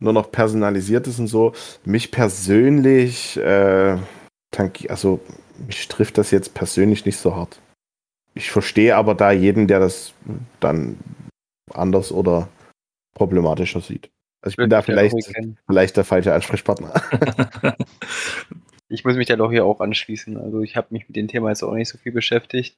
[0.02, 1.54] nur noch personalisiert ist und so.
[1.86, 3.98] Mich persönlich, äh,
[4.90, 5.22] also
[5.66, 7.62] mich trifft das jetzt persönlich nicht so hart.
[8.34, 10.14] Ich verstehe aber da jeden, der das
[10.60, 10.98] dann
[11.74, 12.50] anders oder
[13.14, 14.10] problematischer sieht.
[14.42, 15.16] Also ich bin da vielleicht,
[15.68, 16.94] vielleicht der falsche Ansprechpartner.
[18.92, 20.38] Ich muss mich da doch hier auch anschließen.
[20.38, 22.78] Also ich habe mich mit dem Thema jetzt auch nicht so viel beschäftigt.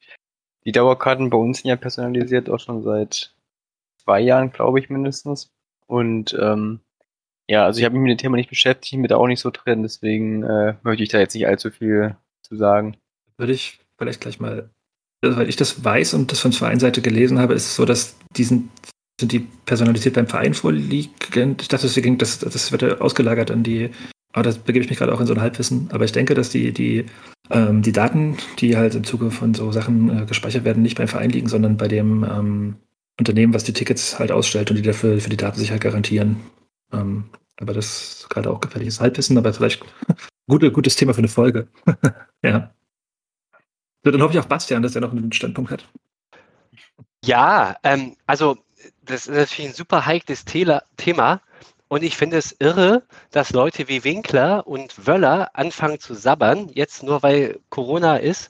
[0.64, 3.36] Die Dauerkarten bei uns sind ja personalisiert auch schon seit
[3.98, 5.52] zwei Jahren, glaube ich, mindestens.
[5.88, 6.82] Und ähm,
[7.50, 9.52] ja, also ich habe mich mit dem Thema nicht beschäftigt, bin da auch nicht so
[9.52, 12.98] drin, deswegen äh, möchte ich da jetzt nicht allzu viel zu sagen.
[13.38, 14.70] Würde ich vielleicht gleich mal,
[15.24, 18.16] also weil ich das weiß und das von Vereinsseite gelesen habe, ist es so, dass
[18.36, 18.70] diesen
[19.20, 21.56] sind die personalisiert beim Verein vorliegen.
[21.60, 23.92] Ich dachte, deswegen, das, das wird ja ausgelagert an die,
[24.34, 25.90] aber das begebe ich mich gerade auch in so ein Halbwissen.
[25.92, 27.06] Aber ich denke, dass die, die,
[27.52, 31.08] ähm, die Daten, die halt im Zuge von so Sachen äh, gespeichert werden, nicht beim
[31.08, 32.76] Verein liegen, sondern bei dem ähm,
[33.20, 36.38] Unternehmen, was die Tickets halt ausstellt und die dafür für die Datensicherheit garantieren.
[36.94, 37.30] Ähm,
[37.60, 39.84] aber das ist gerade auch gefährliches Halbwissen, aber vielleicht
[40.48, 41.68] gute, gutes Thema für eine Folge.
[42.42, 42.74] ja.
[44.04, 45.88] So, dann hoffe ich auf Bastian, dass er noch einen Standpunkt hat.
[47.24, 48.58] Ja, ähm, also
[49.04, 51.42] das ist natürlich ein super heikles Thema.
[51.88, 57.04] Und ich finde es irre, dass Leute wie Winkler und Wöller anfangen zu sabbern, jetzt
[57.04, 58.50] nur weil Corona ist.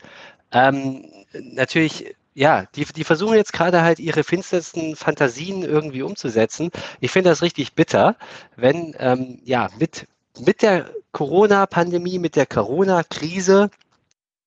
[0.52, 6.72] Ähm, natürlich, ja, die, die versuchen jetzt gerade halt ihre finstersten Fantasien irgendwie umzusetzen.
[7.00, 8.16] Ich finde das richtig bitter,
[8.56, 10.08] wenn ähm, ja mit,
[10.40, 13.70] mit der Corona-Pandemie, mit der Corona-Krise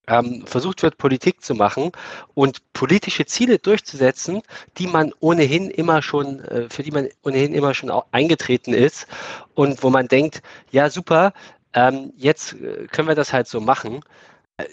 [0.08, 1.92] ähm, versucht wird, Politik zu machen
[2.34, 4.42] und politische Ziele durchzusetzen,
[4.78, 9.06] die man ohnehin immer schon, äh, für die man ohnehin immer schon eingetreten ist
[9.54, 11.32] und wo man denkt, ja super,
[11.72, 14.00] ähm, jetzt äh, können wir das halt so machen.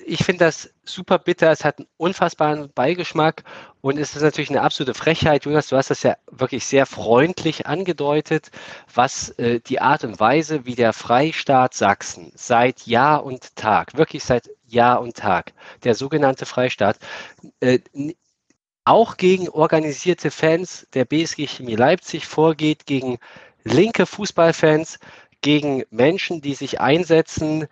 [0.06, 3.44] Ich finde das super bitter, es hat einen unfassbaren Beigeschmack
[3.82, 5.44] und es ist natürlich eine absolute Frechheit.
[5.44, 8.50] Jonas, du hast das ja wirklich sehr freundlich angedeutet,
[8.94, 14.24] was äh, die Art und Weise, wie der Freistaat Sachsen seit Jahr und Tag, wirklich
[14.24, 15.52] seit Jahr und Tag,
[15.84, 16.98] der sogenannte Freistaat,
[17.60, 17.80] äh,
[18.86, 23.18] auch gegen organisierte Fans der BSG Chemie Leipzig vorgeht, gegen
[23.66, 25.00] linke Fußballfans,
[25.42, 27.68] gegen Menschen, die sich einsetzen,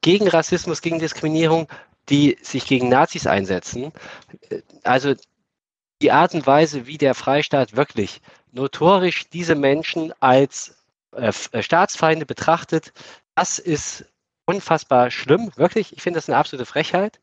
[0.00, 1.68] gegen Rassismus, gegen Diskriminierung,
[2.08, 3.92] die sich gegen Nazis einsetzen.
[4.82, 5.14] Also
[6.02, 8.20] die Art und Weise, wie der Freistaat wirklich
[8.52, 10.76] notorisch diese Menschen als
[11.14, 12.92] äh, äh, Staatsfeinde betrachtet,
[13.34, 14.06] das ist
[14.46, 15.92] unfassbar schlimm, wirklich.
[15.92, 17.20] Ich finde das eine absolute Frechheit.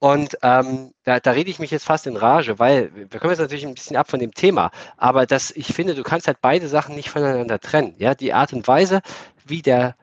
[0.00, 3.40] Und ähm, da, da rede ich mich jetzt fast in Rage, weil wir kommen jetzt
[3.40, 6.68] natürlich ein bisschen ab von dem Thema, aber das, ich finde, du kannst halt beide
[6.68, 7.94] Sachen nicht voneinander trennen.
[7.98, 9.00] Ja, die Art und Weise,
[9.46, 9.96] wie der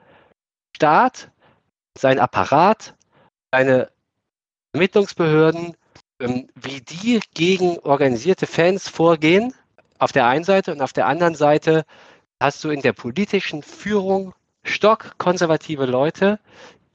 [0.75, 1.29] Staat,
[1.97, 2.95] sein Apparat,
[3.51, 3.89] seine
[4.73, 5.75] Ermittlungsbehörden,
[6.19, 9.53] ähm, wie die gegen organisierte Fans vorgehen,
[9.99, 11.85] auf der einen Seite und auf der anderen Seite
[12.39, 14.33] hast du in der politischen Führung
[14.63, 16.39] stockkonservative Leute,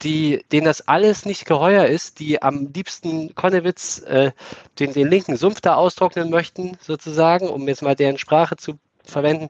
[0.01, 4.31] die, denen das alles nicht geheuer ist, die am liebsten Konnewitz äh,
[4.79, 9.47] den, den linken Sumpf da austrocknen möchten, sozusagen, um jetzt mal deren Sprache zu verwenden.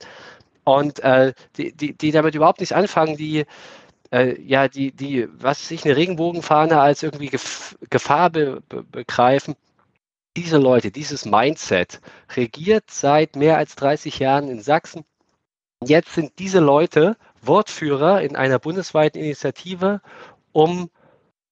[0.64, 3.46] Und äh, die, die, die damit überhaupt nichts anfangen, die
[4.12, 9.56] äh, ja, die, die, was sich eine Regenbogenfahne als irgendwie Gef Gefahr be be begreifen.
[10.36, 12.00] Diese Leute, dieses Mindset
[12.36, 15.04] regiert seit mehr als 30 Jahren in Sachsen.
[15.84, 20.02] Jetzt sind diese Leute Wortführer in einer bundesweiten Initiative,
[20.52, 20.90] um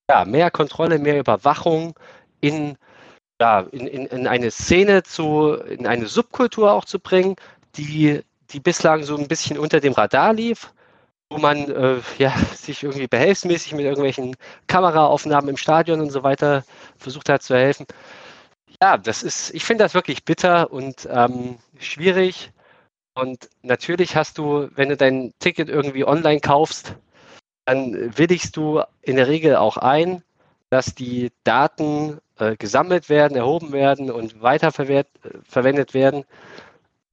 [0.09, 1.95] ja, mehr Kontrolle, mehr Überwachung
[2.41, 2.77] in,
[3.41, 7.35] ja, in, in, in eine Szene zu, in eine Subkultur auch zu bringen,
[7.75, 8.21] die,
[8.51, 10.73] die bislang so ein bisschen unter dem Radar lief,
[11.29, 14.35] wo man äh, ja, sich irgendwie behelfsmäßig mit irgendwelchen
[14.67, 16.63] Kameraaufnahmen im Stadion und so weiter
[16.97, 17.85] versucht hat zu helfen.
[18.81, 22.51] Ja, das ist, ich finde das wirklich bitter und ähm, schwierig.
[23.13, 26.95] Und natürlich hast du, wenn du dein Ticket irgendwie online kaufst,
[27.65, 30.21] dann willigst du in der Regel auch ein,
[30.69, 36.25] dass die Daten äh, gesammelt werden, erhoben werden und weiterverwendet werden.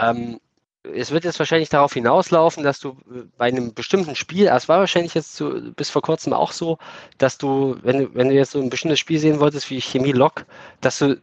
[0.01, 0.41] Ähm,
[0.85, 4.81] es wird jetzt wahrscheinlich darauf hinauslaufen, dass du äh, bei einem bestimmten Spiel, es war
[4.81, 6.79] wahrscheinlich jetzt zu, bis vor kurzem auch so,
[7.19, 10.13] dass du, wenn du, wenn du jetzt so ein bestimmtes Spiel sehen wolltest wie Chemie
[10.13, 10.45] Lock,
[10.81, 11.21] dass du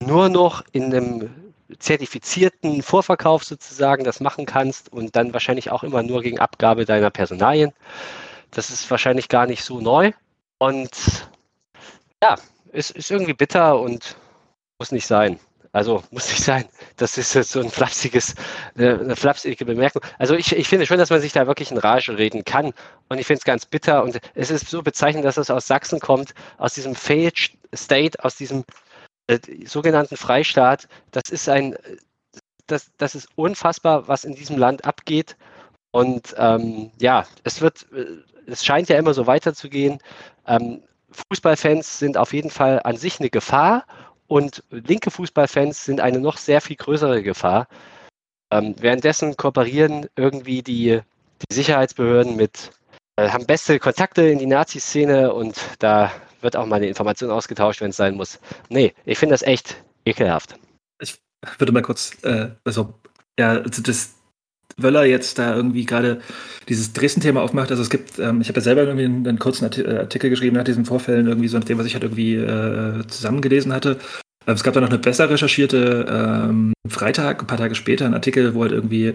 [0.00, 1.30] nur noch in einem
[1.78, 7.10] zertifizierten Vorverkauf sozusagen das machen kannst und dann wahrscheinlich auch immer nur gegen Abgabe deiner
[7.10, 7.72] Personalien.
[8.50, 10.12] Das ist wahrscheinlich gar nicht so neu.
[10.58, 10.90] Und
[12.22, 12.36] ja,
[12.72, 14.16] es ist irgendwie bitter und
[14.78, 15.38] muss nicht sein.
[15.72, 16.66] Also muss nicht sein.
[16.96, 18.34] Das ist so ein flapsiges,
[18.76, 20.02] eine flapsige Bemerkung.
[20.18, 22.74] Also ich, ich finde schon, dass man sich da wirklich in Rage reden kann.
[23.08, 24.04] Und ich finde es ganz bitter.
[24.04, 28.36] Und es ist so bezeichnend, dass es aus Sachsen kommt, aus diesem Failed State, aus
[28.36, 28.64] diesem
[29.28, 30.88] äh, sogenannten Freistaat.
[31.10, 31.74] Das ist ein,
[32.66, 35.36] das, das ist unfassbar, was in diesem Land abgeht.
[35.90, 38.04] Und ähm, ja, es wird, äh,
[38.46, 40.00] es scheint ja immer so weiterzugehen.
[40.46, 40.82] Ähm,
[41.30, 43.86] Fußballfans sind auf jeden Fall an sich eine Gefahr
[44.32, 47.68] und linke Fußballfans sind eine noch sehr viel größere Gefahr.
[48.50, 51.02] Ähm, währenddessen kooperieren irgendwie die,
[51.42, 52.70] die Sicherheitsbehörden mit,
[53.16, 56.10] äh, haben beste Kontakte in die Nazi-Szene und da
[56.40, 58.40] wird auch mal eine Information ausgetauscht, wenn es sein muss.
[58.70, 59.76] Nee, ich finde das echt
[60.06, 60.58] ekelhaft.
[61.02, 61.20] Ich
[61.58, 62.94] würde mal kurz, äh, also,
[63.38, 64.14] ja, also das,
[64.76, 66.20] Wöller jetzt da irgendwie gerade
[66.68, 67.70] dieses Dresden-Thema aufmacht.
[67.70, 70.64] Also es gibt, ähm, ich habe ja selber irgendwie einen, einen kurzen Artikel geschrieben nach
[70.64, 73.98] diesen Vorfällen, irgendwie so nach dem, was ich halt irgendwie äh, zusammengelesen hatte.
[74.46, 78.54] Es gab dann noch eine besser recherchierte ähm, Freitag, ein paar Tage später, einen Artikel,
[78.54, 79.14] wo halt irgendwie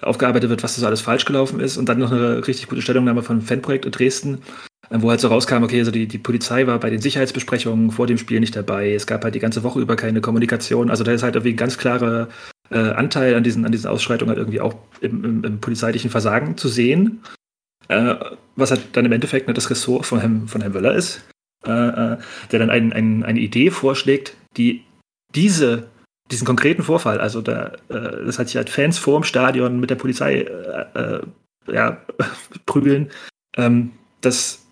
[0.00, 3.22] aufgearbeitet wird, was das alles falsch gelaufen ist und dann noch eine richtig gute Stellungnahme
[3.22, 4.42] von Fanprojekt in Dresden,
[4.90, 8.18] wo halt so rauskam, okay, also die, die Polizei war bei den Sicherheitsbesprechungen vor dem
[8.18, 8.92] Spiel nicht dabei.
[8.92, 10.90] Es gab halt die ganze Woche über keine Kommunikation.
[10.90, 12.28] Also da ist halt irgendwie ein ganz klarer
[12.70, 16.56] äh, Anteil an diesen, an diesen Ausschreitungen halt irgendwie auch im, im, im polizeilichen Versagen
[16.56, 17.22] zu sehen.
[17.88, 18.16] Äh,
[18.56, 21.22] was halt dann im Endeffekt ne, das Ressort von Herrn, von Herrn Wöller ist,
[21.66, 22.18] äh, äh
[22.50, 24.84] der dann ein, ein, eine Idee vorschlägt, die
[25.34, 25.88] diese
[26.32, 29.90] diesen konkreten Vorfall, also da, äh, das hat sich halt Fans vor dem Stadion mit
[29.90, 31.20] der Polizei äh, äh,
[31.70, 31.98] ja,
[32.66, 33.10] prügeln,
[33.56, 34.66] ähm, das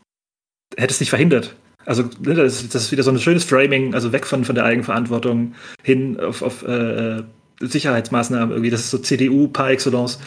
[0.77, 1.55] hätte es nicht verhindert.
[1.85, 4.65] Also ne, das, das, ist wieder so ein schönes Framing, also weg von, von der
[4.65, 7.23] Eigenverantwortung hin auf, auf äh,
[7.61, 8.71] Sicherheitsmaßnahmen irgendwie.
[8.71, 10.19] Das ist so CDU par excellence.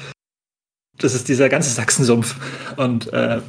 [0.98, 2.36] Das ist dieser ganze Sachsensumpf.
[2.78, 3.42] Und ja,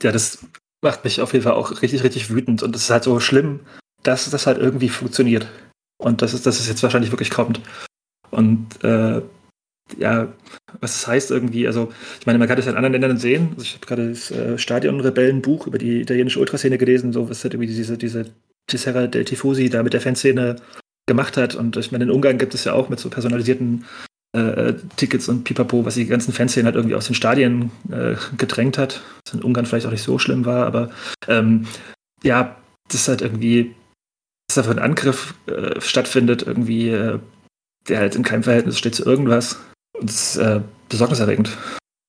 [0.00, 0.38] das
[0.86, 2.62] macht mich auf jeden Fall auch richtig, richtig wütend.
[2.62, 3.60] Und es ist halt so schlimm,
[4.02, 5.48] dass das halt irgendwie funktioniert.
[5.98, 7.60] Und dass es, dass es jetzt wahrscheinlich wirklich kommt.
[8.30, 9.20] Und äh,
[9.98, 10.32] ja,
[10.80, 13.48] was das heißt irgendwie, also ich meine, man kann das in anderen Ländern sehen.
[13.50, 17.54] Also ich habe gerade das äh, Stadion-Rebellen-Buch über die italienische Ultraszene gelesen, so was halt
[17.54, 18.26] irgendwie diese, diese
[18.68, 20.56] Tessera del Tifosi da mit der Fanszene
[21.06, 21.56] gemacht hat.
[21.56, 23.84] Und ich meine, in Ungarn gibt es ja auch mit so personalisierten
[24.36, 28.78] äh, Tickets und Pipapo, was die ganzen Fanszenen halt irgendwie aus den Stadien äh, gedrängt
[28.78, 29.02] hat.
[29.24, 30.90] Was in Ungarn vielleicht auch nicht so schlimm war, aber
[31.28, 31.66] ähm,
[32.22, 32.56] ja,
[32.88, 33.74] das ist halt irgendwie,
[34.48, 37.18] dass da für ein Angriff äh, stattfindet, irgendwie, äh,
[37.88, 39.58] der halt in keinem Verhältnis steht zu irgendwas.
[39.98, 41.56] Und das ist äh, besorgniserregend.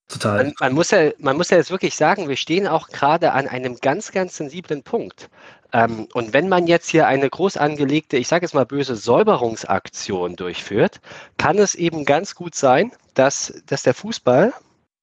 [0.09, 0.45] Total.
[0.45, 3.47] Man, man, muss ja, man muss ja jetzt wirklich sagen, wir stehen auch gerade an
[3.47, 5.29] einem ganz, ganz sensiblen Punkt.
[5.73, 10.35] Ähm, und wenn man jetzt hier eine groß angelegte, ich sage jetzt mal böse Säuberungsaktion
[10.35, 11.01] durchführt,
[11.37, 14.53] kann es eben ganz gut sein, dass, dass der Fußball,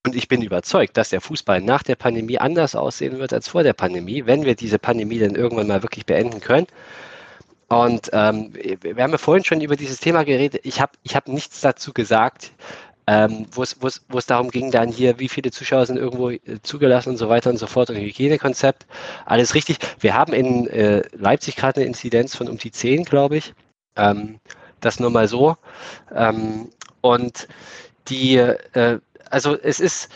[0.05, 3.63] und ich bin überzeugt, dass der Fußball nach der Pandemie anders aussehen wird als vor
[3.63, 6.67] der Pandemie, wenn wir diese Pandemie dann irgendwann mal wirklich beenden können.
[7.67, 10.61] Und ähm, wir haben ja vorhin schon über dieses Thema geredet.
[10.63, 12.51] Ich habe ich hab nichts dazu gesagt,
[13.07, 17.17] ähm, wo es darum ging, dann hier, wie viele Zuschauer sind irgendwo äh, zugelassen und
[17.17, 18.87] so weiter und so fort und Hygienekonzept.
[19.25, 19.77] Alles richtig.
[19.99, 23.53] Wir haben in äh, Leipzig gerade eine Inzidenz von um die 10, glaube ich.
[23.95, 24.39] Ähm,
[24.81, 25.55] das nur mal so.
[26.13, 26.69] Ähm,
[27.01, 27.47] und
[28.07, 28.99] die, äh,
[29.29, 30.09] also es ist,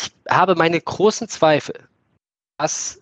[0.00, 1.74] ich habe meine großen Zweifel,
[2.58, 3.00] dass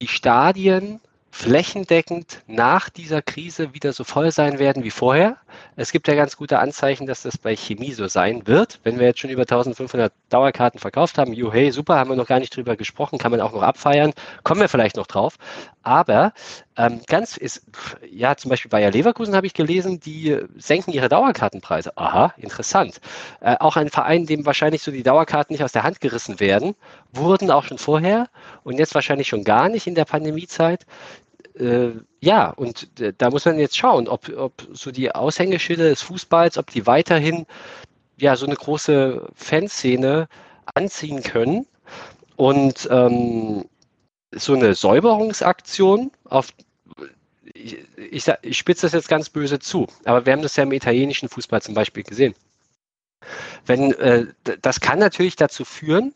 [0.00, 1.00] die Stadien
[1.38, 5.36] flächendeckend nach dieser Krise wieder so voll sein werden wie vorher.
[5.76, 8.80] Es gibt ja ganz gute Anzeichen, dass das bei Chemie so sein wird.
[8.82, 12.40] Wenn wir jetzt schon über 1500 Dauerkarten verkauft haben, juhey, super, haben wir noch gar
[12.40, 15.36] nicht drüber gesprochen, kann man auch noch abfeiern, kommen wir vielleicht noch drauf.
[15.84, 16.32] Aber
[16.76, 17.62] ähm, ganz ist,
[18.10, 21.96] ja, zum Beispiel Bayer Leverkusen habe ich gelesen, die senken ihre Dauerkartenpreise.
[21.96, 23.00] Aha, interessant.
[23.40, 26.74] Äh, auch ein Verein, dem wahrscheinlich so die Dauerkarten nicht aus der Hand gerissen werden,
[27.12, 28.26] wurden auch schon vorher
[28.64, 30.84] und jetzt wahrscheinlich schon gar nicht in der Pandemiezeit
[31.58, 36.02] äh, ja, und äh, da muss man jetzt schauen, ob, ob so die Aushängeschilder des
[36.02, 37.46] Fußballs, ob die weiterhin
[38.16, 40.28] ja so eine große Fanszene
[40.74, 41.66] anziehen können.
[42.36, 43.64] Und ähm,
[44.32, 46.52] so eine Säuberungsaktion auf
[47.54, 50.72] ich, ich, ich spitze das jetzt ganz böse zu, aber wir haben das ja im
[50.72, 52.34] italienischen Fußball zum Beispiel gesehen.
[53.66, 54.26] wenn äh,
[54.62, 56.14] das kann natürlich dazu führen,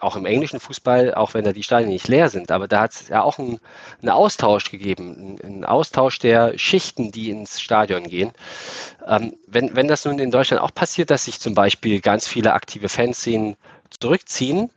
[0.00, 2.92] auch im englischen Fußball, auch wenn da die Stadien nicht leer sind, aber da hat
[2.92, 3.58] es ja auch einen,
[4.00, 8.32] einen Austausch gegeben, einen Austausch der Schichten, die ins Stadion gehen.
[9.06, 12.52] Ähm, wenn, wenn das nun in Deutschland auch passiert, dass sich zum Beispiel ganz viele
[12.52, 13.56] aktive Fanszenen
[14.00, 14.70] zurückziehen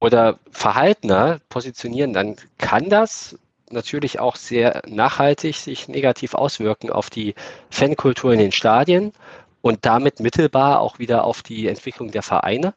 [0.00, 3.36] oder verhaltener positionieren, dann kann das
[3.70, 7.34] natürlich auch sehr nachhaltig sich negativ auswirken auf die
[7.70, 9.12] Fankultur in den Stadien
[9.62, 12.74] und damit mittelbar auch wieder auf die Entwicklung der Vereine.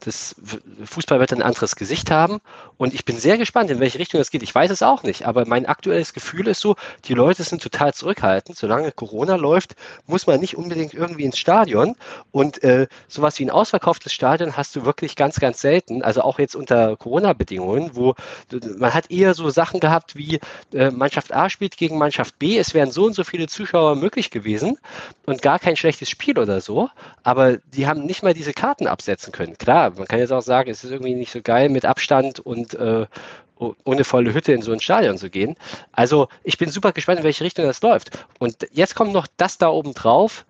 [0.00, 0.36] Das
[0.84, 2.40] Fußball wird ein anderes Gesicht haben
[2.76, 4.42] und ich bin sehr gespannt, in welche Richtung das geht.
[4.42, 7.94] Ich weiß es auch nicht, aber mein aktuelles Gefühl ist so, die Leute sind total
[7.94, 8.58] zurückhaltend.
[8.58, 11.96] Solange Corona läuft, muss man nicht unbedingt irgendwie ins Stadion
[12.32, 16.02] und äh, sowas wie ein ausverkauftes Stadion hast du wirklich ganz, ganz selten.
[16.02, 18.14] Also auch jetzt unter Corona-Bedingungen, wo
[18.76, 20.38] man hat eher so Sachen gehabt wie
[20.74, 24.30] äh, Mannschaft A spielt gegen Mannschaft B, es wären so und so viele Zuschauer möglich
[24.30, 24.78] gewesen
[25.24, 26.88] und gar kein schlechtes Spiel oder so,
[27.22, 29.58] aber die haben nicht mal diese Karten absetzen können.
[29.58, 32.74] Klar, man kann jetzt auch sagen, es ist irgendwie nicht so geil mit Abstand und
[32.74, 33.06] äh,
[33.84, 35.56] ohne volle Hütte in so ein Stadion zu gehen.
[35.92, 38.18] Also ich bin super gespannt, in welche Richtung das läuft.
[38.38, 40.44] Und jetzt kommt noch das da oben drauf.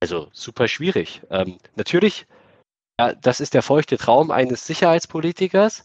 [0.00, 1.22] Also super schwierig.
[1.30, 2.26] Ähm, natürlich,
[3.00, 5.84] ja, das ist der feuchte Traum eines Sicherheitspolitikers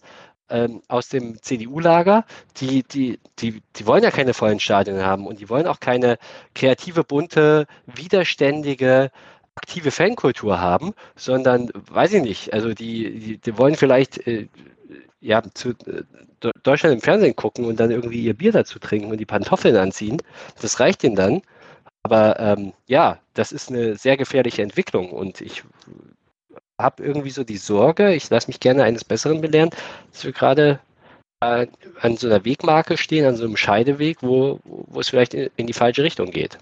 [0.50, 2.26] ähm, aus dem CDU-Lager.
[2.58, 6.18] Die, die, die, die wollen ja keine vollen Stadien haben und die wollen auch keine
[6.56, 9.12] kreative, bunte, widerständige,
[9.56, 14.48] aktive Fankultur haben, sondern, weiß ich nicht, also die, die, die wollen vielleicht äh,
[15.22, 16.04] ja, zu äh,
[16.64, 20.22] Deutschland im Fernsehen gucken und dann irgendwie ihr Bier dazu trinken und die Pantoffeln anziehen.
[20.62, 21.42] Das reicht ihnen dann.
[22.04, 25.64] Aber ähm, ja, das ist eine sehr gefährliche Entwicklung und ich
[26.80, 29.70] habe irgendwie so die Sorge, ich lasse mich gerne eines Besseren belehren,
[30.12, 30.80] dass wir gerade
[31.42, 31.68] äh,
[32.00, 35.68] an so einer Wegmarke stehen, an so einem Scheideweg, wo, wo es vielleicht in, in
[35.68, 36.58] die falsche Richtung geht.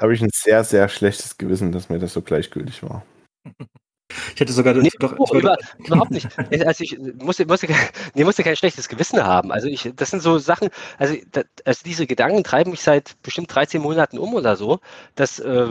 [0.00, 3.04] Habe ich ein sehr, sehr schlechtes Gewissen, dass mir das so gleichgültig war.
[4.34, 6.28] Ich hätte sogar Nee, doch, oh, über, überhaupt nicht.
[6.38, 9.50] Also ich musste, musste, kein- nee, musste kein schlechtes Gewissen haben.
[9.50, 10.68] Also ich, das sind so Sachen,
[10.98, 14.78] also, da, also diese Gedanken treiben mich seit bestimmt 13 Monaten um oder so,
[15.14, 15.68] dass äh,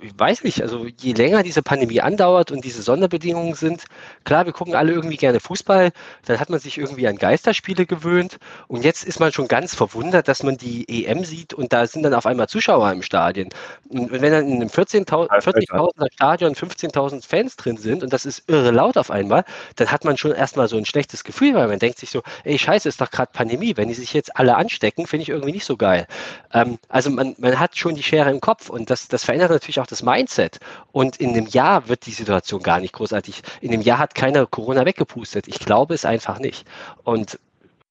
[0.00, 3.84] ich, weiß nicht, also je länger diese Pandemie andauert und diese Sonderbedingungen sind,
[4.24, 5.90] klar, wir gucken alle irgendwie gerne Fußball,
[6.26, 8.38] dann hat man sich irgendwie an Geisterspiele gewöhnt
[8.68, 12.02] und jetzt ist man schon ganz verwundert, dass man die EM sieht und da sind
[12.02, 13.48] dann auf einmal Zuschauer im Stadion.
[13.88, 18.44] Und wenn dann in einem 14.000 40.000er Stadion 15.000 Fans drin sind und das ist
[18.48, 19.44] irre laut auf einmal,
[19.76, 22.58] dann hat man schon erstmal so ein schlechtes Gefühl, weil man denkt sich so, ey,
[22.58, 25.64] scheiße, ist doch gerade Pandemie, wenn die sich jetzt alle anstecken, finde ich irgendwie nicht
[25.64, 26.06] so geil.
[26.52, 29.80] Ähm, also man, man hat schon die Schere im Kopf und das, das verändert natürlich
[29.80, 30.58] auch das Mindset.
[30.92, 33.42] Und in einem Jahr wird die Situation gar nicht großartig.
[33.60, 35.48] In einem Jahr hat keiner Corona weggepustet.
[35.48, 36.66] Ich glaube es einfach nicht.
[37.04, 37.38] Und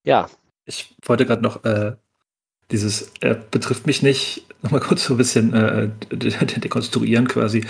[0.04, 0.30] ja,
[0.66, 1.96] Ich wollte gerade noch äh,
[2.72, 7.66] dieses äh, betrifft mich nicht nochmal kurz so ein bisschen äh, de de dekonstruieren quasi,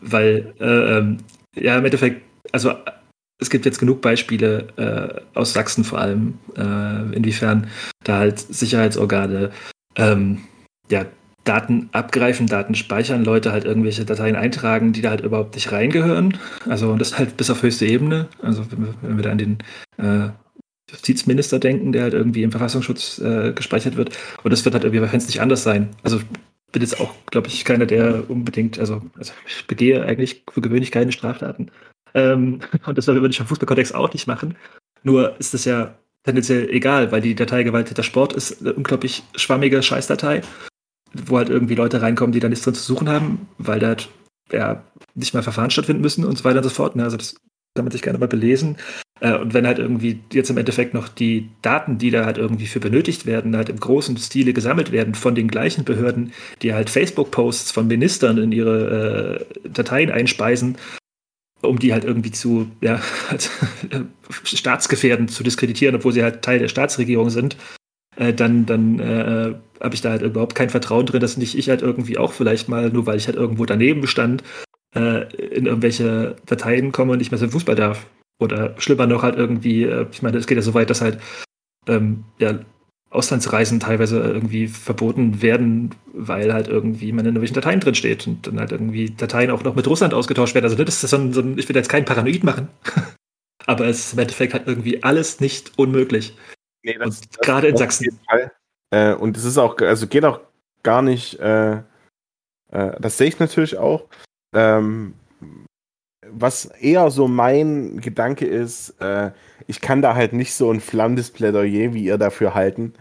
[0.00, 1.18] weil äh, ähm,
[1.54, 2.22] ja im Endeffekt,
[2.52, 2.74] also
[3.38, 7.68] es gibt jetzt genug Beispiele äh, aus Sachsen vor allem, äh, inwiefern
[8.02, 9.50] da halt Sicherheitsorgane
[9.96, 10.44] ähm,
[10.90, 11.06] ja
[11.46, 16.36] Daten abgreifen, Daten speichern, Leute halt irgendwelche Dateien eintragen, die da halt überhaupt nicht reingehören.
[16.68, 18.28] Also und das halt bis auf höchste Ebene.
[18.42, 19.58] Also wenn wir, wenn wir da an den
[19.98, 20.28] äh,
[20.90, 24.16] Justizminister denken, der halt irgendwie im Verfassungsschutz äh, gespeichert wird.
[24.42, 25.90] Und das wird halt irgendwie bei Fans nicht anders sein.
[26.02, 26.20] Also
[26.72, 30.90] bin jetzt auch, glaube ich, keiner, der unbedingt, also, also ich begehe eigentlich für gewöhnlich
[30.90, 31.70] keine Straftaten.
[32.14, 34.56] Ähm, und das würde ich im Fußballkontext auch nicht machen.
[35.02, 35.94] Nur ist das ja
[36.24, 40.42] tendenziell egal, weil die Datei gewalttäter Sport ist eine unglaublich schwammige Scheißdatei,
[41.26, 44.08] wo halt irgendwie Leute reinkommen, die da nichts drin zu suchen haben, weil da halt
[44.52, 44.84] ja
[45.14, 46.96] nicht mal Verfahren stattfinden müssen und so weiter und so fort.
[46.96, 47.02] Ne?
[47.02, 47.34] Also das
[47.82, 48.76] man sich gerne mal belesen.
[49.20, 52.66] Äh, und wenn halt irgendwie jetzt im Endeffekt noch die Daten, die da halt irgendwie
[52.66, 56.32] für benötigt werden, halt im großen Stile gesammelt werden von den gleichen Behörden,
[56.62, 60.76] die halt Facebook-Posts von Ministern in ihre äh, Dateien einspeisen,
[61.62, 63.50] um die halt irgendwie zu, ja, als,
[63.90, 64.00] äh,
[64.44, 67.56] staatsgefährdend zu diskreditieren, obwohl sie halt Teil der Staatsregierung sind,
[68.16, 71.68] äh, dann, dann äh, habe ich da halt überhaupt kein Vertrauen drin, dass nicht ich
[71.68, 74.42] halt irgendwie auch vielleicht mal, nur weil ich halt irgendwo daneben stand,
[74.94, 78.06] äh, in irgendwelche Dateien komme und nicht mehr zum Fußball darf.
[78.38, 81.18] Oder schlimmer noch halt irgendwie, äh, ich meine, es geht ja so weit, dass halt
[81.86, 82.58] ähm, ja,
[83.10, 88.46] Auslandsreisen teilweise irgendwie verboten werden, weil halt irgendwie man in irgendwelchen Dateien drin steht und
[88.46, 90.64] dann halt irgendwie Dateien auch noch mit Russland ausgetauscht werden.
[90.64, 92.68] Also das ist so ein, so ein ich will jetzt keinen Paranoid machen,
[93.66, 96.34] aber es ist im Endeffekt halt irgendwie alles nicht unmöglich.
[96.86, 98.16] Nee, Und gerade in Sachsen.
[98.92, 100.40] Äh, und es ist auch, also geht auch
[100.84, 101.78] gar nicht, äh,
[102.70, 104.04] äh, das sehe ich natürlich auch.
[104.54, 105.14] Ähm,
[106.28, 109.32] was eher so mein Gedanke ist, äh,
[109.66, 112.94] ich kann da halt nicht so ein flammendes Plädoyer wie ihr dafür halten,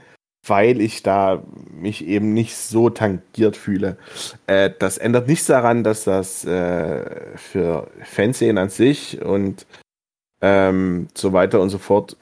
[0.47, 3.97] weil ich da mich eben nicht so tangiert fühle.
[4.47, 9.67] Äh, das ändert nichts daran, dass das äh, für Fernsehen an sich und
[10.41, 12.17] ähm, so weiter und so fort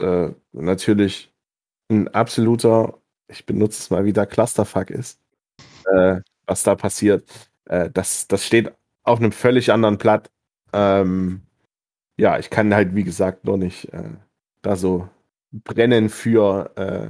[0.51, 1.32] natürlich
[1.89, 2.97] ein absoluter,
[3.27, 5.19] ich benutze es mal wieder, Clusterfuck ist,
[5.91, 7.29] äh, was da passiert.
[7.65, 8.71] Äh, das, das steht
[9.03, 10.29] auf einem völlig anderen Blatt.
[10.71, 11.41] Ähm,
[12.17, 14.09] ja, ich kann halt, wie gesagt, noch nicht äh,
[14.61, 15.07] da so
[15.51, 17.07] brennen für, äh,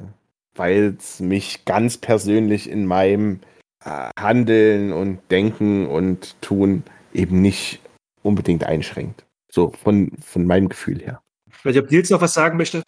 [0.56, 3.40] weil es mich ganz persönlich in meinem
[3.84, 6.84] äh, Handeln und Denken und Tun
[7.14, 7.80] eben nicht
[8.22, 9.26] unbedingt einschränkt.
[9.52, 11.22] So von, von meinem Gefühl her.
[11.48, 12.84] Ich weiß nicht, ob Nils noch was sagen möchte.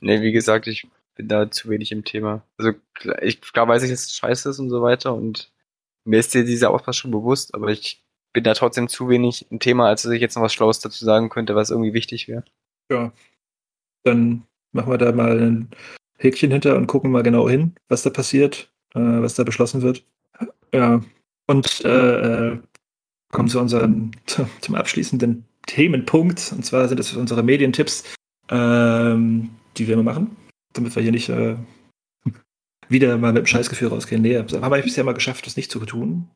[0.00, 2.42] Ne, wie gesagt, ich bin da zu wenig im Thema.
[2.56, 5.52] Also klar, ich, klar weiß ich, dass es scheiße ist und so weiter und
[6.04, 8.02] mir ist dir dieser Aufpass schon bewusst, aber ich
[8.32, 11.04] bin da trotzdem zu wenig im Thema, als dass ich jetzt noch was Schlaues dazu
[11.04, 12.44] sagen könnte, was irgendwie wichtig wäre.
[12.90, 13.12] Ja.
[14.04, 15.68] Dann machen wir da mal ein
[16.18, 20.04] Häkchen hinter und gucken mal genau hin, was da passiert, äh, was da beschlossen wird.
[20.72, 21.02] Ja.
[21.46, 22.58] Und äh, äh,
[23.32, 26.52] kommen zu unserem zu, zum abschließenden Themenpunkt.
[26.52, 28.04] Und zwar sind das unsere Medientipps,
[28.50, 29.50] ähm,
[29.80, 30.36] die wir immer machen,
[30.72, 31.56] damit wir hier nicht äh,
[32.88, 34.22] wieder mal mit dem Scheißgefühl rausgehen.
[34.22, 36.30] Nee, haben wir bisher mal geschafft, das nicht zu tun.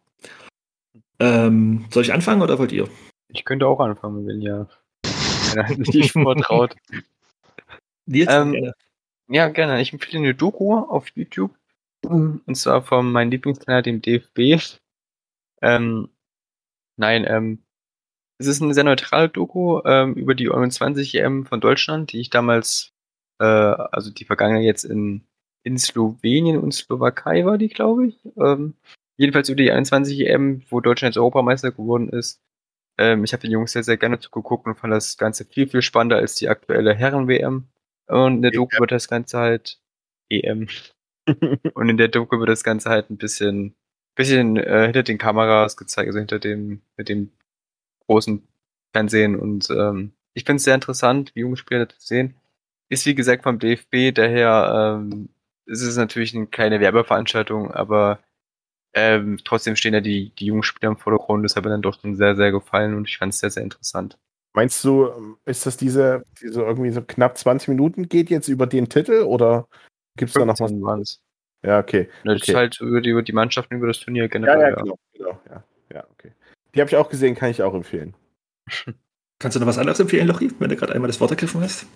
[1.20, 2.88] Ähm, soll ich anfangen oder wollt ihr?
[3.28, 4.66] Ich könnte auch anfangen, wenn ja
[5.54, 6.74] keiner sich vortraut.
[8.06, 8.74] Nils, Ähm, gerne.
[9.28, 9.80] Ja, gerne.
[9.80, 11.54] Ich empfehle eine Doku auf YouTube.
[12.02, 14.62] Und zwar von meinem Lieblingskanal, dem DFB.
[15.62, 16.10] Ähm,
[16.96, 17.64] nein, ähm,
[18.38, 22.30] es ist eine sehr neutrale Doku ähm, über die 21 EM von Deutschland, die ich
[22.30, 22.92] damals,
[23.40, 25.22] äh, also die vergangene jetzt in,
[25.62, 28.18] in Slowenien und Slowakei war die, glaube ich.
[28.36, 28.74] Ähm,
[29.16, 32.40] jedenfalls über die 21 EM, wo Deutschland jetzt Europameister geworden ist.
[32.98, 35.82] Ähm, ich habe den Jungs sehr, sehr gerne zugeguckt und fand das Ganze viel, viel
[35.82, 37.68] spannender als die aktuelle Herren-WM.
[38.06, 39.80] Und in der Doku wird das Ganze halt
[40.30, 40.68] EM.
[41.74, 43.74] und in der Doku wird das Ganze halt ein bisschen,
[44.14, 47.32] bisschen äh, hinter den Kameras gezeigt, also hinter dem, mit dem
[48.06, 48.46] großen
[48.92, 49.36] Fernsehen.
[49.38, 52.34] Und ähm, ich finde es sehr interessant, wie junge Spieler das sehen.
[52.88, 55.28] Ist wie gesagt vom DFB, daher ähm,
[55.66, 58.20] ist es natürlich eine kleine Werbeveranstaltung, aber
[58.94, 61.44] ähm, trotzdem stehen ja die, die jungen Spieler im Vordergrund.
[61.44, 63.62] Das hat mir dann doch schon sehr, sehr gefallen und ich fand es sehr, sehr
[63.62, 64.18] interessant.
[64.54, 68.66] Meinst du, ähm, ist das diese, diese irgendwie so knapp 20 Minuten geht jetzt über
[68.66, 69.66] den Titel oder
[70.16, 70.70] gibt es da noch was?
[70.70, 71.20] 15 waren's.
[71.64, 72.08] Ja, okay.
[72.24, 72.56] Das ist okay.
[72.56, 74.60] halt über die, über die Mannschaften, über das Turnier generell.
[74.60, 74.98] ja, Ja, genau.
[75.12, 76.32] genau ja, ja, okay.
[76.74, 78.14] Die habe ich auch gesehen, kann ich auch empfehlen.
[79.40, 81.86] Kannst du noch was anderes empfehlen, Lochi, wenn du gerade einmal das Wort ergriffen hast?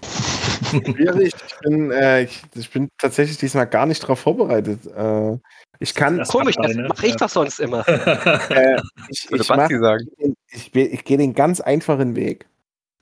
[0.69, 1.32] Schwierig.
[1.35, 4.81] Ich bin, äh, ich, ich bin tatsächlich diesmal gar nicht darauf vorbereitet.
[4.86, 5.39] Äh,
[5.81, 7.86] ich kann, Das Komisch, das mache ich doch sonst immer.
[8.51, 10.07] äh, ich, ich, mach, Basti sagen.
[10.19, 12.47] ich, ich, ich gehe den ganz einfachen Weg.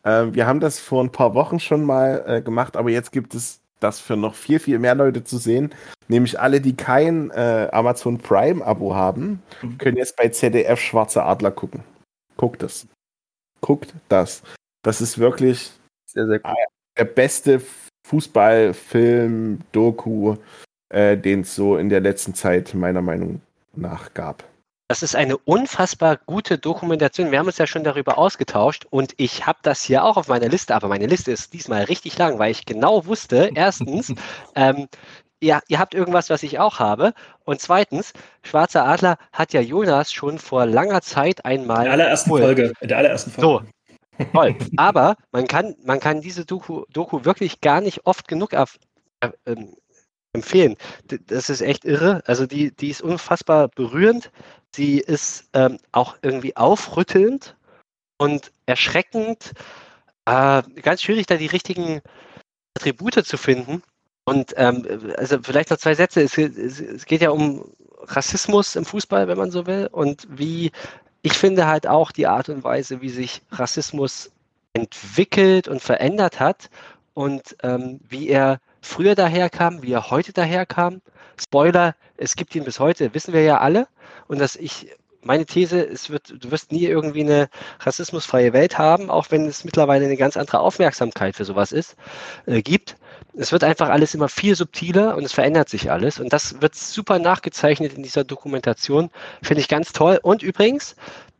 [0.04, 3.34] Äh, wir haben das vor ein paar Wochen schon mal äh, gemacht, aber jetzt gibt
[3.34, 5.74] es das für noch viel, viel mehr Leute zu sehen.
[6.08, 9.78] Nämlich alle, die kein äh, Amazon Prime-Abo haben, Mhm.
[9.78, 11.82] können jetzt bei ZDF Schwarze Adler gucken.
[12.36, 12.86] Guckt das.
[13.60, 14.42] Guckt das.
[14.82, 15.72] Das ist wirklich
[16.06, 16.54] Sehr, sehr cool.
[16.96, 17.60] Der beste
[18.06, 20.36] Fußballfilm, Doku,
[20.88, 23.40] äh, den es so in der letzten Zeit meiner Meinung
[23.74, 24.44] nach gab.
[24.88, 27.32] Das ist eine unfassbar gute Dokumentation.
[27.32, 30.48] Wir haben uns ja schon darüber ausgetauscht und ich habe das hier auch auf meiner
[30.48, 34.14] Liste, aber meine Liste ist diesmal richtig lang, weil ich genau wusste, erstens,
[34.54, 34.86] ähm,
[35.40, 37.14] ihr, ihr habt irgendwas, was ich auch habe
[37.44, 38.12] und zweitens,
[38.44, 42.30] Schwarzer Adler hat ja Jonas schon vor langer Zeit In einmal der allerersten.
[42.30, 42.72] Folge.
[42.80, 43.70] In der allerersten So, Folge.
[44.32, 44.56] Toll.
[44.76, 48.78] Aber man kann, man kann diese Doku, Doku wirklich gar nicht oft genug auf,
[49.20, 49.30] äh,
[50.32, 50.76] empfehlen.
[51.26, 52.22] Das ist echt irre.
[52.26, 54.30] Also die, die ist unfassbar berührend.
[54.74, 57.56] Sie ist ähm, auch irgendwie aufrüttelnd
[58.18, 59.52] und erschreckend.
[60.26, 62.00] Äh, ganz schwierig, da die richtigen
[62.76, 63.82] Attribute zu finden.
[64.24, 64.86] Und ähm,
[65.16, 66.22] also vielleicht noch zwei Sätze.
[66.22, 67.64] Es, es, es geht ja um
[68.02, 70.70] Rassismus im Fußball, wenn man so will, und wie
[71.26, 74.30] ich finde halt auch die Art und Weise, wie sich Rassismus
[74.74, 76.70] entwickelt und verändert hat
[77.14, 81.02] und ähm, wie er früher daherkam, wie er heute daherkam.
[81.36, 83.88] Spoiler, es gibt ihn bis heute, wissen wir ja alle.
[84.28, 84.94] Und dass ich,
[85.26, 87.48] meine These, es wird, du wirst nie irgendwie eine
[87.80, 91.96] rassismusfreie Welt haben, auch wenn es mittlerweile eine ganz andere Aufmerksamkeit für sowas ist,
[92.46, 92.96] äh, gibt.
[93.36, 96.20] Es wird einfach alles immer viel subtiler und es verändert sich alles.
[96.20, 99.10] Und das wird super nachgezeichnet in dieser Dokumentation.
[99.42, 100.18] Finde ich ganz toll.
[100.22, 100.96] Und übrigens,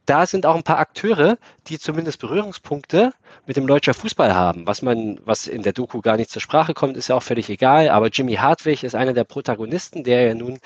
[0.07, 1.37] da sind auch ein paar Akteure,
[1.67, 3.13] die zumindest Berührungspunkte
[3.47, 4.67] mit dem deutschen Fußball haben.
[4.67, 7.51] Was man, was in der Doku gar nicht zur Sprache kommt, ist ja auch völlig
[7.51, 7.89] egal.
[7.89, 10.61] Aber Jimmy Hartwig ist einer der Protagonisten, der ja nun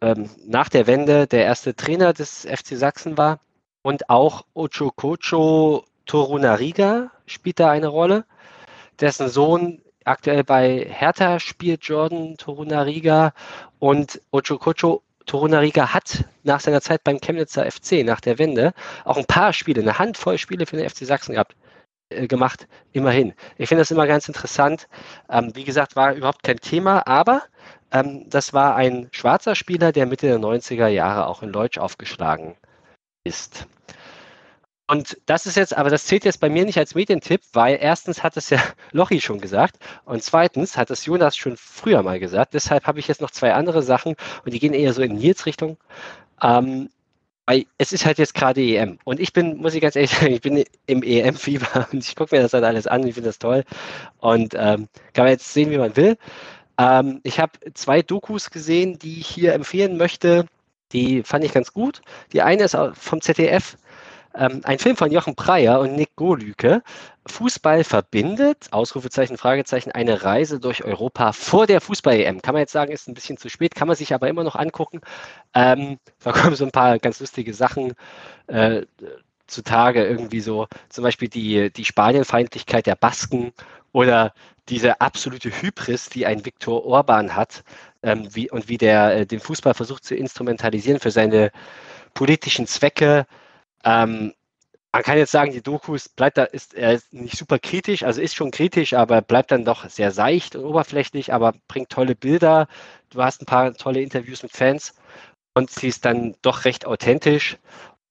[0.00, 3.40] ähm, nach der Wende der erste Trainer des FC Sachsen war.
[3.82, 8.24] Und auch Ocho Kocho Torunariga spielt da eine Rolle,
[9.00, 13.32] dessen Sohn aktuell bei Hertha spielt Jordan Torunariga
[13.78, 18.72] und Ochokocho Torunariga hat nach seiner Zeit beim Chemnitzer FC, nach der Wende,
[19.04, 21.54] auch ein paar Spiele, eine Handvoll Spiele für den FC Sachsen gehabt
[22.08, 23.34] äh, gemacht, immerhin.
[23.56, 24.88] Ich finde das immer ganz interessant.
[25.28, 27.42] Ähm, wie gesagt, war überhaupt kein Thema, aber
[27.92, 32.56] ähm, das war ein schwarzer Spieler, der Mitte der 90er Jahre auch in Leutsch aufgeschlagen
[33.24, 33.66] ist.
[34.90, 38.24] Und das ist jetzt, aber das zählt jetzt bei mir nicht als Medientipp, weil erstens
[38.24, 38.58] hat es ja
[38.92, 42.54] Lochi schon gesagt und zweitens hat es Jonas schon früher mal gesagt.
[42.54, 45.46] Deshalb habe ich jetzt noch zwei andere Sachen und die gehen eher so in Nils
[45.46, 45.76] Richtung.
[46.42, 46.90] Ähm,
[47.46, 50.32] weil es ist halt jetzt gerade EM und ich bin, muss ich ganz ehrlich sagen,
[50.32, 53.38] ich bin im EM-Fieber und ich gucke mir das halt alles an, ich finde das
[53.40, 53.64] toll
[54.18, 56.16] und ähm, kann man jetzt sehen, wie man will.
[56.80, 60.46] Ähm, ich habe zwei Dokus gesehen, die ich hier empfehlen möchte.
[60.92, 62.00] Die fand ich ganz gut.
[62.32, 63.76] Die eine ist vom ZDF,
[64.34, 66.82] ähm, ein Film von Jochen Breyer und Nick Golüke.
[67.26, 72.40] Fußball verbindet, Ausrufezeichen, Fragezeichen, eine Reise durch Europa vor der Fußball-EM.
[72.40, 74.56] Kann man jetzt sagen, ist ein bisschen zu spät, kann man sich aber immer noch
[74.56, 75.02] angucken.
[75.54, 77.92] Ähm, da kommen so ein paar ganz lustige Sachen
[78.46, 78.86] äh,
[79.46, 83.52] zutage, irgendwie so, zum Beispiel die, die Spanienfeindlichkeit der Basken
[83.92, 84.32] oder
[84.70, 87.64] diese absolute Hybris, die ein Viktor Orban hat
[88.02, 91.50] ähm, wie, und wie der äh, den Fußball versucht zu instrumentalisieren für seine
[92.14, 93.26] politischen Zwecke.
[93.84, 94.32] Ähm,
[94.92, 98.20] man kann jetzt sagen, die Dokus bleibt da, ist, er ist nicht super kritisch, also
[98.20, 102.66] ist schon kritisch, aber bleibt dann doch sehr seicht und oberflächlich, aber bringt tolle Bilder.
[103.10, 104.94] Du hast ein paar tolle Interviews mit Fans
[105.54, 107.58] und sie ist dann doch recht authentisch.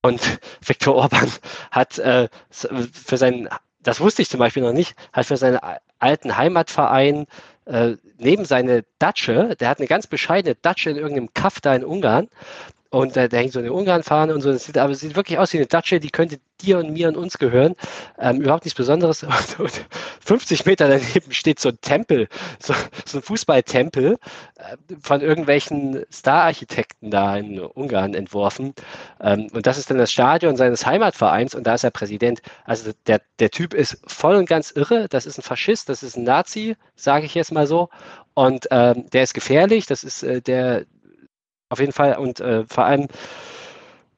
[0.02, 1.32] Und Viktor Orban
[1.72, 3.50] hat äh, für seinen,
[3.82, 5.60] das wusste ich zum Beispiel noch nicht, hat für seinen
[6.00, 7.26] alten Heimatverein
[7.66, 11.84] äh, neben seine Datsche, der hat eine ganz bescheidene Datsche in irgendeinem Kaff da in
[11.84, 12.30] Ungarn,
[12.92, 14.52] und äh, da hängt so eine Ungarn-Fahne und so.
[14.52, 17.18] Das sieht, aber sieht wirklich aus wie eine Datsche, die könnte dir und mir und
[17.18, 17.76] uns gehören.
[18.18, 19.24] Ähm, überhaupt nichts Besonderes.
[19.30, 19.86] Und, und
[20.26, 22.28] 50 Meter daneben steht so ein Tempel,
[22.60, 22.74] so,
[23.06, 24.18] so ein Fußballtempel
[24.56, 28.74] äh, von irgendwelchen Star-Architekten da in Ungarn entworfen.
[29.22, 32.42] Ähm, und das ist dann das Stadion seines Heimatvereins und da ist er Präsident.
[32.66, 35.08] Also der, der Typ ist voll und ganz irre.
[35.10, 37.90] Das ist ein Faschist, das ist ein Nazi, sage ich jetzt mal so.
[38.34, 39.86] Und ähm, der ist gefährlich.
[39.86, 40.86] Das ist äh, der
[41.70, 42.18] auf jeden Fall.
[42.18, 43.08] Und äh, vor allem,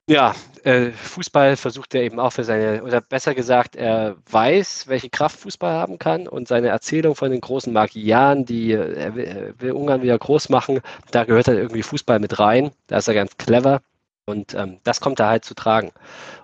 [0.08, 5.10] ja, äh, Fußball versucht er eben auch für seine, oder besser gesagt, er weiß, welche
[5.10, 9.24] Kraft Fußball haben kann und seine Erzählung von den großen Magiern, die äh, er will,
[9.26, 12.72] er will Ungarn wieder groß machen, da gehört halt irgendwie Fußball mit rein.
[12.88, 13.82] Da ist er ganz clever.
[14.26, 15.92] Und ähm, das kommt da halt zu tragen.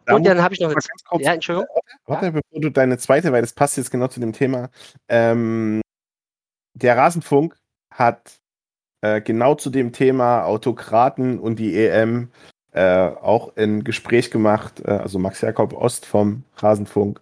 [0.06, 1.68] Da und dann habe ich noch ganz kurz, ja, Entschuldigung.
[2.06, 4.70] Warte, warte, bevor du deine zweite, weil das passt jetzt genau zu dem Thema.
[5.08, 5.82] Ähm,
[6.74, 7.56] der Rasenfunk
[7.92, 8.40] hat
[9.16, 12.30] äh, genau zu dem Thema Autokraten und die EM
[12.72, 17.20] äh, auch ein Gespräch gemacht, äh, also Max Jakob Ost vom Rasenfunk.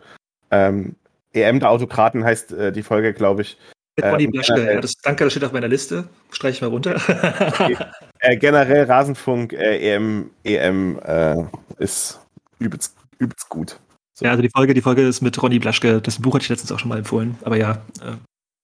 [0.52, 0.96] Ähm,
[1.34, 3.58] EM der Autokraten heißt äh, die Folge, glaube ich.
[3.98, 6.08] Mit Ronny und Blaschke, generell- ja, das, danke, das steht auf meiner Liste.
[6.32, 6.96] Streiche ich mal runter.
[8.20, 11.46] äh, generell Rasenfunk, äh, EM, EM äh,
[11.78, 12.20] ist
[12.60, 13.80] übelst, übelst gut.
[14.20, 16.02] ja, also die Folge, die Folge ist mit Ronny Blaschke.
[16.02, 17.38] Das Buch hatte ich letztens auch schon mal empfohlen.
[17.44, 17.82] Aber ja.
[18.02, 18.16] Äh,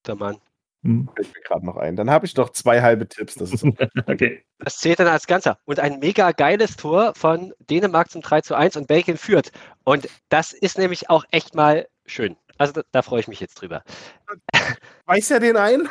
[0.06, 0.38] Der Mann.
[0.84, 1.95] Hm, Fällt mir gerade noch ein.
[1.95, 3.36] Dann habe ich noch zwei halbe Tipps.
[3.36, 3.64] Das ist
[4.08, 4.44] okay.
[4.60, 5.60] Das zählt dann als Ganzer.
[5.66, 9.52] Und ein mega geiles Tor von Dänemark zum 3 zu 1 und Belgien führt.
[9.84, 12.36] Und das ist nämlich auch echt mal schön.
[12.58, 13.84] Also da, da freue ich mich jetzt drüber.
[15.06, 15.88] Weiß ja den einen?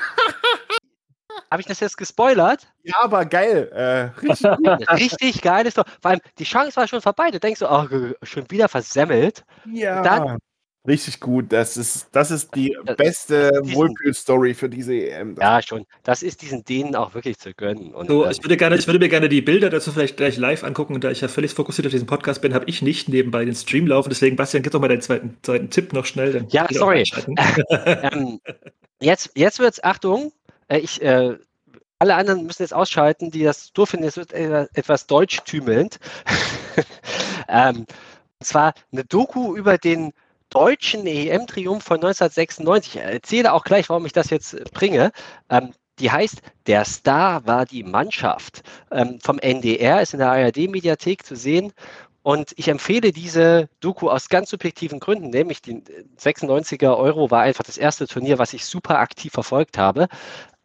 [1.51, 2.69] Habe ich das jetzt gespoilert?
[2.83, 3.71] Ja, aber geil.
[3.73, 4.47] Äh, richtig.
[4.91, 5.85] Richtig geiles Tor.
[6.01, 7.31] Vor allem, die Chance war schon vorbei.
[7.31, 7.87] Du denkst so, oh,
[8.23, 9.45] schon wieder versemmelt.
[9.67, 10.03] Ja.
[10.03, 10.39] Dann-
[10.87, 11.53] Richtig gut.
[11.53, 15.37] Das ist, das ist die Das- beste Wohlfühl-Story für diese EM.
[15.39, 15.85] Ja, schon.
[16.05, 17.93] Das ist diesen Dänen auch wirklich zu gönnen.
[17.93, 20.39] Und, So, ähm, ich würde, gerne, ich würde mir gerne die Bilder dazu vielleicht gleich
[20.39, 20.95] live angucken.
[20.95, 23.55] Und da ich ja völlig fokussiert auf diesen Podcast bin, habe ich nicht nebenbei den
[23.55, 24.09] Stream laufen.
[24.09, 26.33] Deswegen, Bastian, gib doch mal deinen zweiten, zweiten Tipp noch schnell.
[26.33, 27.05] Dann Ja, sorry.
[27.71, 28.41] ähm,
[29.01, 30.33] jetzt jetzt wird es, Achtung,
[30.69, 31.37] äh, ich, äh,
[31.99, 36.01] alle anderen müssen jetzt ausschalten, die das doof finden, es wird etwas deutschtümelnd.
[37.49, 37.85] ähm,
[38.39, 40.13] und zwar eine Doku über den
[40.51, 42.97] deutschen EM-Triumph von 1996.
[42.97, 45.13] Ich erzähle auch gleich, warum ich das jetzt äh, bringe.
[45.49, 48.63] Ähm, die heißt Der Star war die Mannschaft.
[48.91, 51.73] Ähm, vom NDR ist in der ARD-Mediathek zu sehen.
[52.23, 55.83] Und ich empfehle diese Doku aus ganz subjektiven Gründen, nämlich die
[56.19, 60.07] 96er Euro war einfach das erste Turnier, was ich super aktiv verfolgt habe.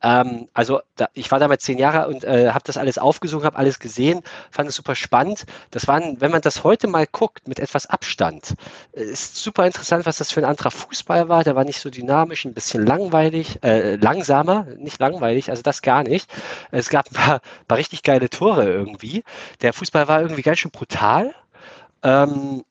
[0.01, 3.57] Ähm, also da, ich war damals zehn Jahre und äh, habe das alles aufgesogen, habe
[3.57, 5.45] alles gesehen, fand es super spannend.
[5.71, 8.55] Das waren, wenn man das heute mal guckt, mit etwas Abstand,
[8.93, 11.43] äh, ist super interessant, was das für ein anderer Fußball war.
[11.43, 16.03] Der war nicht so dynamisch, ein bisschen langweilig, äh, langsamer, nicht langweilig, also das gar
[16.03, 16.29] nicht.
[16.71, 19.23] Es gab ein paar, paar richtig geile Tore irgendwie.
[19.61, 21.33] Der Fußball war irgendwie ganz schön brutal.
[22.03, 22.63] Ähm,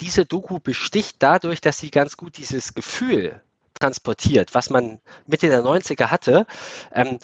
[0.00, 3.42] diese Doku besticht dadurch, dass sie ganz gut dieses Gefühl
[3.80, 6.46] transportiert, was man Mitte der 90er hatte.
[6.94, 7.18] Ähm,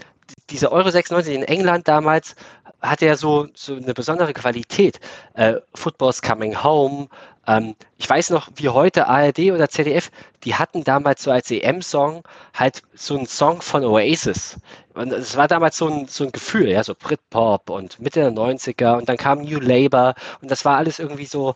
[0.51, 2.35] diese Euro 96 in England damals
[2.83, 5.01] hatte ja so, so eine besondere Qualität.
[5.35, 7.09] Äh, Football's Coming Home.
[7.47, 10.11] Ähm, ich weiß noch, wie heute ARD oder ZDF,
[10.45, 12.23] die hatten damals so als EM-Song
[12.55, 14.57] halt so einen Song von Oasis.
[14.95, 18.33] Und es war damals so ein, so ein Gefühl, ja, so Britpop und Mitte der
[18.33, 21.55] 90er und dann kam New Labour und das war alles irgendwie so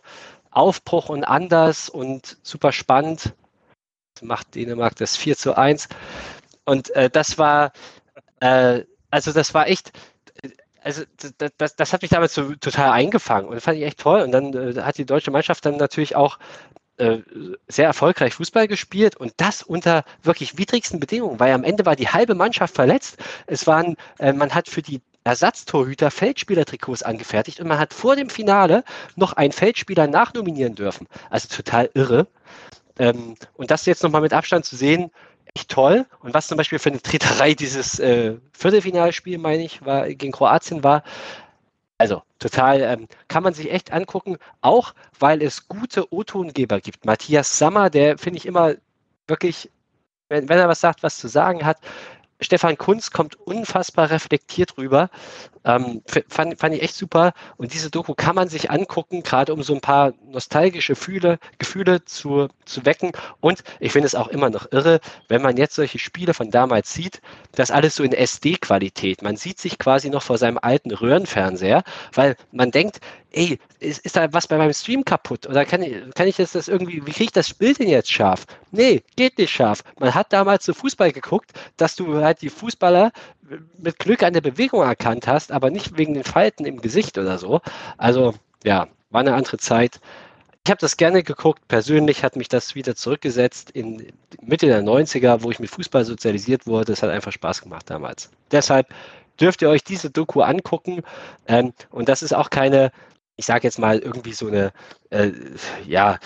[0.51, 3.33] Aufbruch und anders und super spannend.
[4.21, 5.87] Macht Dänemark das 4 zu 1.
[6.65, 7.71] Und äh, das war,
[8.39, 9.91] äh, also das war echt,
[10.83, 11.03] also
[11.37, 14.21] das, das, das, hat mich damals so total eingefangen und fand ich echt toll.
[14.21, 16.39] Und dann äh, hat die deutsche Mannschaft dann natürlich auch
[16.97, 17.19] äh,
[17.67, 22.09] sehr erfolgreich Fußball gespielt und das unter wirklich widrigsten Bedingungen, weil am Ende war die
[22.09, 23.17] halbe Mannschaft verletzt.
[23.47, 28.29] Es waren, äh, man hat für die Ersatztorhüter Feldspielertrikots angefertigt und man hat vor dem
[28.29, 28.83] Finale
[29.15, 31.07] noch einen Feldspieler nachnominieren dürfen.
[31.29, 32.27] Also total irre.
[32.99, 35.11] Ähm, und das jetzt nochmal mit Abstand zu sehen,
[35.55, 36.05] echt toll.
[36.21, 40.83] Und was zum Beispiel für eine Treterei dieses äh, Viertelfinalspiel, meine ich, war, gegen Kroatien
[40.83, 41.03] war,
[41.97, 47.05] also total, ähm, kann man sich echt angucken, auch weil es gute O-Tongeber gibt.
[47.05, 48.73] Matthias Sammer, der finde ich immer
[49.27, 49.69] wirklich,
[50.29, 51.77] wenn, wenn er was sagt, was zu sagen hat,
[52.39, 55.11] Stefan Kunz kommt unfassbar reflektiert rüber.
[55.63, 57.33] Ähm, fand, fand ich echt super.
[57.57, 62.03] Und diese Doku kann man sich angucken, gerade um so ein paar nostalgische Gefühle, Gefühle
[62.05, 63.11] zu, zu wecken.
[63.39, 66.93] Und ich finde es auch immer noch irre, wenn man jetzt solche Spiele von damals
[66.93, 67.21] sieht,
[67.53, 69.21] das alles so in SD-Qualität.
[69.21, 71.83] Man sieht sich quasi noch vor seinem alten Röhrenfernseher,
[72.13, 72.99] weil man denkt,
[73.31, 75.47] ey, ist, ist da was bei meinem Stream kaputt?
[75.47, 78.11] Oder kann ich, kann ich das, das irgendwie, wie kriege ich das Bild denn jetzt
[78.11, 78.45] scharf?
[78.71, 79.83] Nee, geht nicht scharf.
[79.99, 83.11] Man hat damals zu Fußball geguckt, dass du halt die Fußballer
[83.77, 87.37] mit Glück an der Bewegung erkannt hast, aber nicht wegen den Falten im Gesicht oder
[87.37, 87.61] so.
[87.97, 88.33] Also,
[88.63, 89.99] ja, war eine andere Zeit.
[90.63, 91.67] Ich habe das gerne geguckt.
[91.67, 94.11] Persönlich hat mich das wieder zurückgesetzt in
[94.41, 96.93] Mitte der 90er, wo ich mit Fußball sozialisiert wurde.
[96.93, 98.29] Es hat einfach Spaß gemacht damals.
[98.51, 98.87] Deshalb
[99.39, 101.01] dürft ihr euch diese Doku angucken.
[101.47, 102.91] Ähm, und das ist auch keine
[103.41, 104.71] ich sage jetzt mal irgendwie so eine,
[105.09, 105.31] äh,
[105.85, 106.19] ja,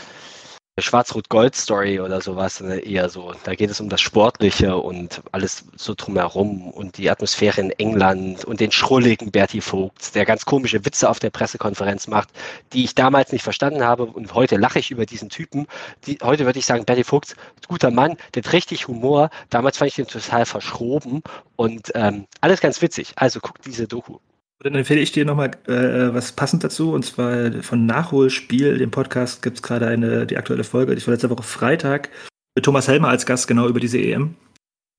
[0.81, 3.33] Schwarz-Rot-Gold-Story oder sowas, ne, eher so.
[3.45, 8.43] Da geht es um das Sportliche und alles so drumherum und die Atmosphäre in England
[8.43, 12.27] und den schrulligen Bertie Vogt, der ganz komische Witze auf der Pressekonferenz macht,
[12.73, 15.65] die ich damals nicht verstanden habe und heute lache ich über diesen Typen.
[16.07, 17.37] Die, heute würde ich sagen, Bertie Vogt,
[17.69, 19.29] guter Mann, der hat richtig Humor.
[19.49, 21.23] Damals fand ich den total verschroben
[21.55, 23.13] und ähm, alles ganz witzig.
[23.15, 24.17] Also guckt diese Doku.
[24.59, 29.41] Dann empfehle ich dir nochmal äh, was passend dazu, und zwar von Nachholspiel, dem Podcast,
[29.41, 32.09] gibt es gerade eine, die aktuelle Folge, die war letzte Woche Freitag,
[32.55, 34.35] mit Thomas Helmer als Gast, genau über diese EM.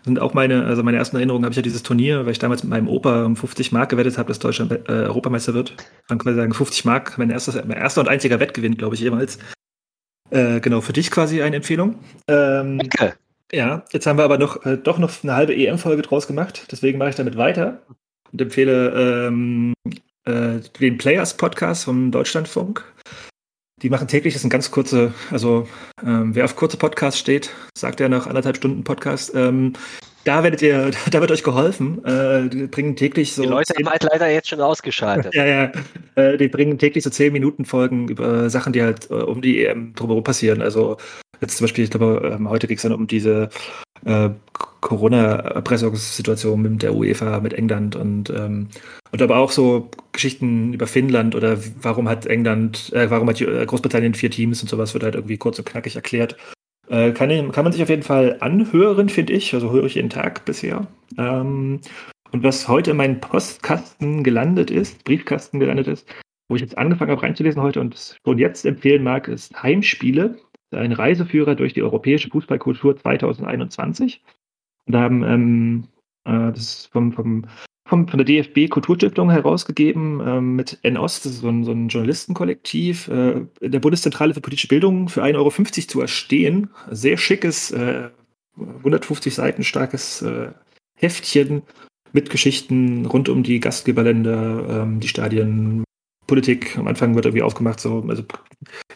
[0.06, 2.62] Und auch meine, also meine ersten Erinnerungen habe ich ja dieses Turnier, weil ich damals
[2.62, 5.74] mit meinem Opa um 50 Mark gewettet habe, dass Deutschland äh, Europameister wird.
[6.08, 9.38] Man kann sagen, 50 Mark, mein, erstes, mein erster und einziger Wettgewinn, glaube ich, jemals.
[10.30, 11.98] Äh, genau, für dich quasi eine Empfehlung.
[12.28, 13.14] Ähm, Danke.
[13.52, 16.98] Ja, jetzt haben wir aber noch, äh, doch noch eine halbe EM-Folge draus gemacht, deswegen
[16.98, 17.82] mache ich damit weiter
[18.36, 19.72] und empfehle ähm,
[20.24, 22.84] äh, den Players Podcast vom Deutschlandfunk.
[23.82, 25.66] Die machen täglich, das sind ganz kurze, also
[26.04, 29.72] ähm, wer auf kurze Podcasts steht, sagt er nach anderthalb Stunden Podcast, ähm,
[30.24, 32.04] da werdet ihr, da wird euch geholfen.
[32.04, 33.42] Äh, die bringen täglich so.
[33.42, 35.34] Die Leute zehn, haben halt leider jetzt schon ausgeschaltet.
[35.34, 35.72] ja, ja.
[36.16, 39.64] Äh, die bringen täglich so 10 Minuten Folgen über Sachen, die halt äh, um die
[39.64, 40.60] EM drumherum passieren.
[40.60, 40.98] Also
[41.40, 43.48] jetzt zum Beispiel, ich glaube, ähm, heute ging es dann um diese
[44.05, 44.31] äh,
[44.81, 48.68] Corona-Erpressungssituation mit der UEFA, mit England und, ähm,
[49.10, 53.66] und aber auch so Geschichten über Finnland oder warum hat England, äh, warum hat äh,
[53.66, 56.36] Großbritannien vier Teams und sowas wird halt irgendwie kurz und knackig erklärt.
[56.89, 59.55] Äh, kann, kann man sich auf jeden Fall anhören, finde ich.
[59.55, 60.86] Also höre ich jeden Tag bisher.
[61.18, 61.81] Ähm,
[62.32, 66.06] und was heute in meinen Postkasten gelandet ist, Briefkasten gelandet ist,
[66.48, 70.39] wo ich jetzt angefangen habe reinzulesen heute und schon jetzt empfehlen mag, ist Heimspiele.
[70.70, 74.22] Ein Reiseführer durch die europäische Fußballkultur 2021.
[74.86, 75.88] Und da haben ähm,
[76.26, 77.44] äh, das ist vom, vom,
[77.88, 81.88] vom, von der DFB Kulturstiftung herausgegeben ähm, mit NOS, das ist so ein, so ein
[81.88, 85.51] Journalistenkollektiv, äh, in der Bundeszentrale für politische Bildung für 1,50 Euro
[85.86, 86.70] zu erstehen.
[86.90, 88.10] Sehr schickes, äh,
[88.59, 90.48] 150 Seiten starkes äh,
[90.98, 91.62] Heftchen
[92.12, 95.84] mit Geschichten rund um die Gastgeberländer, ähm, die Stadien,
[96.27, 96.77] Politik.
[96.77, 98.23] Am Anfang wird irgendwie aufgemacht, so also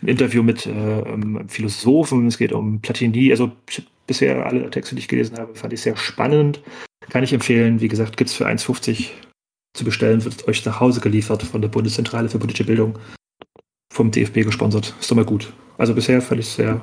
[0.03, 3.31] ein Interview mit äh, ähm, Philosophen, es geht um Platini.
[3.31, 3.53] Also
[4.07, 6.61] bisher alle Texte, die ich gelesen habe, fand ich sehr spannend.
[7.09, 7.81] Kann ich empfehlen.
[7.81, 9.11] Wie gesagt, gibt es für 1,50
[9.75, 12.99] zu bestellen, wird euch nach Hause geliefert von der Bundeszentrale für politische Bildung.
[13.93, 14.95] Vom DFB gesponsert.
[15.01, 15.53] Ist doch mal gut.
[15.79, 16.81] Also bisher fand ich es sehr,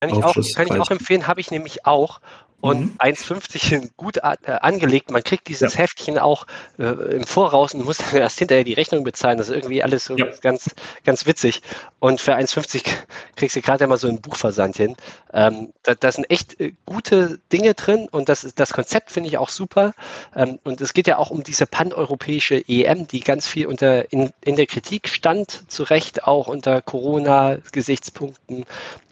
[0.00, 2.20] Kann ich, auch, kann ich auch empfehlen, habe ich nämlich auch.
[2.62, 2.94] Und Mhm.
[2.98, 5.10] 1,50 gut a- äh, angelegt.
[5.10, 6.46] Man kriegt dieses Heftchen auch
[6.78, 9.38] äh, im Voraus und muss dann erst hinterher die Rechnung bezahlen.
[9.38, 10.26] Das ist irgendwie alles so Ja.
[10.42, 10.70] ganz,
[11.04, 11.62] ganz witzig.
[12.00, 12.84] Und für 1,50
[13.36, 14.94] kriegst du gerade mal so einen Buchversand hin.
[15.32, 19.38] Ähm, da, da sind echt äh, gute Dinge drin und das, das Konzept finde ich
[19.38, 19.92] auch super.
[20.36, 24.32] Ähm, und es geht ja auch um diese paneuropäische EM, die ganz viel unter in,
[24.44, 28.66] in der Kritik stand, zu Recht auch unter Corona-Gesichtspunkten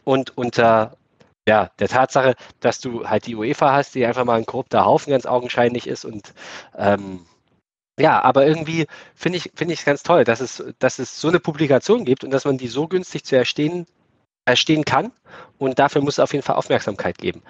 [0.04, 0.96] und unter
[1.48, 5.10] ja, der Tatsache, dass du halt die UEFA hast, die einfach mal ein korrupter Haufen
[5.10, 6.34] ganz augenscheinlich ist und
[6.76, 7.24] ähm,
[7.98, 11.28] ja, aber irgendwie finde ich finde ich es ganz toll, dass es dass es so
[11.28, 13.86] eine Publikation gibt und dass man die so günstig zu erstehen
[14.44, 15.10] erstehen kann
[15.56, 17.42] und dafür muss es auf jeden Fall Aufmerksamkeit geben.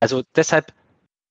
[0.00, 0.74] Also deshalb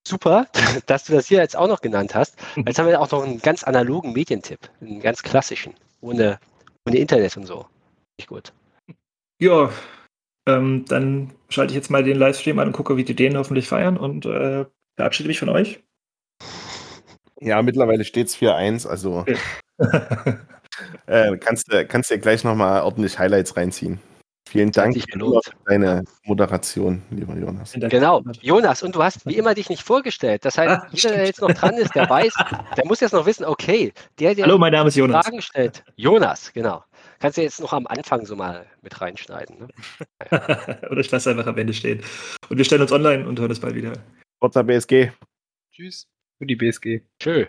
[0.08, 0.48] super,
[0.88, 2.38] dass du das hier jetzt auch noch genannt hast.
[2.56, 6.40] Jetzt haben wir auch noch einen ganz analogen Medientipp, einen ganz klassischen, ohne
[6.88, 7.62] ohne Internet und so.
[7.62, 8.52] Finde Ich gut.
[9.40, 9.70] Ja,
[10.48, 13.68] ähm, dann schalte ich jetzt mal den Livestream an und gucke, wie die den hoffentlich
[13.68, 14.66] feiern und äh,
[14.96, 15.82] verabschiede mich von euch.
[17.40, 19.26] Ja, mittlerweile steht es 4-1, also
[21.08, 24.00] äh, kannst, du- kannst dir gleich nochmal ordentlich Highlights reinziehen.
[24.50, 27.74] Vielen Dank für deine Moderation, lieber Jonas.
[27.74, 30.46] Genau, Jonas, und du hast wie immer dich nicht vorgestellt.
[30.46, 32.34] Das heißt, Ah, jeder, der jetzt noch dran ist, der weiß,
[32.78, 35.26] der muss jetzt noch wissen, okay, der, der Hallo, mein Name ist Jonas.
[35.26, 36.84] Fragen stellt, Jonas, genau.
[37.24, 39.58] Kannst du jetzt noch am Anfang so mal mit reinschneiden.
[39.58, 39.68] Ne?
[40.92, 42.04] Oder ich lasse einfach am Ende stehen.
[42.50, 43.94] Und wir stellen uns online und hören uns bald wieder.
[44.42, 45.10] Forza BSG.
[45.72, 46.06] Tschüss.
[46.38, 47.00] Für die BSG.
[47.22, 47.46] Tschö.